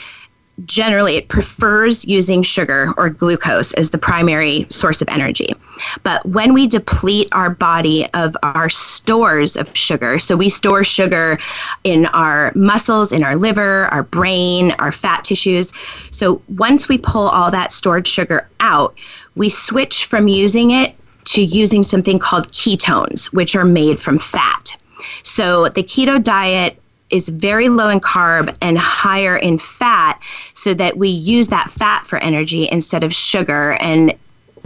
generally 0.65 1.17
it 1.17 1.29
prefers 1.29 2.05
using 2.07 2.43
sugar 2.43 2.93
or 2.97 3.11
glucose 3.11 3.75
as 3.75 3.91
the 3.91 3.99
primary 3.99 4.67
source 4.71 5.03
of 5.03 5.09
energy. 5.09 5.55
But 6.03 6.25
when 6.27 6.55
we 6.55 6.67
deplete 6.67 7.29
our 7.33 7.51
body 7.51 8.07
of 8.15 8.35
our 8.43 8.69
stores 8.69 9.57
of 9.57 9.75
sugar, 9.77 10.19
so 10.19 10.37
we 10.37 10.49
store 10.49 10.83
sugar 10.83 11.39
in 11.85 12.07
our 12.07 12.53
muscles, 12.55 13.13
in 13.13 13.23
our 13.23 13.37
liver, 13.37 13.87
our 13.87 14.03
brain, 14.03 14.73
our 14.79 14.93
fat 14.93 15.25
tissues. 15.25 15.73
So 16.11 16.41
once 16.57 16.89
we 16.89 16.99
pull 16.99 17.29
all 17.29 17.51
that 17.51 17.73
stored 17.73 18.09
sugar 18.09 18.49
out, 18.61 18.95
we 19.35 19.51
switch 19.51 20.07
from 20.07 20.29
using 20.29 20.71
it 20.71 20.95
to 21.27 21.43
using 21.43 21.83
something 21.83 22.19
called 22.19 22.49
ketones, 22.53 23.27
which 23.33 23.55
are 23.55 23.65
made 23.65 24.01
from 24.01 24.17
fat. 24.17 24.77
So 25.23 25.69
the 25.69 25.83
keto 25.83 26.23
diet 26.23 26.81
is 27.11 27.29
very 27.29 27.69
low 27.69 27.89
in 27.89 28.01
carb 28.01 28.57
and 28.61 28.79
higher 28.79 29.37
in 29.37 29.59
fat 29.59 30.21
so 30.55 30.75
that 30.75 30.97
we 30.97 31.09
use 31.09 31.49
that 31.49 31.71
fat 31.71 32.07
for 32.07 32.19
energy 32.19 32.69
instead 32.71 33.03
of 33.03 33.15
sugar 33.15 33.73
and 33.81 34.15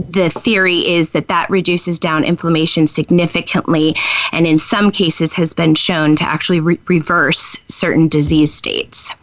the 0.09 0.29
theory 0.31 0.79
is 0.87 1.11
that 1.11 1.27
that 1.27 1.49
reduces 1.49 1.99
down 1.99 2.23
inflammation 2.23 2.87
significantly 2.87 3.93
and 4.31 4.47
in 4.47 4.57
some 4.57 4.89
cases 4.91 5.33
has 5.33 5.53
been 5.53 5.75
shown 5.75 6.15
to 6.15 6.23
actually 6.23 6.59
re- 6.59 6.79
reverse 6.87 7.57
certain 7.67 8.07
disease 8.07 8.53
states 8.53 9.13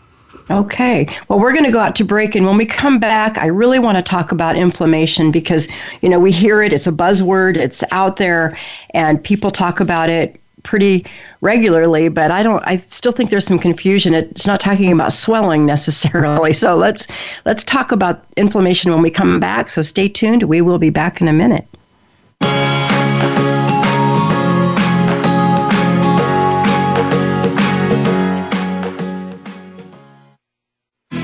Okay. 0.51 1.07
Well, 1.29 1.39
we're 1.39 1.53
going 1.53 1.67
to 1.67 1.71
go 1.71 1.79
out 1.79 1.95
to 1.97 2.05
break. 2.05 2.35
And 2.35 2.47
when 2.47 2.57
we 2.57 2.65
come 2.65 2.99
back, 2.99 3.37
I 3.37 3.47
really 3.47 3.79
want 3.79 3.99
to 3.99 4.03
talk 4.03 4.33
about 4.33 4.57
inflammation 4.57 5.31
because, 5.31 5.69
you 6.01 6.09
know, 6.09 6.19
we 6.19 6.33
hear 6.33 6.63
it, 6.63 6.73
it's 6.73 6.87
a 6.87 6.93
buzzword, 6.93 7.57
it's 7.57 7.85
out 7.91 8.17
there, 8.17 8.57
and 8.95 9.23
people 9.23 9.51
talk 9.51 9.79
about 9.79 10.09
it 10.09 10.41
pretty 10.69 11.07
regularly, 11.41 12.11
but 12.11 12.31
I 12.31 12.43
don't. 12.43 12.63
I 12.67 12.77
still 12.77 13.11
think 13.11 13.31
there's 13.31 13.47
some 13.47 13.59
confusion. 13.59 14.13
It's 14.13 14.47
not 14.47 14.61
talking 14.61 14.93
about 14.93 15.13
swelling 15.13 15.65
necessarily. 15.65 16.53
So 16.59 16.77
let's 16.77 17.07
let's 17.45 17.63
talk 17.63 17.93
about 17.93 18.25
inflammation 18.37 18.91
when 18.91 19.01
we 19.01 19.11
come 19.11 19.39
back. 19.39 19.71
So 19.71 19.81
stay 19.81 20.09
tuned. 20.09 20.43
We 20.43 20.61
will 20.61 20.79
be 20.79 20.91
back 20.91 21.21
in 21.21 21.29
a 21.29 21.33
minute. 21.33 21.67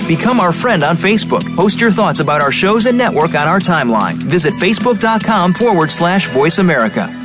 Become 0.07 0.39
our 0.41 0.53
friend 0.53 0.85
on 0.85 0.97
Facebook. 0.97 1.45
Post 1.57 1.81
your 1.81 1.91
thoughts 1.91 2.21
about 2.21 2.41
our 2.41 2.53
shows 2.53 2.87
and 2.87 2.97
network 2.97 3.35
on 3.35 3.49
our 3.49 3.59
timeline. 3.59 4.15
Visit 4.15 4.55
facebook.com 4.55 5.53
forward 5.55 5.91
slash 5.91 6.29
voice 6.29 6.59
America. 6.59 7.24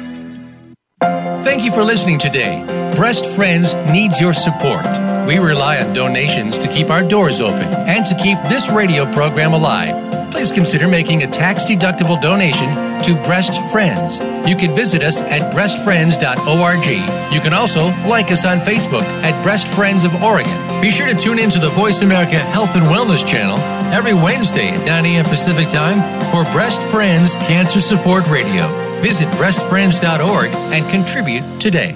Thank 1.43 1.63
you 1.63 1.71
for 1.71 1.83
listening 1.83 2.19
today. 2.19 2.63
Breast 2.95 3.25
Friends 3.25 3.73
needs 3.91 4.19
your 4.19 4.33
support. 4.33 4.85
We 5.27 5.37
rely 5.37 5.79
on 5.79 5.93
donations 5.93 6.57
to 6.59 6.67
keep 6.67 6.89
our 6.89 7.01
doors 7.01 7.39
open 7.39 7.63
and 7.63 8.05
to 8.05 8.15
keep 8.15 8.37
this 8.49 8.69
radio 8.69 9.11
program 9.11 9.53
alive. 9.53 10.31
Please 10.31 10.51
consider 10.51 10.87
making 10.87 11.23
a 11.23 11.27
tax 11.27 11.65
deductible 11.65 12.19
donation 12.21 12.69
to 13.03 13.15
Breast 13.23 13.71
Friends. 13.71 14.19
You 14.47 14.55
can 14.55 14.75
visit 14.75 15.01
us 15.01 15.21
at 15.21 15.53
breastfriends.org. 15.53 17.33
You 17.33 17.39
can 17.41 17.53
also 17.53 17.81
like 18.07 18.31
us 18.31 18.45
on 18.45 18.59
Facebook 18.59 19.03
at 19.23 19.41
Breast 19.43 19.67
Friends 19.67 20.03
of 20.03 20.13
Oregon. 20.21 20.81
Be 20.81 20.91
sure 20.91 21.07
to 21.07 21.17
tune 21.17 21.39
in 21.39 21.49
to 21.51 21.59
the 21.59 21.69
Voice 21.69 22.01
America 22.01 22.37
Health 22.37 22.75
and 22.75 22.85
Wellness 22.85 23.25
channel 23.25 23.57
every 23.93 24.13
Wednesday 24.13 24.69
at 24.69 24.85
9 24.85 25.05
a.m. 25.05 25.25
Pacific 25.25 25.69
Time 25.69 25.99
for 26.31 26.43
Breast 26.51 26.81
Friends 26.81 27.35
Cancer 27.37 27.79
Support 27.81 28.27
Radio. 28.27 28.88
Visit 29.01 29.29
breastfriends.org 29.39 30.51
and 30.75 30.83
contribute 30.91 31.43
today. 31.57 31.93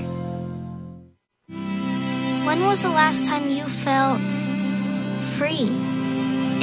When 2.47 2.63
was 2.63 2.81
the 2.81 2.95
last 2.95 3.25
time 3.25 3.49
you 3.49 3.67
felt 3.67 4.23
free? 5.35 5.67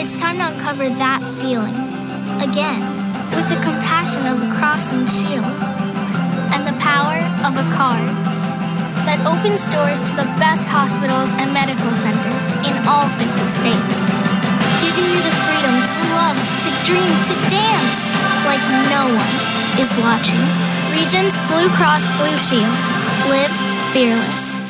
It's 0.00 0.18
time 0.18 0.38
to 0.38 0.48
uncover 0.48 0.88
that 0.88 1.20
feeling 1.36 1.76
again 2.40 2.80
with 3.36 3.52
the 3.52 3.60
compassion 3.60 4.24
of 4.24 4.40
a 4.40 4.48
cross 4.56 4.96
and 4.96 5.04
shield 5.04 5.60
and 6.56 6.64
the 6.64 6.72
power 6.80 7.20
of 7.44 7.52
a 7.60 7.66
card 7.76 8.08
that 9.04 9.20
opens 9.28 9.68
doors 9.68 10.00
to 10.08 10.16
the 10.16 10.24
best 10.40 10.64
hospitals 10.64 11.36
and 11.36 11.52
medical 11.52 11.92
centers 11.92 12.48
in 12.64 12.80
all 12.88 13.04
50 13.20 13.44
states, 13.44 14.08
giving 14.80 15.04
you 15.04 15.20
the 15.20 15.36
freedom 15.44 15.84
to 15.84 15.94
love, 16.16 16.40
to 16.64 16.72
dream, 16.88 17.12
to 17.28 17.36
dance 17.52 18.16
like 18.48 18.64
no 18.88 19.04
one 19.12 19.59
is 19.78 19.94
watching. 20.02 20.40
Regence 20.92 21.36
Blue 21.48 21.68
Cross 21.70 22.06
Blue 22.18 22.38
Shield. 22.38 22.74
Live 23.28 23.52
fearless. 23.92 24.69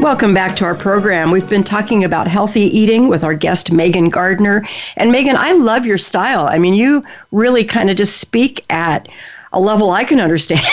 Welcome 0.00 0.32
back 0.32 0.56
to 0.56 0.64
our 0.64 0.74
program. 0.74 1.30
We've 1.30 1.48
been 1.50 1.62
talking 1.62 2.04
about 2.04 2.26
healthy 2.26 2.62
eating 2.62 3.08
with 3.08 3.22
our 3.22 3.34
guest 3.34 3.70
Megan 3.70 4.08
Gardner. 4.08 4.66
And 4.96 5.12
Megan, 5.12 5.36
I 5.36 5.52
love 5.52 5.84
your 5.84 5.98
style. 5.98 6.46
I 6.46 6.56
mean, 6.56 6.72
you 6.72 7.04
really 7.32 7.64
kind 7.64 7.90
of 7.90 7.96
just 7.96 8.16
speak 8.16 8.64
at 8.70 9.10
a 9.52 9.60
level 9.60 9.90
I 9.90 10.04
can 10.04 10.18
understand, 10.18 10.64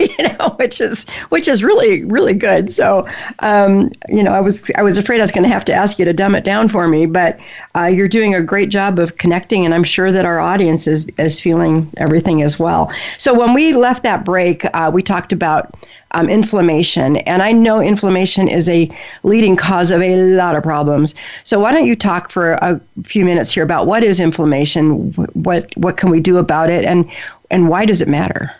know, 0.38 0.54
which 0.56 0.80
is 0.80 1.08
which 1.28 1.48
is 1.48 1.62
really 1.62 2.04
really 2.04 2.34
good. 2.34 2.72
So, 2.72 3.06
um, 3.40 3.92
you 4.08 4.22
know, 4.22 4.32
I 4.32 4.40
was 4.40 4.70
I 4.76 4.82
was 4.82 4.98
afraid 4.98 5.18
I 5.18 5.22
was 5.22 5.32
going 5.32 5.44
to 5.44 5.50
have 5.50 5.64
to 5.66 5.72
ask 5.72 5.98
you 5.98 6.04
to 6.04 6.12
dumb 6.12 6.34
it 6.34 6.44
down 6.44 6.68
for 6.68 6.88
me, 6.88 7.06
but 7.06 7.38
uh, 7.76 7.84
you're 7.84 8.08
doing 8.08 8.34
a 8.34 8.42
great 8.42 8.68
job 8.68 8.98
of 8.98 9.18
connecting, 9.18 9.64
and 9.64 9.74
I'm 9.74 9.84
sure 9.84 10.12
that 10.12 10.24
our 10.24 10.40
audience 10.40 10.86
is 10.86 11.06
is 11.18 11.40
feeling 11.40 11.90
everything 11.96 12.42
as 12.42 12.58
well. 12.58 12.90
So 13.18 13.34
when 13.34 13.54
we 13.54 13.74
left 13.74 14.02
that 14.04 14.24
break, 14.24 14.64
uh, 14.74 14.90
we 14.92 15.02
talked 15.02 15.32
about 15.32 15.74
um, 16.12 16.28
inflammation. 16.30 17.16
And 17.18 17.42
I 17.42 17.52
know 17.52 17.80
inflammation 17.80 18.48
is 18.48 18.68
a 18.68 18.90
leading 19.22 19.56
cause 19.56 19.90
of 19.90 20.00
a 20.00 20.16
lot 20.16 20.56
of 20.56 20.62
problems. 20.62 21.14
So 21.44 21.60
why 21.60 21.72
don't 21.72 21.86
you 21.86 21.96
talk 21.96 22.30
for 22.30 22.52
a 22.54 22.80
few 23.02 23.24
minutes 23.24 23.52
here 23.52 23.62
about 23.62 23.86
what 23.86 24.02
is 24.02 24.20
inflammation, 24.20 25.12
what 25.12 25.76
what 25.76 25.96
can 25.96 26.10
we 26.10 26.20
do 26.20 26.38
about 26.38 26.70
it, 26.70 26.84
and 26.84 27.10
and 27.50 27.68
why 27.68 27.84
does 27.84 28.00
it 28.00 28.08
matter? 28.08 28.54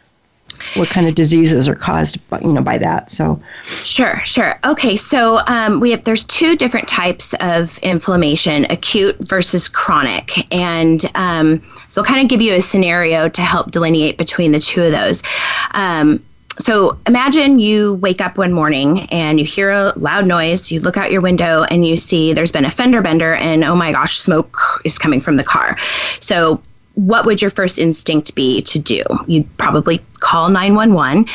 What 0.74 0.88
kind 0.88 1.07
of 1.07 1.14
diseases 1.14 1.68
are 1.68 1.74
caused, 1.74 2.18
by, 2.30 2.40
you 2.40 2.53
know, 2.53 2.62
by 2.62 2.78
that? 2.78 3.11
So, 3.11 3.40
sure, 3.62 4.24
sure. 4.24 4.59
Okay, 4.64 4.97
so 4.97 5.40
um, 5.47 5.80
we 5.80 5.90
have 5.90 6.05
there's 6.05 6.24
two 6.24 6.57
different 6.57 6.88
types 6.88 7.34
of 7.40 7.78
inflammation: 7.78 8.64
acute 8.70 9.16
versus 9.20 9.68
chronic, 9.68 10.53
and 10.53 11.05
um, 11.14 11.62
so 11.88 12.01
I'll 12.01 12.07
kind 12.07 12.20
of 12.20 12.28
give 12.28 12.42
you 12.42 12.55
a 12.55 12.61
scenario 12.61 13.28
to 13.28 13.42
help 13.42 13.70
delineate 13.70 14.18
between 14.18 14.53
the 14.53 14.61
two 14.61 14.82
of 14.82 14.92
those. 14.92 15.22
Um, 15.72 16.22
so 16.59 16.99
imagine 17.07 17.59
you 17.59 17.94
wake 17.94 18.20
up 18.20 18.38
one 18.38 18.53
morning 18.53 19.03
and 19.11 19.38
you 19.38 19.44
hear 19.44 19.70
a 19.70 19.92
loud 19.97 20.26
noise, 20.26 20.72
you 20.72 20.80
look 20.80 20.97
out 20.97 21.12
your 21.12 21.20
window 21.20 21.64
and 21.64 21.86
you 21.86 21.97
see 21.97 22.32
there's 22.32 22.53
been 22.53 22.64
a 22.64 22.70
fender 22.70 23.03
bender 23.03 23.34
and 23.34 23.62
oh 23.62 23.76
my 23.76 23.92
gosh, 23.92 24.16
smoke 24.16 24.59
is 24.84 24.99
coming 24.99 25.20
from 25.20 25.36
the 25.36 25.44
car. 25.44 25.76
So 26.20 26.62
what 26.94 27.26
would 27.26 27.42
your 27.42 27.51
first 27.51 27.78
instinct 27.78 28.34
be 28.34 28.62
to 28.62 28.78
do? 28.78 29.03
You'd 29.26 29.55
probably 29.59 30.01
call 30.21 30.49
911. 30.49 31.27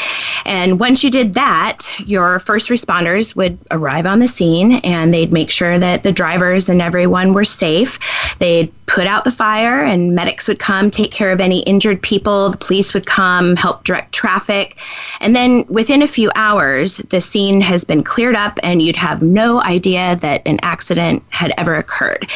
And 0.46 0.80
once 0.80 1.04
you 1.04 1.10
did 1.10 1.34
that, 1.36 1.88
your 2.06 2.40
first 2.40 2.70
responders 2.70 3.36
would 3.36 3.58
arrive 3.72 4.06
on 4.06 4.20
the 4.20 4.28
scene 4.28 4.74
and 4.84 5.14
they'd 5.14 5.32
make 5.32 5.52
sure 5.52 5.80
that 5.80 6.04
the 6.04 6.12
drivers 6.12 6.70
and 6.70 6.82
everyone 6.82 7.34
were 7.34 7.44
safe. 7.44 8.00
They'd 8.40 8.72
put 8.92 9.08
out 9.08 9.24
the 9.24 9.32
fire, 9.32 9.84
and 9.84 10.16
medics 10.16 10.50
would 10.50 10.60
come 10.60 10.92
take 10.92 11.12
care 11.12 11.32
of 11.32 11.40
any 11.40 11.62
injured 11.62 12.02
people. 12.02 12.50
The 12.50 12.58
police 12.58 12.94
would 12.94 13.06
come, 13.06 13.56
help 13.56 13.86
direct 13.86 14.14
traffic. 14.14 14.80
And 15.22 15.34
then 15.34 15.64
within 15.70 16.02
a 16.02 16.08
few 16.08 16.30
hours, 16.36 16.98
the 16.98 17.22
scene 17.22 17.62
has 17.62 17.86
been 17.86 18.04
cleared 18.04 18.36
up, 18.36 18.60
and 18.64 18.82
you'd 18.82 18.98
have 18.98 19.22
no 19.22 19.62
idea 19.62 20.18
that 20.18 20.42
an 20.46 20.60
accident 20.62 21.24
had 21.30 21.54
ever 21.58 21.76
occurred. 21.76 22.30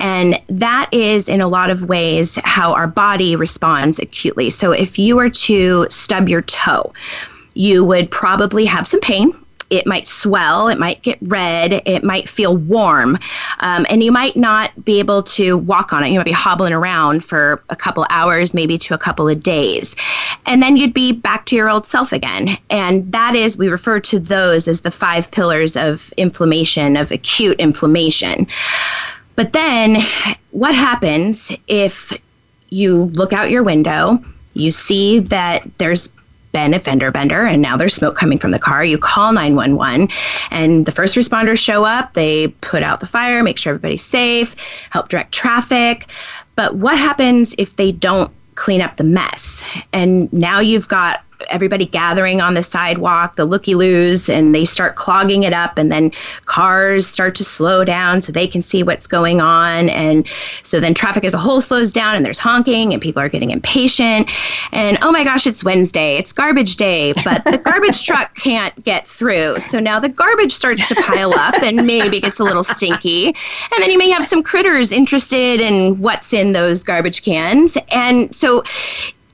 And 0.00 0.40
that 0.48 0.92
is, 0.92 1.28
in 1.28 1.40
a 1.40 1.46
lot 1.46 1.70
of 1.70 1.88
ways, 1.88 2.40
how 2.42 2.72
our 2.72 2.88
body 2.88 3.36
responds 3.36 4.00
acutely. 4.00 4.50
So 4.50 4.72
if 4.72 4.98
you 4.98 5.14
were 5.14 5.30
to 5.30 5.86
stub 5.92 6.28
your 6.28 6.42
toe, 6.42 6.92
you 7.54 7.84
would 7.84 8.10
probably 8.10 8.64
have 8.64 8.86
some 8.86 9.00
pain 9.00 9.32
it 9.70 9.86
might 9.86 10.06
swell, 10.06 10.68
it 10.68 10.78
might 10.78 11.00
get 11.02 11.16
red, 11.22 11.80
it 11.86 12.02
might 12.02 12.28
feel 12.28 12.56
warm, 12.56 13.16
um, 13.60 13.86
and 13.88 14.02
you 14.02 14.10
might 14.10 14.36
not 14.36 14.84
be 14.84 14.98
able 14.98 15.22
to 15.22 15.56
walk 15.58 15.92
on 15.92 16.02
it. 16.04 16.10
You 16.10 16.18
might 16.18 16.24
be 16.24 16.32
hobbling 16.32 16.72
around 16.72 17.24
for 17.24 17.62
a 17.70 17.76
couple 17.76 18.04
hours, 18.10 18.52
maybe 18.52 18.76
to 18.78 18.94
a 18.94 18.98
couple 18.98 19.28
of 19.28 19.40
days. 19.40 19.94
And 20.46 20.60
then 20.60 20.76
you'd 20.76 20.92
be 20.92 21.12
back 21.12 21.46
to 21.46 21.56
your 21.56 21.70
old 21.70 21.86
self 21.86 22.12
again. 22.12 22.58
And 22.68 23.10
that 23.12 23.36
is, 23.36 23.56
we 23.56 23.68
refer 23.68 24.00
to 24.00 24.18
those 24.18 24.66
as 24.66 24.80
the 24.80 24.90
five 24.90 25.30
pillars 25.30 25.76
of 25.76 26.12
inflammation, 26.16 26.96
of 26.96 27.12
acute 27.12 27.58
inflammation. 27.60 28.48
But 29.36 29.52
then 29.52 30.02
what 30.50 30.74
happens 30.74 31.52
if 31.68 32.12
you 32.70 33.04
look 33.04 33.32
out 33.32 33.50
your 33.50 33.62
window? 33.62 34.22
You 34.54 34.72
see 34.72 35.20
that 35.20 35.66
there's 35.78 36.10
been 36.52 36.74
a 36.74 36.78
fender 36.78 37.10
bender 37.10 37.44
and 37.44 37.62
now 37.62 37.76
there's 37.76 37.94
smoke 37.94 38.16
coming 38.16 38.38
from 38.38 38.50
the 38.50 38.58
car. 38.58 38.84
You 38.84 38.98
call 38.98 39.32
911 39.32 40.08
and 40.50 40.84
the 40.86 40.92
first 40.92 41.16
responders 41.16 41.58
show 41.58 41.84
up. 41.84 42.14
They 42.14 42.48
put 42.48 42.82
out 42.82 43.00
the 43.00 43.06
fire, 43.06 43.42
make 43.42 43.58
sure 43.58 43.70
everybody's 43.70 44.04
safe, 44.04 44.56
help 44.90 45.08
direct 45.08 45.32
traffic. 45.32 46.10
But 46.56 46.76
what 46.76 46.98
happens 46.98 47.54
if 47.58 47.76
they 47.76 47.92
don't 47.92 48.32
clean 48.56 48.80
up 48.80 48.96
the 48.96 49.04
mess? 49.04 49.64
And 49.92 50.32
now 50.32 50.60
you've 50.60 50.88
got 50.88 51.22
everybody 51.48 51.86
gathering 51.86 52.40
on 52.40 52.54
the 52.54 52.62
sidewalk, 52.62 53.36
the 53.36 53.44
looky 53.44 53.74
loos, 53.74 54.28
and 54.28 54.54
they 54.54 54.64
start 54.64 54.96
clogging 54.96 55.42
it 55.42 55.52
up. 55.52 55.78
And 55.78 55.90
then 55.90 56.12
cars 56.46 57.06
start 57.06 57.34
to 57.36 57.44
slow 57.44 57.84
down 57.84 58.22
so 58.22 58.32
they 58.32 58.46
can 58.46 58.62
see 58.62 58.82
what's 58.82 59.06
going 59.06 59.40
on. 59.40 59.88
And 59.90 60.26
so 60.62 60.80
then 60.80 60.94
traffic 60.94 61.24
as 61.24 61.34
a 61.34 61.38
whole 61.38 61.60
slows 61.60 61.92
down 61.92 62.14
and 62.14 62.24
there's 62.24 62.38
honking 62.38 62.92
and 62.92 63.00
people 63.00 63.22
are 63.22 63.28
getting 63.28 63.50
impatient. 63.50 64.28
And 64.72 64.98
oh 65.02 65.12
my 65.12 65.24
gosh, 65.24 65.46
it's 65.46 65.64
Wednesday, 65.64 66.16
it's 66.16 66.32
garbage 66.32 66.76
day, 66.76 67.12
but 67.24 67.44
the 67.44 67.58
garbage 67.58 68.04
truck 68.04 68.34
can't 68.36 68.84
get 68.84 69.06
through. 69.06 69.60
So 69.60 69.80
now 69.80 70.00
the 70.00 70.08
garbage 70.08 70.52
starts 70.52 70.86
to 70.88 70.94
pile 70.96 71.34
up 71.34 71.54
and 71.62 71.86
maybe 71.86 72.20
gets 72.20 72.40
a 72.40 72.44
little 72.44 72.64
stinky. 72.64 73.26
And 73.26 73.82
then 73.82 73.90
you 73.90 73.98
may 73.98 74.10
have 74.10 74.24
some 74.24 74.42
critters 74.42 74.92
interested 74.92 75.60
in 75.60 75.98
what's 76.00 76.32
in 76.32 76.52
those 76.52 76.82
garbage 76.84 77.22
cans. 77.22 77.76
And 77.90 78.34
so 78.34 78.62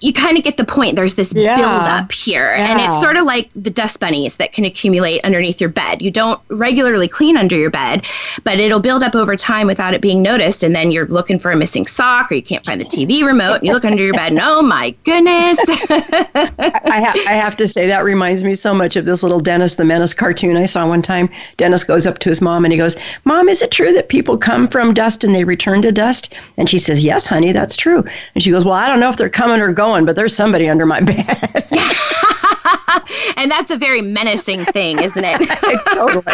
you 0.01 0.12
kind 0.12 0.36
of 0.36 0.44
get 0.44 0.57
the 0.57 0.64
point. 0.64 0.97
There's 0.97 1.14
this 1.14 1.32
yeah. 1.34 1.57
build 1.57 1.88
up 1.88 2.12
here. 2.12 2.55
Yeah. 2.57 2.70
And 2.70 2.80
it's 2.80 3.01
sort 3.01 3.16
of 3.16 3.24
like 3.24 3.51
the 3.55 3.70
dust 3.70 3.99
bunnies 4.01 4.36
that 4.36 4.53
can 4.53 4.64
accumulate 4.64 5.24
underneath 5.24 5.61
your 5.61 5.70
bed. 5.70 6.03
You 6.03 6.11
don't 6.11 6.40
regularly 6.49 7.09
clean 7.09 7.36
under 7.36 7.57
your 7.57 7.70
bed, 7.70 8.07
but 8.44 8.61
it'll 8.61 8.80
build 8.80 9.03
up 9.03 9.14
over 9.14 9.36
time 9.36 9.66
without 9.66 9.94
it 9.94 10.01
being 10.01 10.22
noticed. 10.22 10.62
And 10.62 10.74
then 10.74 10.90
you're 10.90 11.07
looking 11.07 11.38
for 11.38 11.51
a 11.51 11.57
missing 11.57 11.86
sock 11.86 12.30
or 12.30 12.34
you 12.34 12.42
can't 12.42 12.64
find 12.64 12.80
the 12.80 12.84
TV 12.84 13.24
remote 13.24 13.57
and 13.57 13.64
you 13.64 13.72
look 13.72 13.84
under 13.84 14.03
your 14.03 14.12
bed 14.12 14.32
and 14.32 14.40
oh 14.42 14.62
my 14.62 14.90
goodness. 15.05 15.59
I, 15.88 17.01
ha- 17.01 17.24
I 17.26 17.32
have 17.32 17.57
to 17.57 17.68
say, 17.68 17.86
that 17.86 18.05
reminds 18.05 18.44
me 18.44 18.55
so 18.55 18.74
much 18.74 18.97
of 18.97 19.05
this 19.05 19.22
little 19.22 19.40
Dennis 19.40 19.76
the 19.76 19.84
Menace 19.84 20.12
cartoon 20.12 20.57
I 20.57 20.66
saw 20.66 20.86
one 20.86 21.03
time. 21.03 21.28
Dennis 21.57 21.84
goes 21.84 22.07
up 22.07 22.18
to 22.18 22.28
his 22.28 22.42
mom 22.42 22.64
and 22.64 22.72
he 22.72 22.78
goes, 22.78 22.97
Mom, 23.24 23.49
is 23.49 23.62
it 23.62 23.70
true 23.70 23.92
that 23.92 24.09
people 24.09 24.36
come 24.36 24.68
from 24.68 24.92
dust 24.92 25.24
and 25.24 25.34
they 25.34 25.44
return 25.44 25.80
to 25.82 25.92
dust? 25.92 26.34
And 26.57 26.68
she 26.68 26.78
says, 26.78 27.03
Yes, 27.03 27.26
honey, 27.26 27.53
that's 27.53 27.76
true. 27.76 28.05
And 28.34 28.42
she 28.42 28.51
goes, 28.51 28.64
Well, 28.64 28.74
I 28.74 28.88
don't 28.88 29.01
know 29.01 29.09
if 29.09 29.16
they're 29.16 29.30
coming 29.30 29.61
or 29.61 29.72
going 29.72 29.86
going, 29.87 30.05
but 30.05 30.16
there's 30.16 30.37
somebody 30.37 30.68
under 30.68 30.87
my 30.87 31.01
bed. 31.01 31.16
and 33.37 33.51
that's 33.51 33.70
a 33.70 33.76
very 33.76 34.03
menacing 34.03 34.64
thing, 34.66 35.01
isn't 35.01 35.24
it? 35.24 35.80
totally. 35.93 36.24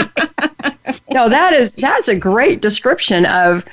No, 1.11 1.29
that 1.29 1.53
is 1.53 1.75
that's 1.75 2.09
a 2.09 2.15
great 2.15 2.61
description 2.61 3.27
of 3.27 3.65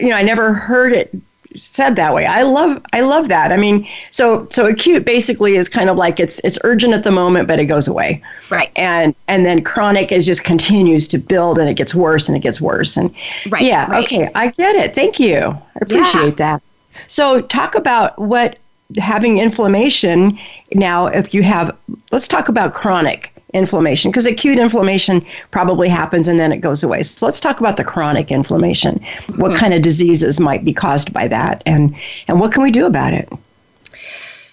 you 0.00 0.10
know, 0.10 0.16
I 0.16 0.22
never 0.22 0.52
heard 0.52 0.92
it 0.92 1.14
said 1.56 1.96
that 1.96 2.12
way. 2.12 2.26
I 2.26 2.42
love 2.42 2.84
I 2.92 3.00
love 3.00 3.28
that. 3.28 3.52
I 3.52 3.56
mean, 3.56 3.88
so 4.10 4.46
so 4.50 4.66
acute 4.66 5.04
basically 5.04 5.56
is 5.56 5.68
kind 5.68 5.88
of 5.88 5.96
like 5.96 6.20
it's 6.20 6.40
it's 6.44 6.58
urgent 6.64 6.94
at 6.94 7.04
the 7.04 7.10
moment, 7.10 7.48
but 7.48 7.58
it 7.58 7.66
goes 7.66 7.88
away. 7.88 8.22
Right. 8.50 8.70
And 8.76 9.14
and 9.28 9.46
then 9.46 9.62
chronic 9.62 10.12
is 10.12 10.26
just 10.26 10.44
continues 10.44 11.08
to 11.08 11.18
build 11.18 11.58
and 11.58 11.68
it 11.68 11.74
gets 11.74 11.94
worse 11.94 12.28
and 12.28 12.36
it 12.36 12.40
gets 12.40 12.60
worse. 12.60 12.96
And 12.96 13.14
right. 13.48 13.62
yeah, 13.62 13.90
right. 13.90 14.04
okay, 14.04 14.30
I 14.34 14.48
get 14.48 14.76
it. 14.76 14.94
Thank 14.94 15.18
you. 15.18 15.38
I 15.38 15.78
appreciate 15.80 16.38
yeah. 16.38 16.58
that. 16.58 16.62
So 17.06 17.40
talk 17.40 17.74
about 17.74 18.18
what 18.18 18.58
having 18.96 19.38
inflammation 19.38 20.38
now 20.74 21.06
if 21.06 21.34
you 21.34 21.42
have 21.42 21.76
let's 22.10 22.26
talk 22.26 22.48
about 22.48 22.72
chronic 22.72 23.32
inflammation 23.54 24.10
because 24.10 24.26
acute 24.26 24.58
inflammation 24.58 25.24
probably 25.50 25.88
happens 25.88 26.28
and 26.28 26.38
then 26.38 26.52
it 26.52 26.58
goes 26.58 26.82
away. 26.82 27.02
So 27.02 27.26
let's 27.26 27.40
talk 27.40 27.60
about 27.60 27.76
the 27.76 27.84
chronic 27.84 28.30
inflammation. 28.30 29.02
What 29.36 29.50
mm-hmm. 29.52 29.58
kind 29.58 29.74
of 29.74 29.82
diseases 29.82 30.38
might 30.38 30.64
be 30.64 30.72
caused 30.72 31.12
by 31.12 31.28
that 31.28 31.62
and 31.66 31.94
and 32.28 32.40
what 32.40 32.52
can 32.52 32.62
we 32.62 32.70
do 32.70 32.86
about 32.86 33.14
it? 33.14 33.28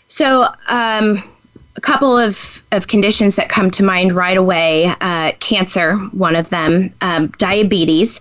So 0.07 0.47
um, 0.67 1.23
a 1.78 1.82
couple 1.82 2.17
of, 2.17 2.63
of 2.71 2.88
conditions 2.88 3.36
that 3.36 3.49
come 3.49 3.69
to 3.71 3.84
mind 3.84 4.13
right 4.13 4.38
away 4.38 4.86
uh, 5.01 5.34
cancer, 5.39 5.95
one 6.13 6.36
of 6.36 6.49
them, 6.49 6.91
um, 7.01 7.28
diabetes. 7.38 8.19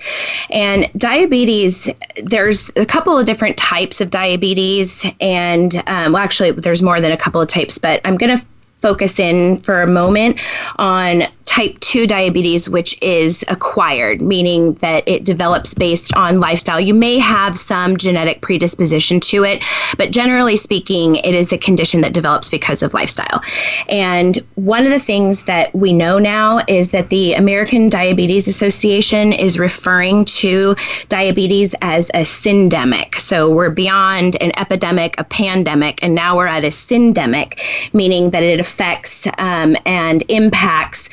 And 0.51 0.91
diabetes, 0.97 1.89
there's 2.23 2.71
a 2.77 2.85
couple 2.87 3.17
of 3.17 3.27
different 3.27 3.57
types 3.57 4.01
of 4.01 4.11
diabetes. 4.11 5.07
And 5.21 5.77
um, 5.87 6.13
well, 6.13 6.23
actually, 6.23 6.51
there's 6.51 6.83
more 6.83 7.01
than 7.01 7.13
a 7.13 7.17
couple 7.17 7.41
of 7.41 7.49
types, 7.49 7.79
but 7.79 8.01
I'm 8.05 8.17
going 8.17 8.37
to 8.37 8.45
focus 8.81 9.19
in 9.19 9.57
for 9.57 9.81
a 9.81 9.87
moment 9.87 10.39
on 10.77 11.23
type 11.45 11.79
2 11.81 12.07
diabetes, 12.07 12.69
which 12.69 13.01
is 13.03 13.45
acquired, 13.49 14.21
meaning 14.21 14.75
that 14.75 15.07
it 15.07 15.25
develops 15.25 15.75
based 15.75 16.15
on 16.15 16.41
lifestyle. 16.41 16.81
You 16.81 16.95
may 16.95 17.19
have 17.19 17.59
some 17.59 17.97
genetic 17.97 18.41
predisposition 18.41 19.21
to 19.21 19.45
it, 19.45 19.63
but 19.97 20.11
generally 20.11 20.57
speaking, 20.57 21.17
it 21.17 21.35
is 21.35 21.53
a 21.53 21.59
condition 21.59 22.01
that 22.01 22.13
develops 22.13 22.49
because 22.49 22.83
of 22.83 22.95
lifestyle. 22.95 23.43
And 23.89 24.39
one 24.55 24.85
of 24.85 24.91
the 24.91 24.99
things 24.99 25.45
that 25.45 25.75
we 25.75 25.93
know 25.93 26.19
now 26.19 26.61
is 26.67 26.91
that 26.93 27.11
the 27.11 27.35
American 27.35 27.89
Diabetes 27.89 28.49
Association 28.49 29.33
is 29.33 29.59
referring 29.59 30.25
to 30.27 30.75
diabetes 31.09 31.75
as 31.83 32.11
a 32.11 32.23
syndemic. 32.23 33.17
So 33.17 33.51
we're 33.51 33.71
beyond 33.71 34.41
an 34.43 34.53
epidemic, 34.59 35.15
a 35.19 35.25
pandemic, 35.25 36.03
and 36.03 36.15
now 36.15 36.37
we're 36.37 36.47
at 36.47 36.65
a 36.65 36.69
syndemic, 36.69 37.61
meaning 37.93 38.31
that 38.31 38.43
it 38.43 38.61
affects 38.61 39.27
um, 39.39 39.77
and 39.87 40.25
impacts 40.29 41.11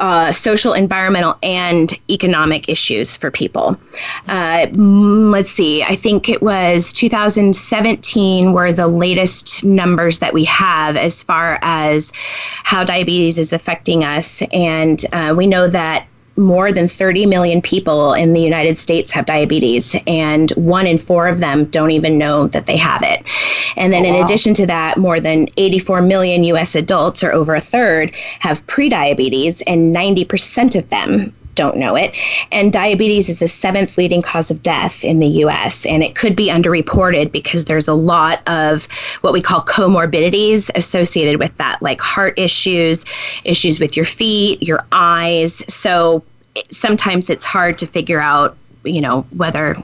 uh, 0.00 0.32
social, 0.32 0.72
environmental, 0.72 1.36
and 1.42 1.98
economic 2.10 2.68
issues 2.68 3.16
for 3.16 3.30
people. 3.30 3.78
Uh, 4.28 4.66
let's 4.76 5.50
see, 5.50 5.82
I 5.82 5.96
think 5.96 6.28
it 6.28 6.42
was 6.42 6.92
2017 6.92 8.52
were 8.52 8.72
the 8.72 8.88
latest 8.88 9.64
numbers 9.64 10.18
that 10.18 10.32
we 10.32 10.44
have 10.44 10.96
as 10.96 11.22
far 11.22 11.58
as 11.62 12.12
how 12.64 12.84
diabetes 12.84 13.38
is 13.38 13.52
affecting 13.52 14.04
us. 14.04 14.42
And 14.52 15.04
uh, 15.12 15.34
we 15.36 15.46
know 15.46 15.68
that 15.68 16.06
more 16.36 16.72
than 16.72 16.88
30 16.88 17.26
million 17.26 17.62
people 17.62 18.12
in 18.14 18.32
the 18.32 18.40
United 18.40 18.78
States 18.78 19.12
have 19.12 19.26
diabetes, 19.26 19.96
and 20.06 20.50
one 20.52 20.86
in 20.86 20.98
four 20.98 21.28
of 21.28 21.40
them 21.40 21.64
don't 21.66 21.90
even 21.90 22.18
know 22.18 22.46
that 22.48 22.66
they 22.66 22.76
have 22.76 23.02
it. 23.02 23.22
And 23.76 23.92
then, 23.92 24.04
oh, 24.04 24.10
wow. 24.10 24.16
in 24.18 24.24
addition 24.24 24.54
to 24.54 24.66
that, 24.66 24.98
more 24.98 25.20
than 25.20 25.48
84 25.56 26.02
million 26.02 26.44
US 26.44 26.74
adults, 26.74 27.22
or 27.22 27.32
over 27.32 27.54
a 27.54 27.60
third, 27.60 28.14
have 28.40 28.66
prediabetes, 28.66 29.62
and 29.66 29.94
90% 29.94 30.76
of 30.76 30.88
them 30.88 31.32
don't 31.54 31.76
know 31.76 31.96
it. 31.96 32.16
And 32.52 32.72
diabetes 32.72 33.28
is 33.28 33.38
the 33.38 33.48
seventh 33.48 33.96
leading 33.96 34.22
cause 34.22 34.50
of 34.50 34.62
death 34.62 35.04
in 35.04 35.18
the 35.18 35.26
US. 35.26 35.86
And 35.86 36.02
it 36.02 36.14
could 36.14 36.36
be 36.36 36.48
underreported 36.48 37.32
because 37.32 37.66
there's 37.66 37.88
a 37.88 37.94
lot 37.94 38.46
of 38.48 38.86
what 39.20 39.32
we 39.32 39.40
call 39.40 39.62
comorbidities 39.62 40.70
associated 40.74 41.38
with 41.38 41.56
that, 41.58 41.80
like 41.82 42.00
heart 42.00 42.38
issues, 42.38 43.04
issues 43.44 43.80
with 43.80 43.96
your 43.96 44.06
feet, 44.06 44.62
your 44.62 44.80
eyes. 44.92 45.62
So 45.72 46.24
sometimes 46.70 47.30
it's 47.30 47.44
hard 47.44 47.78
to 47.78 47.86
figure 47.86 48.20
out 48.20 48.56
you 48.84 49.00
know 49.00 49.22
whether 49.36 49.74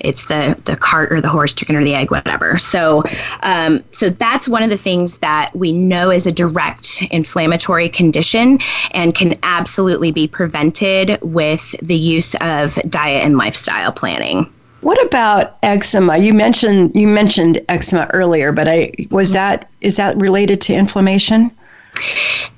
it's 0.00 0.26
the 0.26 0.60
the 0.64 0.76
cart 0.76 1.12
or 1.12 1.20
the 1.20 1.28
horse 1.28 1.52
chicken 1.52 1.76
or 1.76 1.84
the 1.84 1.94
egg 1.94 2.10
whatever 2.10 2.58
so 2.58 3.02
um, 3.42 3.82
so 3.90 4.08
that's 4.08 4.48
one 4.48 4.62
of 4.62 4.70
the 4.70 4.78
things 4.78 5.18
that 5.18 5.50
we 5.54 5.72
know 5.72 6.10
is 6.10 6.26
a 6.26 6.32
direct 6.32 7.02
inflammatory 7.10 7.88
condition 7.88 8.58
and 8.92 9.14
can 9.14 9.34
absolutely 9.42 10.10
be 10.10 10.26
prevented 10.26 11.18
with 11.22 11.70
the 11.82 11.96
use 11.96 12.34
of 12.40 12.74
diet 12.88 13.24
and 13.24 13.36
lifestyle 13.36 13.92
planning 13.92 14.50
what 14.80 15.02
about 15.04 15.58
eczema? 15.62 16.16
You 16.16 16.32
mentioned 16.32 16.94
you 16.94 17.06
mentioned 17.06 17.60
eczema 17.68 18.08
earlier, 18.14 18.50
but 18.50 18.66
I 18.66 18.94
was 19.10 19.32
that 19.32 19.68
is 19.82 19.96
that 19.96 20.16
related 20.16 20.60
to 20.62 20.74
inflammation? 20.74 21.50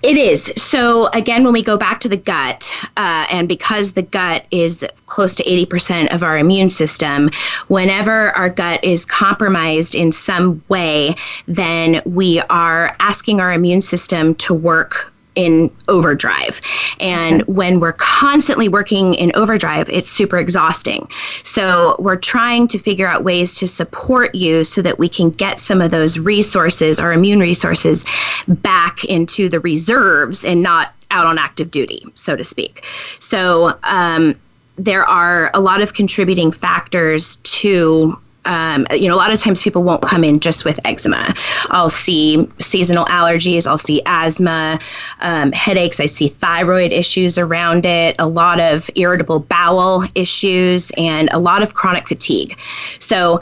It 0.03 0.16
is. 0.16 0.53
So, 0.57 1.07
again, 1.09 1.45
when 1.45 1.53
we 1.53 1.62
go 1.62 1.76
back 1.76 2.01
to 2.01 2.09
the 2.09 2.16
gut, 2.16 2.72
uh, 2.97 3.26
and 3.30 3.49
because 3.49 3.93
the 3.93 4.03
gut 4.03 4.45
is 4.51 4.85
close 5.07 5.35
to 5.37 5.45
80% 5.45 6.12
of 6.12 6.22
our 6.22 6.39
immune 6.39 6.70
system, 6.70 7.30
whenever 7.68 8.37
our 8.37 8.51
gut 8.51 8.83
is 8.83 9.05
compromised 9.05 9.95
in 9.95 10.11
some 10.11 10.62
way, 10.68 11.14
then 11.47 12.03
we 12.05 12.41
are 12.51 12.97
asking 12.99 13.41
our 13.41 13.53
immune 13.53 13.80
system 13.80 14.35
to 14.37 14.55
work 14.55 15.12
in 15.35 15.70
overdrive. 15.89 16.61
And 17.01 17.43
when 17.47 17.80
we're 17.80 17.95
constantly 17.95 18.68
working 18.68 19.14
in 19.14 19.33
overdrive, 19.35 19.89
it's 19.89 20.09
super 20.09 20.39
exhausting. 20.39 21.09
So 21.43 21.97
we're 21.99 22.16
trying 22.16 22.68
to 22.68 22.78
figure 22.78 23.07
out 23.07 23.24
ways 23.24 23.57
to 23.57 23.66
support 23.66 24.35
you 24.35 24.64
so 24.64 24.83
that 24.83 24.99
we 24.99 25.09
can 25.09 25.30
get 25.30 25.59
some 25.59 25.80
of 25.80 25.91
those 25.91 26.18
resources, 26.18 27.01
our 27.01 27.12
immune 27.12 27.41
resources, 27.41 28.05
back 28.47 29.05
into 29.05 29.49
the 29.49 29.61
reserves 29.61 30.45
and 30.45 30.62
not 30.62 30.95
out 31.11 31.26
on 31.26 31.39
active 31.39 31.70
duty, 31.70 32.05
so 32.14 32.37
to 32.37 32.45
speak. 32.45 32.85
So, 33.18 33.78
um, 33.85 34.35
there 34.76 35.05
are 35.05 35.51
a 35.53 35.61
lot 35.61 35.83
of 35.83 35.93
contributing 35.93 36.51
factors 36.51 37.37
to 37.37 38.18
um, 38.45 38.86
you 38.93 39.09
know, 39.09 39.14
a 39.14 39.16
lot 39.16 39.32
of 39.32 39.40
times 39.40 39.62
people 39.62 39.82
won't 39.82 40.03
come 40.03 40.24
in 40.24 40.40
just 40.40 40.64
with 40.64 40.80
eczema. 40.84 41.34
I'll 41.68 41.90
see 41.90 42.49
seasonal 42.59 43.05
allergies, 43.07 43.66
I'll 43.66 43.78
see 43.78 44.03
asthma, 44.07 44.80
um, 45.20 45.53
headaches, 45.53 46.01
I 46.01 46.07
see 46.07 46.28
thyroid 46.28 46.93
issues 46.93 47.38
around 47.38 47.86
it, 47.86 48.16
a 48.18 48.28
lot 48.28 48.61
of 48.61 48.90
irritable 48.95 49.40
bowel 49.40 50.05
issues, 50.14 50.90
and 50.97 51.28
a 51.32 51.38
lot 51.38 51.62
of 51.62 51.74
chronic 51.74 52.09
fatigue. 52.09 52.59
So 52.99 53.40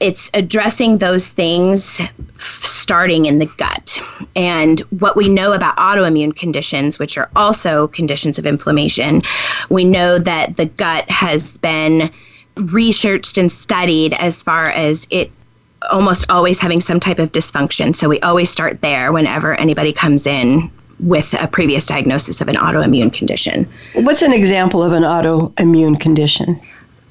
it's 0.00 0.30
addressing 0.34 0.98
those 0.98 1.28
things 1.28 2.00
starting 2.36 3.26
in 3.26 3.38
the 3.38 3.46
gut. 3.56 3.98
And 4.36 4.80
what 4.98 5.16
we 5.16 5.28
know 5.28 5.52
about 5.52 5.76
autoimmune 5.76 6.36
conditions, 6.36 6.98
which 6.98 7.16
are 7.16 7.30
also 7.36 7.88
conditions 7.88 8.38
of 8.38 8.44
inflammation, 8.44 9.22
we 9.70 9.84
know 9.84 10.18
that 10.18 10.56
the 10.56 10.66
gut 10.66 11.08
has 11.08 11.56
been 11.58 12.10
researched 12.56 13.38
and 13.38 13.50
studied 13.50 14.14
as 14.14 14.42
far 14.42 14.70
as 14.70 15.06
it 15.10 15.30
almost 15.90 16.24
always 16.30 16.60
having 16.60 16.80
some 16.80 17.00
type 17.00 17.18
of 17.18 17.32
dysfunction. 17.32 17.94
So 17.94 18.08
we 18.08 18.20
always 18.20 18.50
start 18.50 18.80
there 18.80 19.12
whenever 19.12 19.54
anybody 19.54 19.92
comes 19.92 20.26
in 20.26 20.70
with 21.00 21.34
a 21.40 21.48
previous 21.48 21.86
diagnosis 21.86 22.40
of 22.40 22.48
an 22.48 22.54
autoimmune 22.54 23.12
condition. 23.12 23.68
What's 23.94 24.22
an 24.22 24.32
example 24.32 24.82
of 24.82 24.92
an 24.92 25.02
autoimmune 25.02 26.00
condition? 26.00 26.60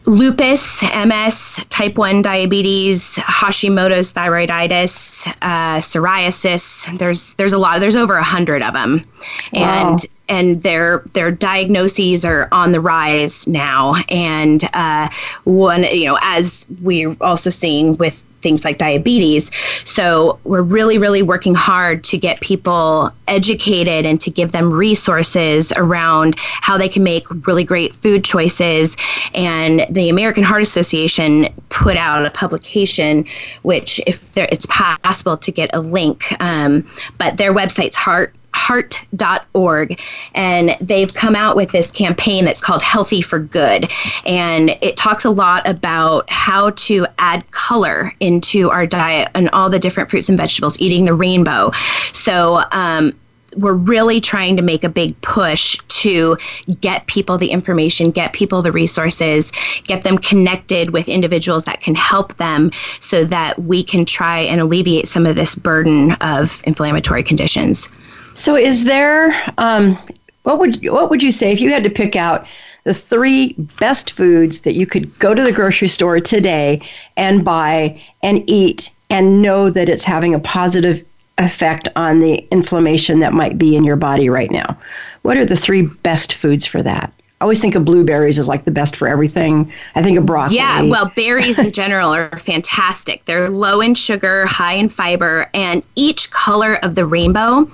lupus, 0.06 0.84
MS, 0.84 1.64
type 1.70 1.98
1 1.98 2.22
diabetes, 2.22 3.18
Hashimoto's 3.18 4.14
thyroiditis, 4.14 5.28
uh, 5.42 5.78
psoriasis. 5.78 6.98
There's 6.98 7.34
there's 7.36 7.54
a 7.54 7.58
lot. 7.58 7.80
There's 7.80 7.96
over 7.96 8.16
a 8.16 8.24
hundred 8.24 8.62
of 8.62 8.74
them, 8.74 9.06
wow. 9.54 9.92
and 9.92 10.06
and 10.30 10.62
their 10.64 11.00
their 11.14 11.32
diagnoses 11.32 12.26
are 12.26 12.48
on 12.52 12.72
the 12.72 12.82
rise 12.82 13.48
now. 13.48 13.96
And 14.10 14.64
uh, 14.74 15.10
one, 15.44 15.84
you 15.84 16.06
know, 16.06 16.18
as 16.22 16.66
we're 16.82 17.16
also 17.22 17.50
seeing 17.50 17.96
with 17.98 18.26
things 18.44 18.64
like 18.64 18.78
diabetes. 18.78 19.50
So 19.86 20.38
we're 20.44 20.62
really, 20.62 21.00
really 21.00 21.24
working 21.24 21.56
hard 21.56 22.04
to 22.04 22.18
get 22.18 22.42
people 22.42 23.10
educated 23.28 24.06
and 24.06 24.22
to 24.22 24.30
give 24.30 24.52
them 24.52 24.72
resources 24.72 25.72
around 25.78 26.36
how 26.38 26.78
they 26.78 26.90
can 26.90 27.04
make 27.04 27.26
really 27.48 27.64
great 27.64 27.94
food 27.94 28.24
choices. 28.24 28.98
And 29.34 29.86
the 29.90 30.10
American 30.10 30.44
Heart 30.44 30.62
Association 30.62 31.48
put 31.70 31.96
out 31.98 32.26
a 32.26 32.30
publication, 32.30 33.26
which 33.64 34.00
if 34.06 34.34
there, 34.34 34.50
it's 34.52 34.68
possible 34.68 35.38
to 35.38 35.52
get 35.52 35.74
a 35.74 35.80
link, 35.80 36.36
um, 36.42 36.86
but 37.18 37.38
their 37.38 37.54
website's 37.54 37.96
heart 37.96 38.36
heart.org 38.54 40.00
and 40.36 40.78
they've 40.80 41.14
come 41.14 41.36
out 41.36 41.56
with 41.56 41.72
this 41.72 41.92
campaign 41.92 42.46
that's 42.46 42.62
called 42.62 42.82
healthy 42.82 43.22
for 43.22 43.40
good. 43.40 43.92
And 44.26 44.72
it 44.82 44.98
talks 44.98 45.26
a 45.26 45.30
lot 45.30 45.68
about 45.68 46.30
how 46.30 46.72
to 46.72 47.08
add 47.20 47.50
color 47.52 48.14
into 48.20 48.70
our 48.70 48.86
diet 48.86 49.30
and 49.36 49.50
all 49.50 49.70
the 49.70 49.80
different 49.80 50.10
fruits 50.10 50.30
and 50.30 50.38
vegetables 50.38 50.80
eating 50.80 51.06
the 51.06 51.14
rainbow. 51.14 51.72
So 52.14 52.64
um, 52.72 53.14
we're 53.58 53.74
really 53.74 54.20
trying 54.20 54.56
to 54.58 54.64
make 54.64 54.84
a 54.84 54.90
big 54.90 55.20
push 55.22 55.78
to 55.88 56.38
get 56.82 57.06
people 57.08 57.38
the 57.38 57.52
information, 57.52 58.12
get 58.12 58.34
people 58.34 58.62
the 58.62 58.72
resources, 58.72 59.52
get 59.84 60.04
them 60.04 60.18
connected 60.18 60.92
with 60.92 61.08
individuals 61.08 61.66
that 61.66 61.82
can 61.82 61.96
help 61.96 62.36
them 62.38 62.72
so 63.00 63.24
that 63.26 63.60
we 63.64 63.84
can 63.84 64.06
try 64.06 64.40
and 64.40 64.62
alleviate 64.62 65.08
some 65.08 65.26
of 65.26 65.36
this 65.36 65.56
burden 65.56 66.14
of 66.14 66.62
inflammatory 66.66 67.24
conditions. 67.24 67.90
So, 68.34 68.56
is 68.56 68.86
there, 68.86 69.34
um, 69.58 69.98
what, 70.44 70.60
would, 70.60 70.84
what 70.90 71.10
would 71.10 71.22
you 71.22 71.32
say 71.32 71.52
if 71.52 71.62
you 71.62 71.72
had 71.72 71.84
to 71.84 71.90
pick 71.90 72.16
out 72.16 72.46
the 72.84 72.94
three 72.94 73.54
best 73.80 74.12
foods 74.12 74.62
that 74.62 74.74
you 74.74 74.86
could 74.86 75.18
go 75.20 75.34
to 75.34 75.42
the 75.42 75.52
grocery 75.52 75.88
store 75.88 76.20
today 76.20 76.82
and 77.16 77.46
buy 77.46 78.02
and 78.22 78.48
eat 78.50 78.90
and 79.10 79.42
know 79.42 79.70
that 79.70 79.90
it's 79.90 80.04
having 80.04 80.34
a 80.34 80.40
positive 80.40 81.06
effect 81.38 81.88
on 81.96 82.20
the 82.20 82.46
inflammation 82.52 83.20
that 83.20 83.34
might 83.34 83.58
be 83.58 83.76
in 83.76 83.84
your 83.84 83.96
body 83.96 84.30
right 84.30 84.52
now. 84.52 84.78
What 85.22 85.38
are 85.38 85.46
the 85.46 85.56
three 85.56 85.84
best 86.04 86.34
foods 86.34 86.66
for 86.66 86.82
that? 86.82 87.12
I 87.42 87.46
always 87.46 87.60
think 87.60 87.76
of 87.76 87.84
blueberries 87.84 88.40
as 88.40 88.48
like 88.48 88.64
the 88.64 88.72
best 88.72 88.96
for 88.96 89.08
everything. 89.08 89.72
I 89.96 90.04
think 90.04 90.18
of 90.18 90.26
broccoli. 90.26 90.58
Yeah, 90.58 90.82
well, 90.84 91.12
berries 91.16 91.60
in 91.60 91.72
general 91.74 92.14
are 92.14 92.40
fantastic. 92.40 93.26
They're 93.26 93.50
low 93.50 93.82
in 93.82 93.96
sugar, 93.96 94.46
high 94.46 94.74
in 94.74 94.88
fiber, 94.88 95.50
and 95.54 95.84
each 95.96 96.32
color 96.32 96.76
of 96.84 96.96
the 96.96 97.06
rainbow 97.06 97.70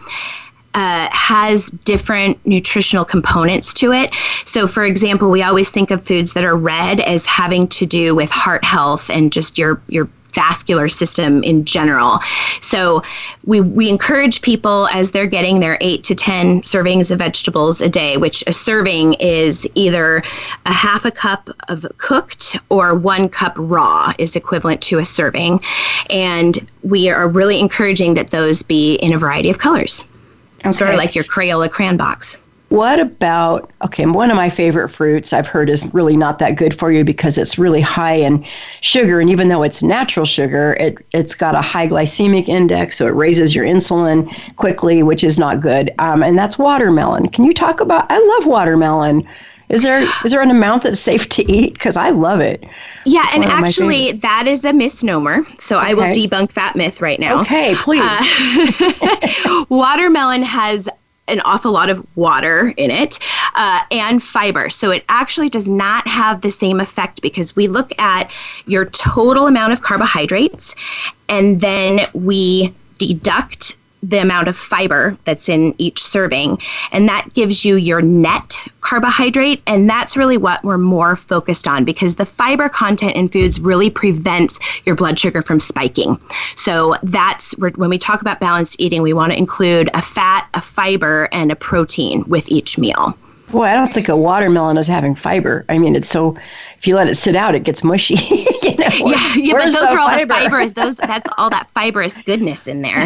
uh, 0.76 1.09
has 1.11 1.67
different 1.86 2.43
nutritional 2.45 3.05
components 3.05 3.74
to 3.76 3.91
it. 3.91 4.13
So, 4.45 4.67
for 4.67 4.86
example, 4.86 5.30
we 5.30 5.43
always 5.43 5.70
think 5.70 5.91
of 5.91 6.05
foods 6.05 6.34
that 6.34 6.43
are 6.43 6.55
red 6.55 6.99
as 7.01 7.26
having 7.26 7.67
to 7.70 7.86
do 7.86 8.15
with 8.15 8.30
heart 8.32 8.63
health 8.63 9.09
and 9.09 9.32
just 9.32 9.57
your 9.57 9.82
your 9.88 10.09
vascular 10.34 10.88
system 10.88 11.43
in 11.43 11.65
general. 11.65 12.20
So 12.61 13.03
we, 13.45 13.61
we 13.61 13.89
encourage 13.89 14.41
people 14.41 14.88
as 14.89 15.11
they're 15.11 15.28
getting 15.28 15.59
their 15.59 15.78
eight 15.82 16.03
to 16.05 16.15
10 16.15 16.61
servings 16.61 17.11
of 17.11 17.20
vegetables 17.20 17.82
a 17.82 17.89
day, 17.89 18.17
which 18.17 18.43
a 18.47 18.53
serving 18.53 19.15
is 19.15 19.67
either 19.76 20.24
a 20.65 20.74
half 20.74 21.05
a 21.05 21.11
cup 21.11 21.49
of 21.67 21.86
cooked 21.97 22.57
or 22.70 22.93
one 22.93 23.30
cup 23.30 23.53
raw 23.57 24.13
is 24.17 24.36
equivalent 24.36 24.82
to 24.84 24.99
a 24.99 25.05
serving. 25.05 25.61
And 26.09 26.59
we 26.84 27.09
are 27.09 27.28
really 27.28 27.59
encouraging 27.59 28.13
that 28.13 28.30
those 28.30 28.63
be 28.63 28.95
in 28.95 29.13
a 29.13 29.17
variety 29.17 29.49
of 29.49 29.59
colors. 29.59 30.03
Okay. 30.60 30.72
Sort 30.72 30.91
of 30.91 30.97
like 30.97 31.16
your 31.16 31.24
Crayola 31.24 31.70
crayon 31.70 31.97
box. 31.97 32.38
What 32.70 32.99
about, 32.99 33.72
okay, 33.84 34.05
one 34.05 34.30
of 34.30 34.38
my 34.38 34.51
favorite 34.51 34.89
fruits 34.89 35.34
I've 35.34 35.47
heard 35.47 35.72
is 35.72 35.91
really 35.91 36.16
not 36.16 36.38
that 36.38 36.51
good 36.51 36.78
for 36.78 36.91
you 36.91 37.03
because 37.03 37.39
it's 37.39 37.57
really 37.57 37.82
high 37.82 38.14
in 38.14 38.45
sugar. 38.82 39.20
And 39.20 39.28
even 39.28 39.47
though 39.47 39.64
it's 39.64 39.82
natural 39.82 40.24
sugar, 40.24 40.74
it, 40.80 41.03
it's 41.12 41.34
got 41.34 41.55
a 41.55 41.62
high 41.62 41.88
glycemic 41.88 42.47
index, 42.47 42.95
so 42.95 43.07
it 43.07 43.16
raises 43.16 43.55
your 43.55 43.66
insulin 43.66 44.32
quickly, 44.57 45.01
which 45.01 45.24
is 45.24 45.39
not 45.39 45.62
good. 45.62 45.91
Um, 45.97 46.22
and 46.22 46.38
that's 46.38 46.60
watermelon. 46.60 47.30
Can 47.30 47.43
you 47.43 47.55
talk 47.55 47.82
about, 47.82 48.05
I 48.07 48.20
love 48.20 48.45
watermelon. 48.45 49.28
Is 49.70 49.84
there 49.84 50.01
is 50.26 50.32
there 50.32 50.41
an 50.41 50.49
amount 50.49 50.84
that's 50.84 50.99
safe 50.99 51.30
to 51.30 51.51
eat? 51.51 51.74
Because 51.74 51.95
I 51.95 52.09
love 52.09 52.41
it. 52.41 52.63
Yeah, 53.05 53.22
it's 53.26 53.36
and 53.36 53.45
actually, 53.45 54.13
that 54.13 54.47
is 54.47 54.65
a 54.65 54.74
misnomer. 54.74 55.45
So 55.59 55.78
okay. 55.78 55.91
I 55.91 55.93
will 55.93 56.05
debunk 56.05 56.53
that 56.53 56.76
myth 56.76 57.01
right 57.01 57.20
now. 57.20 57.41
Okay, 57.41 57.76
please. 57.76 58.01
Uh, 58.03 59.65
watermelon 59.70 60.41
has 60.41 60.89
an 61.28 61.41
awful 61.41 61.72
lot 61.72 61.89
of 61.89 62.05
water 62.17 62.74
in 62.78 62.89
it 62.89 63.20
uh, 63.55 63.82
and 63.91 64.22
fiber. 64.22 64.70
So 64.70 64.91
it 64.91 65.05
actually 65.09 65.49
does 65.49 65.70
not 65.70 66.07
have 66.07 66.41
the 66.41 66.51
same 66.51 66.80
effect 66.80 67.22
because 67.22 67.55
we 67.55 67.67
look 67.67 67.91
at 67.99 68.32
your 68.65 68.86
total 68.86 69.45
amount 69.45 69.74
of 69.74 69.82
carbohydrates 69.82 70.76
and 71.30 71.61
then 71.61 72.07
we 72.13 72.74
deduct 72.97 73.78
the 74.02 74.22
amount 74.22 74.47
of 74.47 74.56
fiber 74.56 75.18
that's 75.26 75.50
in 75.50 75.76
each 75.78 76.02
serving. 76.02 76.58
And 76.91 77.08
that 77.10 77.28
gives 77.34 77.66
you 77.66 77.76
your 77.76 78.02
net 78.02 78.58
carbohydrate. 78.82 79.62
And 79.68 79.89
that's 79.89 80.16
really 80.16 80.38
what 80.38 80.64
we're 80.64 80.78
more 80.78 81.16
focused 81.16 81.68
on 81.68 81.86
because 81.86 82.16
the 82.16 82.26
fiber 82.26 82.70
content 82.70 83.16
in 83.16 83.28
foods 83.28 83.60
really 83.60 83.89
prevents 83.89 84.60
your 84.86 84.95
blood 84.95 85.20
sugar 85.20 85.41
from 85.41 85.60
spiking. 85.60 86.20
So 86.56 86.95
that's 87.04 87.58
when 87.58 87.89
we 87.89 87.97
talk 87.97 88.22
about 88.22 88.39
balanced 88.39 88.80
eating, 88.80 89.02
we 89.02 89.14
want 89.14 89.32
to 89.32 89.38
include 89.38 89.89
a 89.93 90.02
fat, 90.02 90.47
a 90.54 90.62
fiber, 90.62 91.28
and 91.32 91.52
a 91.52 91.56
protein 91.56 92.24
with 92.28 92.50
each 92.50 92.78
meal. 92.78 93.18
Well, 93.52 93.64
I 93.64 93.74
don't 93.74 93.91
think 93.91 94.10
a 94.10 94.16
watermelon 94.16 94.78
is 94.78 94.86
having 94.86 95.16
fiber. 95.16 95.66
I 95.70 95.80
mean, 95.80 95.95
it's 95.95 96.10
so 96.10 96.38
if 96.80 96.88
you 96.88 96.95
let 96.95 97.09
it 97.09 97.15
sit 97.15 97.36
out, 97.36 97.55
it 97.55 97.65
gets 97.65 97.84
mushy. 97.84 98.15
you 98.63 98.75
know, 98.75 99.11
yeah, 99.11 99.34
yeah, 99.36 99.53
but 99.53 99.65
those 99.65 99.75
are 99.75 99.99
all 99.99 100.07
fiber? 100.07 100.25
the 100.25 100.34
fibers. 100.34 100.71
Those 100.71 100.95
that's 100.95 101.30
all 101.38 101.49
that 101.49 101.69
fibrous 101.71 102.17
goodness 102.19 102.67
in 102.67 102.82
there. 102.82 103.05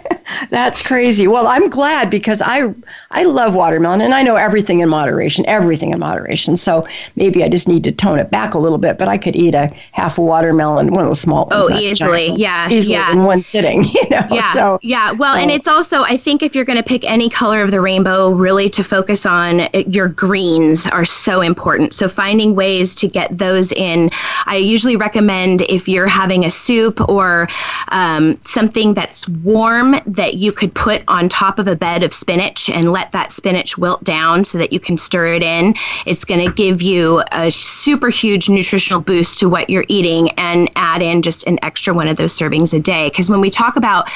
that's 0.50 0.80
crazy. 0.80 1.28
Well, 1.28 1.46
I'm 1.46 1.68
glad 1.68 2.08
because 2.08 2.40
I 2.40 2.72
I 3.10 3.24
love 3.24 3.54
watermelon 3.54 4.00
and 4.00 4.14
I 4.14 4.22
know 4.22 4.36
everything 4.36 4.80
in 4.80 4.88
moderation, 4.88 5.44
everything 5.46 5.90
in 5.90 5.98
moderation. 5.98 6.56
So 6.56 6.88
maybe 7.14 7.44
I 7.44 7.48
just 7.50 7.68
need 7.68 7.84
to 7.84 7.92
tone 7.92 8.18
it 8.18 8.30
back 8.30 8.54
a 8.54 8.58
little 8.58 8.78
bit. 8.78 8.96
But 8.96 9.08
I 9.08 9.18
could 9.18 9.36
eat 9.36 9.54
a 9.54 9.66
half 9.92 10.16
a 10.16 10.22
watermelon, 10.22 10.94
one 10.94 11.04
of 11.04 11.10
those 11.10 11.20
small 11.20 11.44
ones. 11.46 11.68
Oh, 11.70 11.74
easily, 11.74 12.30
yeah, 12.30 12.70
easily 12.70 12.94
yeah. 12.94 13.12
in 13.12 13.24
one 13.24 13.42
sitting. 13.42 13.84
You 13.94 14.10
know, 14.10 14.26
yeah, 14.30 14.52
so, 14.52 14.78
yeah. 14.82 15.12
Well, 15.12 15.34
so. 15.34 15.40
and 15.40 15.50
it's 15.50 15.68
also 15.68 16.02
I 16.02 16.16
think 16.16 16.42
if 16.42 16.54
you're 16.54 16.64
going 16.64 16.76
to 16.76 16.82
pick 16.82 17.08
any 17.08 17.30
color 17.30 17.62
of 17.62 17.70
the 17.70 17.80
rainbow, 17.80 18.30
really 18.30 18.68
to 18.70 18.82
focus 18.82 19.24
on 19.24 19.68
your 19.86 20.08
greens 20.08 20.86
are 20.88 21.04
so 21.04 21.40
important. 21.40 21.94
So 21.94 22.08
finding 22.08 22.54
ways 22.54 22.93
to 22.96 23.08
get 23.08 23.36
those 23.38 23.72
in. 23.72 24.10
I 24.46 24.56
usually 24.56 24.96
recommend 24.96 25.62
if 25.62 25.88
you're 25.88 26.06
having 26.06 26.44
a 26.44 26.50
soup 26.50 27.00
or 27.08 27.48
um, 27.88 28.38
something 28.42 28.94
that's 28.94 29.28
warm 29.28 29.96
that 30.06 30.34
you 30.34 30.52
could 30.52 30.74
put 30.74 31.02
on 31.08 31.28
top 31.28 31.58
of 31.58 31.68
a 31.68 31.76
bed 31.76 32.02
of 32.02 32.12
spinach 32.12 32.68
and 32.70 32.92
let 32.92 33.12
that 33.12 33.32
spinach 33.32 33.78
wilt 33.78 34.02
down 34.04 34.44
so 34.44 34.58
that 34.58 34.72
you 34.72 34.80
can 34.80 34.96
stir 34.96 35.34
it 35.34 35.42
in. 35.42 35.74
It's 36.06 36.24
going 36.24 36.46
to 36.46 36.52
give 36.52 36.82
you 36.82 37.22
a 37.32 37.50
super 37.50 38.08
huge 38.08 38.48
nutritional 38.48 39.00
boost 39.00 39.38
to 39.40 39.48
what 39.48 39.70
you're 39.70 39.84
eating 39.88 40.30
and 40.38 40.70
add 40.76 41.02
in 41.02 41.22
just 41.22 41.46
an 41.46 41.58
extra 41.62 41.94
one 41.94 42.08
of 42.08 42.16
those 42.16 42.36
servings 42.36 42.74
a 42.74 42.80
day. 42.80 43.08
Because 43.08 43.30
when 43.30 43.40
we 43.40 43.50
talk 43.50 43.76
about 43.76 44.08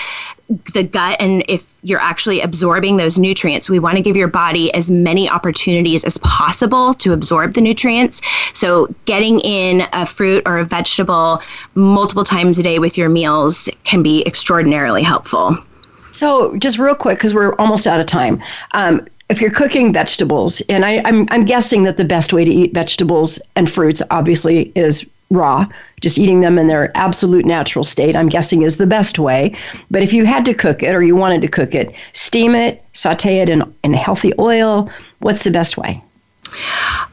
the 0.72 0.83
gut 0.83 1.16
and 1.20 1.45
if 1.47 1.79
you're 1.83 2.01
actually 2.01 2.41
absorbing 2.41 2.97
those 2.97 3.18
nutrients 3.18 3.68
we 3.68 3.79
want 3.79 3.97
to 3.97 4.03
give 4.03 4.16
your 4.16 4.29
body 4.29 4.72
as 4.72 4.91
many 4.91 5.29
opportunities 5.29 6.05
as 6.05 6.16
possible 6.18 6.95
to 6.95 7.12
absorb 7.12 7.53
the 7.53 7.61
nutrients 7.61 8.22
so 8.59 8.68
getting 9.05 9.41
in 9.41 9.83
a 9.93 10.07
fruit 10.07 10.43
or 10.47 10.59
a 10.59 10.64
vegetable 10.64 11.43
multiple 11.75 12.25
times 12.25 12.59
a 12.59 12.62
day 12.62 12.79
with 12.79 12.97
your 12.97 13.09
meals 13.09 13.69
can 13.85 14.03
be 14.03 14.23
extraordinarily 14.27 15.03
helpful 15.03 15.57
so 16.11 16.57
just 16.57 16.79
real 16.79 16.95
quick 16.95 17.19
because 17.19 17.35
we're 17.35 17.55
almost 17.57 17.87
out 17.87 18.01
of 18.01 18.07
time 18.07 18.43
um, 18.73 19.07
if 19.29 19.43
you're 19.43 19.51
cooking 19.51 19.93
vegetables, 19.93 20.62
and 20.71 20.85
I, 20.87 21.03
I'm, 21.05 21.27
I'm 21.31 21.45
guessing 21.45 21.83
that 21.83 21.99
the 21.99 22.05
best 22.05 22.33
way 22.33 22.45
to 22.45 22.51
eat 22.51 22.73
vegetables 22.73 23.39
and 23.57 23.71
fruits 23.71 24.03
obviously 24.11 24.73
is 24.75 25.09
raw, 25.31 25.66
just 26.01 26.19
eating 26.19 26.41
them 26.41 26.59
in 26.59 26.69
their 26.69 26.97
absolute 26.97 27.45
natural 27.45 27.85
state, 27.85 28.16
I'm 28.16 28.29
guessing 28.29 28.62
is 28.62 28.79
the 28.79 28.87
best 28.87 29.19
way. 29.19 29.55
But 29.91 30.03
if 30.03 30.12
you 30.12 30.25
had 30.25 30.45
to 30.47 30.55
cook 30.55 30.83
it 30.83 30.95
or 30.95 31.03
you 31.03 31.14
wanted 31.14 31.43
to 31.43 31.49
cook 31.49 31.75
it, 31.75 31.95
steam 32.12 32.55
it, 32.55 32.83
saute 32.95 33.41
it 33.41 33.51
in, 33.51 33.62
in 33.85 33.93
healthy 33.93 34.33
oil, 34.39 34.91
what's 35.19 35.45
the 35.45 35.51
best 35.51 35.77
way? 35.77 36.03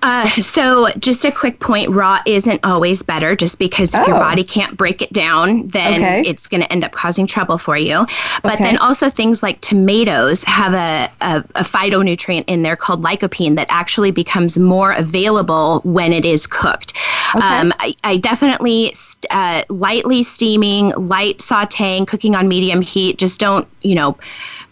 Uh, 0.01 0.27
so, 0.41 0.89
just 0.99 1.25
a 1.25 1.31
quick 1.31 1.59
point 1.59 1.89
raw 1.89 2.21
isn't 2.25 2.59
always 2.63 3.01
better 3.01 3.35
just 3.35 3.57
because 3.59 3.93
if 3.95 4.01
oh. 4.01 4.07
your 4.07 4.19
body 4.19 4.43
can't 4.43 4.77
break 4.77 5.01
it 5.01 5.11
down, 5.11 5.67
then 5.69 5.95
okay. 5.95 6.21
it's 6.29 6.47
going 6.47 6.61
to 6.61 6.71
end 6.71 6.83
up 6.83 6.91
causing 6.91 7.25
trouble 7.25 7.57
for 7.57 7.77
you. 7.77 8.05
But 8.43 8.55
okay. 8.55 8.63
then 8.63 8.77
also, 8.77 9.09
things 9.09 9.41
like 9.41 9.61
tomatoes 9.61 10.43
have 10.43 10.73
a, 10.73 11.11
a, 11.21 11.37
a, 11.55 11.63
phytonutrient 11.63 12.45
in 12.47 12.61
there 12.61 12.75
called 12.75 13.03
lycopene 13.03 13.55
that 13.55 13.67
actually 13.69 14.11
becomes 14.11 14.59
more 14.59 14.93
available 14.93 15.81
when 15.83 16.13
it 16.13 16.25
is 16.25 16.45
cooked. 16.45 16.93
Okay. 17.35 17.45
Um, 17.45 17.73
I, 17.79 17.95
I, 18.03 18.17
definitely 18.17 18.93
uh, 19.31 19.63
lightly 19.69 20.23
steaming, 20.23 20.89
light 20.91 21.39
sauteing, 21.39 22.07
cooking 22.07 22.35
on 22.35 22.47
medium 22.47 22.81
heat. 22.81 23.17
Just 23.17 23.39
don't, 23.39 23.67
you 23.81 23.95
know, 23.95 24.17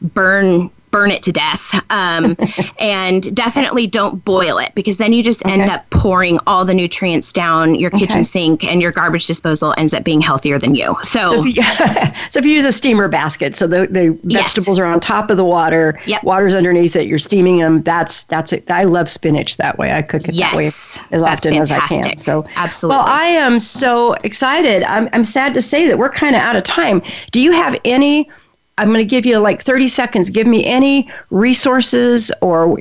burn 0.01 0.69
burn 0.93 1.09
it 1.09 1.23
to 1.23 1.31
death. 1.31 1.73
Um, 1.89 2.37
and 2.79 3.35
definitely 3.35 3.87
don't 3.87 4.23
boil 4.23 4.59
it 4.59 4.73
because 4.75 4.97
then 4.97 5.11
you 5.11 5.23
just 5.23 5.43
okay. 5.43 5.59
end 5.59 5.69
up 5.69 5.89
pouring 5.89 6.39
all 6.45 6.63
the 6.63 6.73
nutrients 6.73 7.33
down 7.33 7.75
your 7.75 7.89
kitchen 7.89 8.19
okay. 8.19 8.23
sink 8.23 8.63
and 8.63 8.81
your 8.81 8.91
garbage 8.91 9.25
disposal 9.25 9.73
ends 9.77 9.93
up 9.93 10.03
being 10.03 10.21
healthier 10.21 10.59
than 10.59 10.75
you. 10.75 10.95
So, 11.01 11.31
so, 11.31 11.45
if, 11.45 11.55
you, 11.55 11.63
so 12.29 12.39
if 12.39 12.45
you 12.45 12.51
use 12.51 12.65
a 12.65 12.71
steamer 12.71 13.07
basket, 13.07 13.55
so 13.55 13.65
the, 13.65 13.87
the 13.87 14.17
vegetables 14.23 14.77
yes. 14.77 14.79
are 14.79 14.85
on 14.85 14.99
top 14.99 15.31
of 15.31 15.37
the 15.37 15.43
water, 15.43 15.99
yep. 16.05 16.23
water's 16.23 16.53
underneath 16.53 16.95
it, 16.95 17.07
you're 17.07 17.17
steaming 17.17 17.57
them. 17.57 17.81
That's, 17.81 18.23
that's 18.23 18.53
it. 18.53 18.69
I 18.69 18.83
love 18.83 19.09
spinach 19.09 19.57
that 19.57 19.79
way. 19.79 19.91
I 19.91 20.03
cook 20.03 20.27
it 20.27 20.35
yes. 20.35 20.51
that 20.51 20.57
way 20.57 21.15
as 21.15 21.23
often 21.23 21.55
as 21.55 21.71
I 21.71 21.79
can. 21.87 22.17
So 22.17 22.45
absolutely. 22.55 22.97
Well, 22.97 23.07
I 23.07 23.25
am 23.25 23.59
so 23.59 24.13
excited. 24.23 24.83
I'm, 24.83 25.09
I'm 25.11 25.23
sad 25.23 25.55
to 25.55 25.61
say 25.61 25.87
that 25.87 25.97
we're 25.97 26.09
kind 26.09 26.35
of 26.35 26.41
out 26.43 26.55
of 26.55 26.63
time. 26.63 27.01
Do 27.31 27.41
you 27.41 27.51
have 27.51 27.79
any 27.83 28.29
I'm 28.77 28.87
going 28.87 28.99
to 28.99 29.05
give 29.05 29.25
you 29.25 29.37
like 29.37 29.61
30 29.61 29.87
seconds. 29.87 30.29
Give 30.29 30.47
me 30.47 30.65
any 30.65 31.09
resources 31.29 32.31
or 32.41 32.79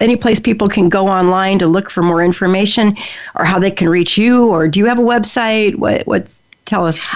any 0.00 0.16
place 0.16 0.38
people 0.38 0.68
can 0.68 0.88
go 0.88 1.08
online 1.08 1.58
to 1.58 1.66
look 1.66 1.90
for 1.90 2.02
more 2.02 2.22
information 2.22 2.96
or 3.34 3.44
how 3.44 3.58
they 3.58 3.70
can 3.70 3.88
reach 3.88 4.16
you 4.16 4.48
or 4.48 4.68
do 4.68 4.78
you 4.78 4.86
have 4.86 4.98
a 4.98 5.02
website? 5.02 5.76
What 5.76 6.06
what 6.06 6.26
tell 6.64 6.86
us? 6.86 7.06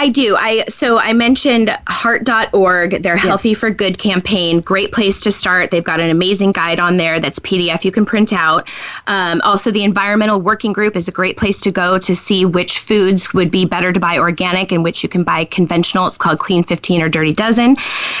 I 0.00 0.10
do. 0.10 0.36
I 0.36 0.64
so 0.68 1.00
I 1.00 1.12
mentioned 1.12 1.76
heart.org, 1.88 3.02
their 3.02 3.16
Healthy 3.16 3.54
for 3.54 3.68
Good 3.68 3.98
campaign. 3.98 4.60
Great 4.60 4.92
place 4.92 5.20
to 5.22 5.32
start. 5.32 5.72
They've 5.72 5.82
got 5.82 5.98
an 5.98 6.08
amazing 6.08 6.52
guide 6.52 6.78
on 6.78 6.98
there 6.98 7.18
that's 7.18 7.40
PDF 7.40 7.84
you 7.84 7.90
can 7.90 8.06
print 8.06 8.32
out. 8.32 8.68
Um, 9.08 9.40
also, 9.42 9.72
the 9.72 9.82
Environmental 9.82 10.40
Working 10.40 10.72
Group 10.72 10.94
is 10.94 11.08
a 11.08 11.12
great 11.12 11.36
place 11.36 11.60
to 11.62 11.72
go 11.72 11.98
to 11.98 12.14
see 12.14 12.44
which 12.44 12.78
foods 12.78 13.34
would 13.34 13.50
be 13.50 13.64
better 13.64 13.92
to 13.92 13.98
buy 13.98 14.18
organic 14.18 14.70
and 14.70 14.84
which 14.84 15.02
you 15.02 15.08
can 15.08 15.24
buy 15.24 15.44
conventional. 15.44 16.06
It's 16.06 16.16
called 16.16 16.38
Clean 16.38 16.62
15 16.62 17.02
or 17.02 17.08
Dirty 17.08 17.32
Dozen. 17.32 17.74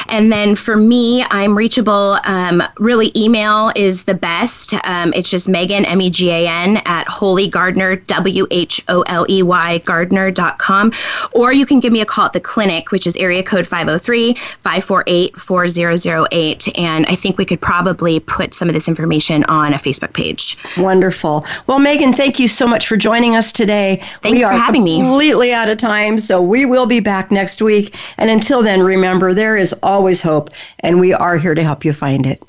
And 0.08 0.32
then 0.32 0.56
for 0.56 0.76
me, 0.76 1.24
I'm 1.30 1.56
reachable. 1.56 2.18
Um, 2.24 2.60
really, 2.78 3.12
email 3.14 3.70
is 3.76 4.02
the 4.02 4.14
best. 4.14 4.74
Um, 4.84 5.12
it's 5.14 5.30
just 5.30 5.48
Megan, 5.48 5.84
M 5.84 6.00
E 6.00 6.10
G 6.10 6.30
A 6.30 6.48
N, 6.48 6.78
at 6.86 7.06
Wholey 7.06 7.48
Gardener, 7.48 7.94
W 7.94 8.48
H 8.50 8.82
O 8.88 9.02
L 9.02 9.24
E 9.30 9.44
Y, 9.44 9.78
gardener.com. 9.78 10.92
Or 11.32 11.52
you 11.52 11.67
can 11.68 11.78
give 11.80 11.92
me 11.92 12.00
a 12.00 12.06
call 12.06 12.26
at 12.26 12.32
the 12.32 12.40
clinic, 12.40 12.90
which 12.90 13.06
is 13.06 13.14
area 13.16 13.42
code 13.42 13.66
503 13.66 14.34
548 14.34 15.36
4008. 15.36 16.78
And 16.78 17.06
I 17.06 17.14
think 17.14 17.38
we 17.38 17.44
could 17.44 17.60
probably 17.60 18.18
put 18.20 18.54
some 18.54 18.68
of 18.68 18.74
this 18.74 18.88
information 18.88 19.44
on 19.44 19.72
a 19.72 19.76
Facebook 19.76 20.14
page. 20.14 20.56
Wonderful. 20.76 21.46
Well, 21.66 21.78
Megan, 21.78 22.12
thank 22.14 22.38
you 22.38 22.48
so 22.48 22.66
much 22.66 22.86
for 22.88 22.96
joining 22.96 23.36
us 23.36 23.52
today. 23.52 24.00
Thanks 24.22 24.38
we 24.38 24.44
for 24.44 24.52
having 24.52 24.82
me. 24.82 25.00
Completely 25.00 25.52
out 25.52 25.68
of 25.68 25.78
time, 25.78 26.18
so 26.18 26.42
we 26.42 26.64
will 26.64 26.86
be 26.86 27.00
back 27.00 27.30
next 27.30 27.62
week. 27.62 27.96
And 28.16 28.30
until 28.30 28.62
then, 28.62 28.82
remember 28.82 29.34
there 29.34 29.56
is 29.56 29.72
always 29.82 30.22
hope, 30.22 30.50
and 30.80 30.98
we 30.98 31.12
are 31.12 31.36
here 31.36 31.54
to 31.54 31.62
help 31.62 31.84
you 31.84 31.92
find 31.92 32.26
it. 32.26 32.42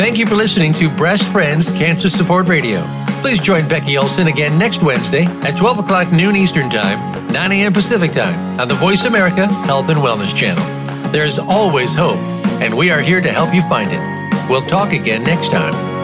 Thank 0.00 0.18
you 0.18 0.26
for 0.26 0.34
listening 0.34 0.72
to 0.74 0.88
Breast 0.96 1.30
Friends 1.30 1.72
Cancer 1.72 2.08
Support 2.08 2.48
Radio. 2.48 2.80
Please 3.20 3.38
join 3.38 3.68
Becky 3.68 3.98
Olson 3.98 4.28
again 4.28 4.58
next 4.58 4.82
Wednesday 4.82 5.24
at 5.42 5.56
12 5.56 5.80
o'clock 5.80 6.10
noon 6.10 6.34
Eastern 6.34 6.70
Time, 6.70 7.30
9 7.32 7.52
a.m. 7.52 7.72
Pacific 7.72 8.12
Time 8.12 8.58
on 8.58 8.66
the 8.66 8.74
Voice 8.74 9.04
America 9.04 9.46
Health 9.46 9.88
and 9.90 9.98
Wellness 9.98 10.34
Channel. 10.34 10.64
There 11.12 11.26
is 11.26 11.38
always 11.38 11.94
hope, 11.94 12.18
and 12.62 12.76
we 12.76 12.90
are 12.90 13.00
here 13.00 13.20
to 13.20 13.30
help 13.30 13.54
you 13.54 13.62
find 13.62 13.90
it. 13.92 14.50
We'll 14.50 14.62
talk 14.62 14.92
again 14.94 15.22
next 15.22 15.50
time. 15.50 15.99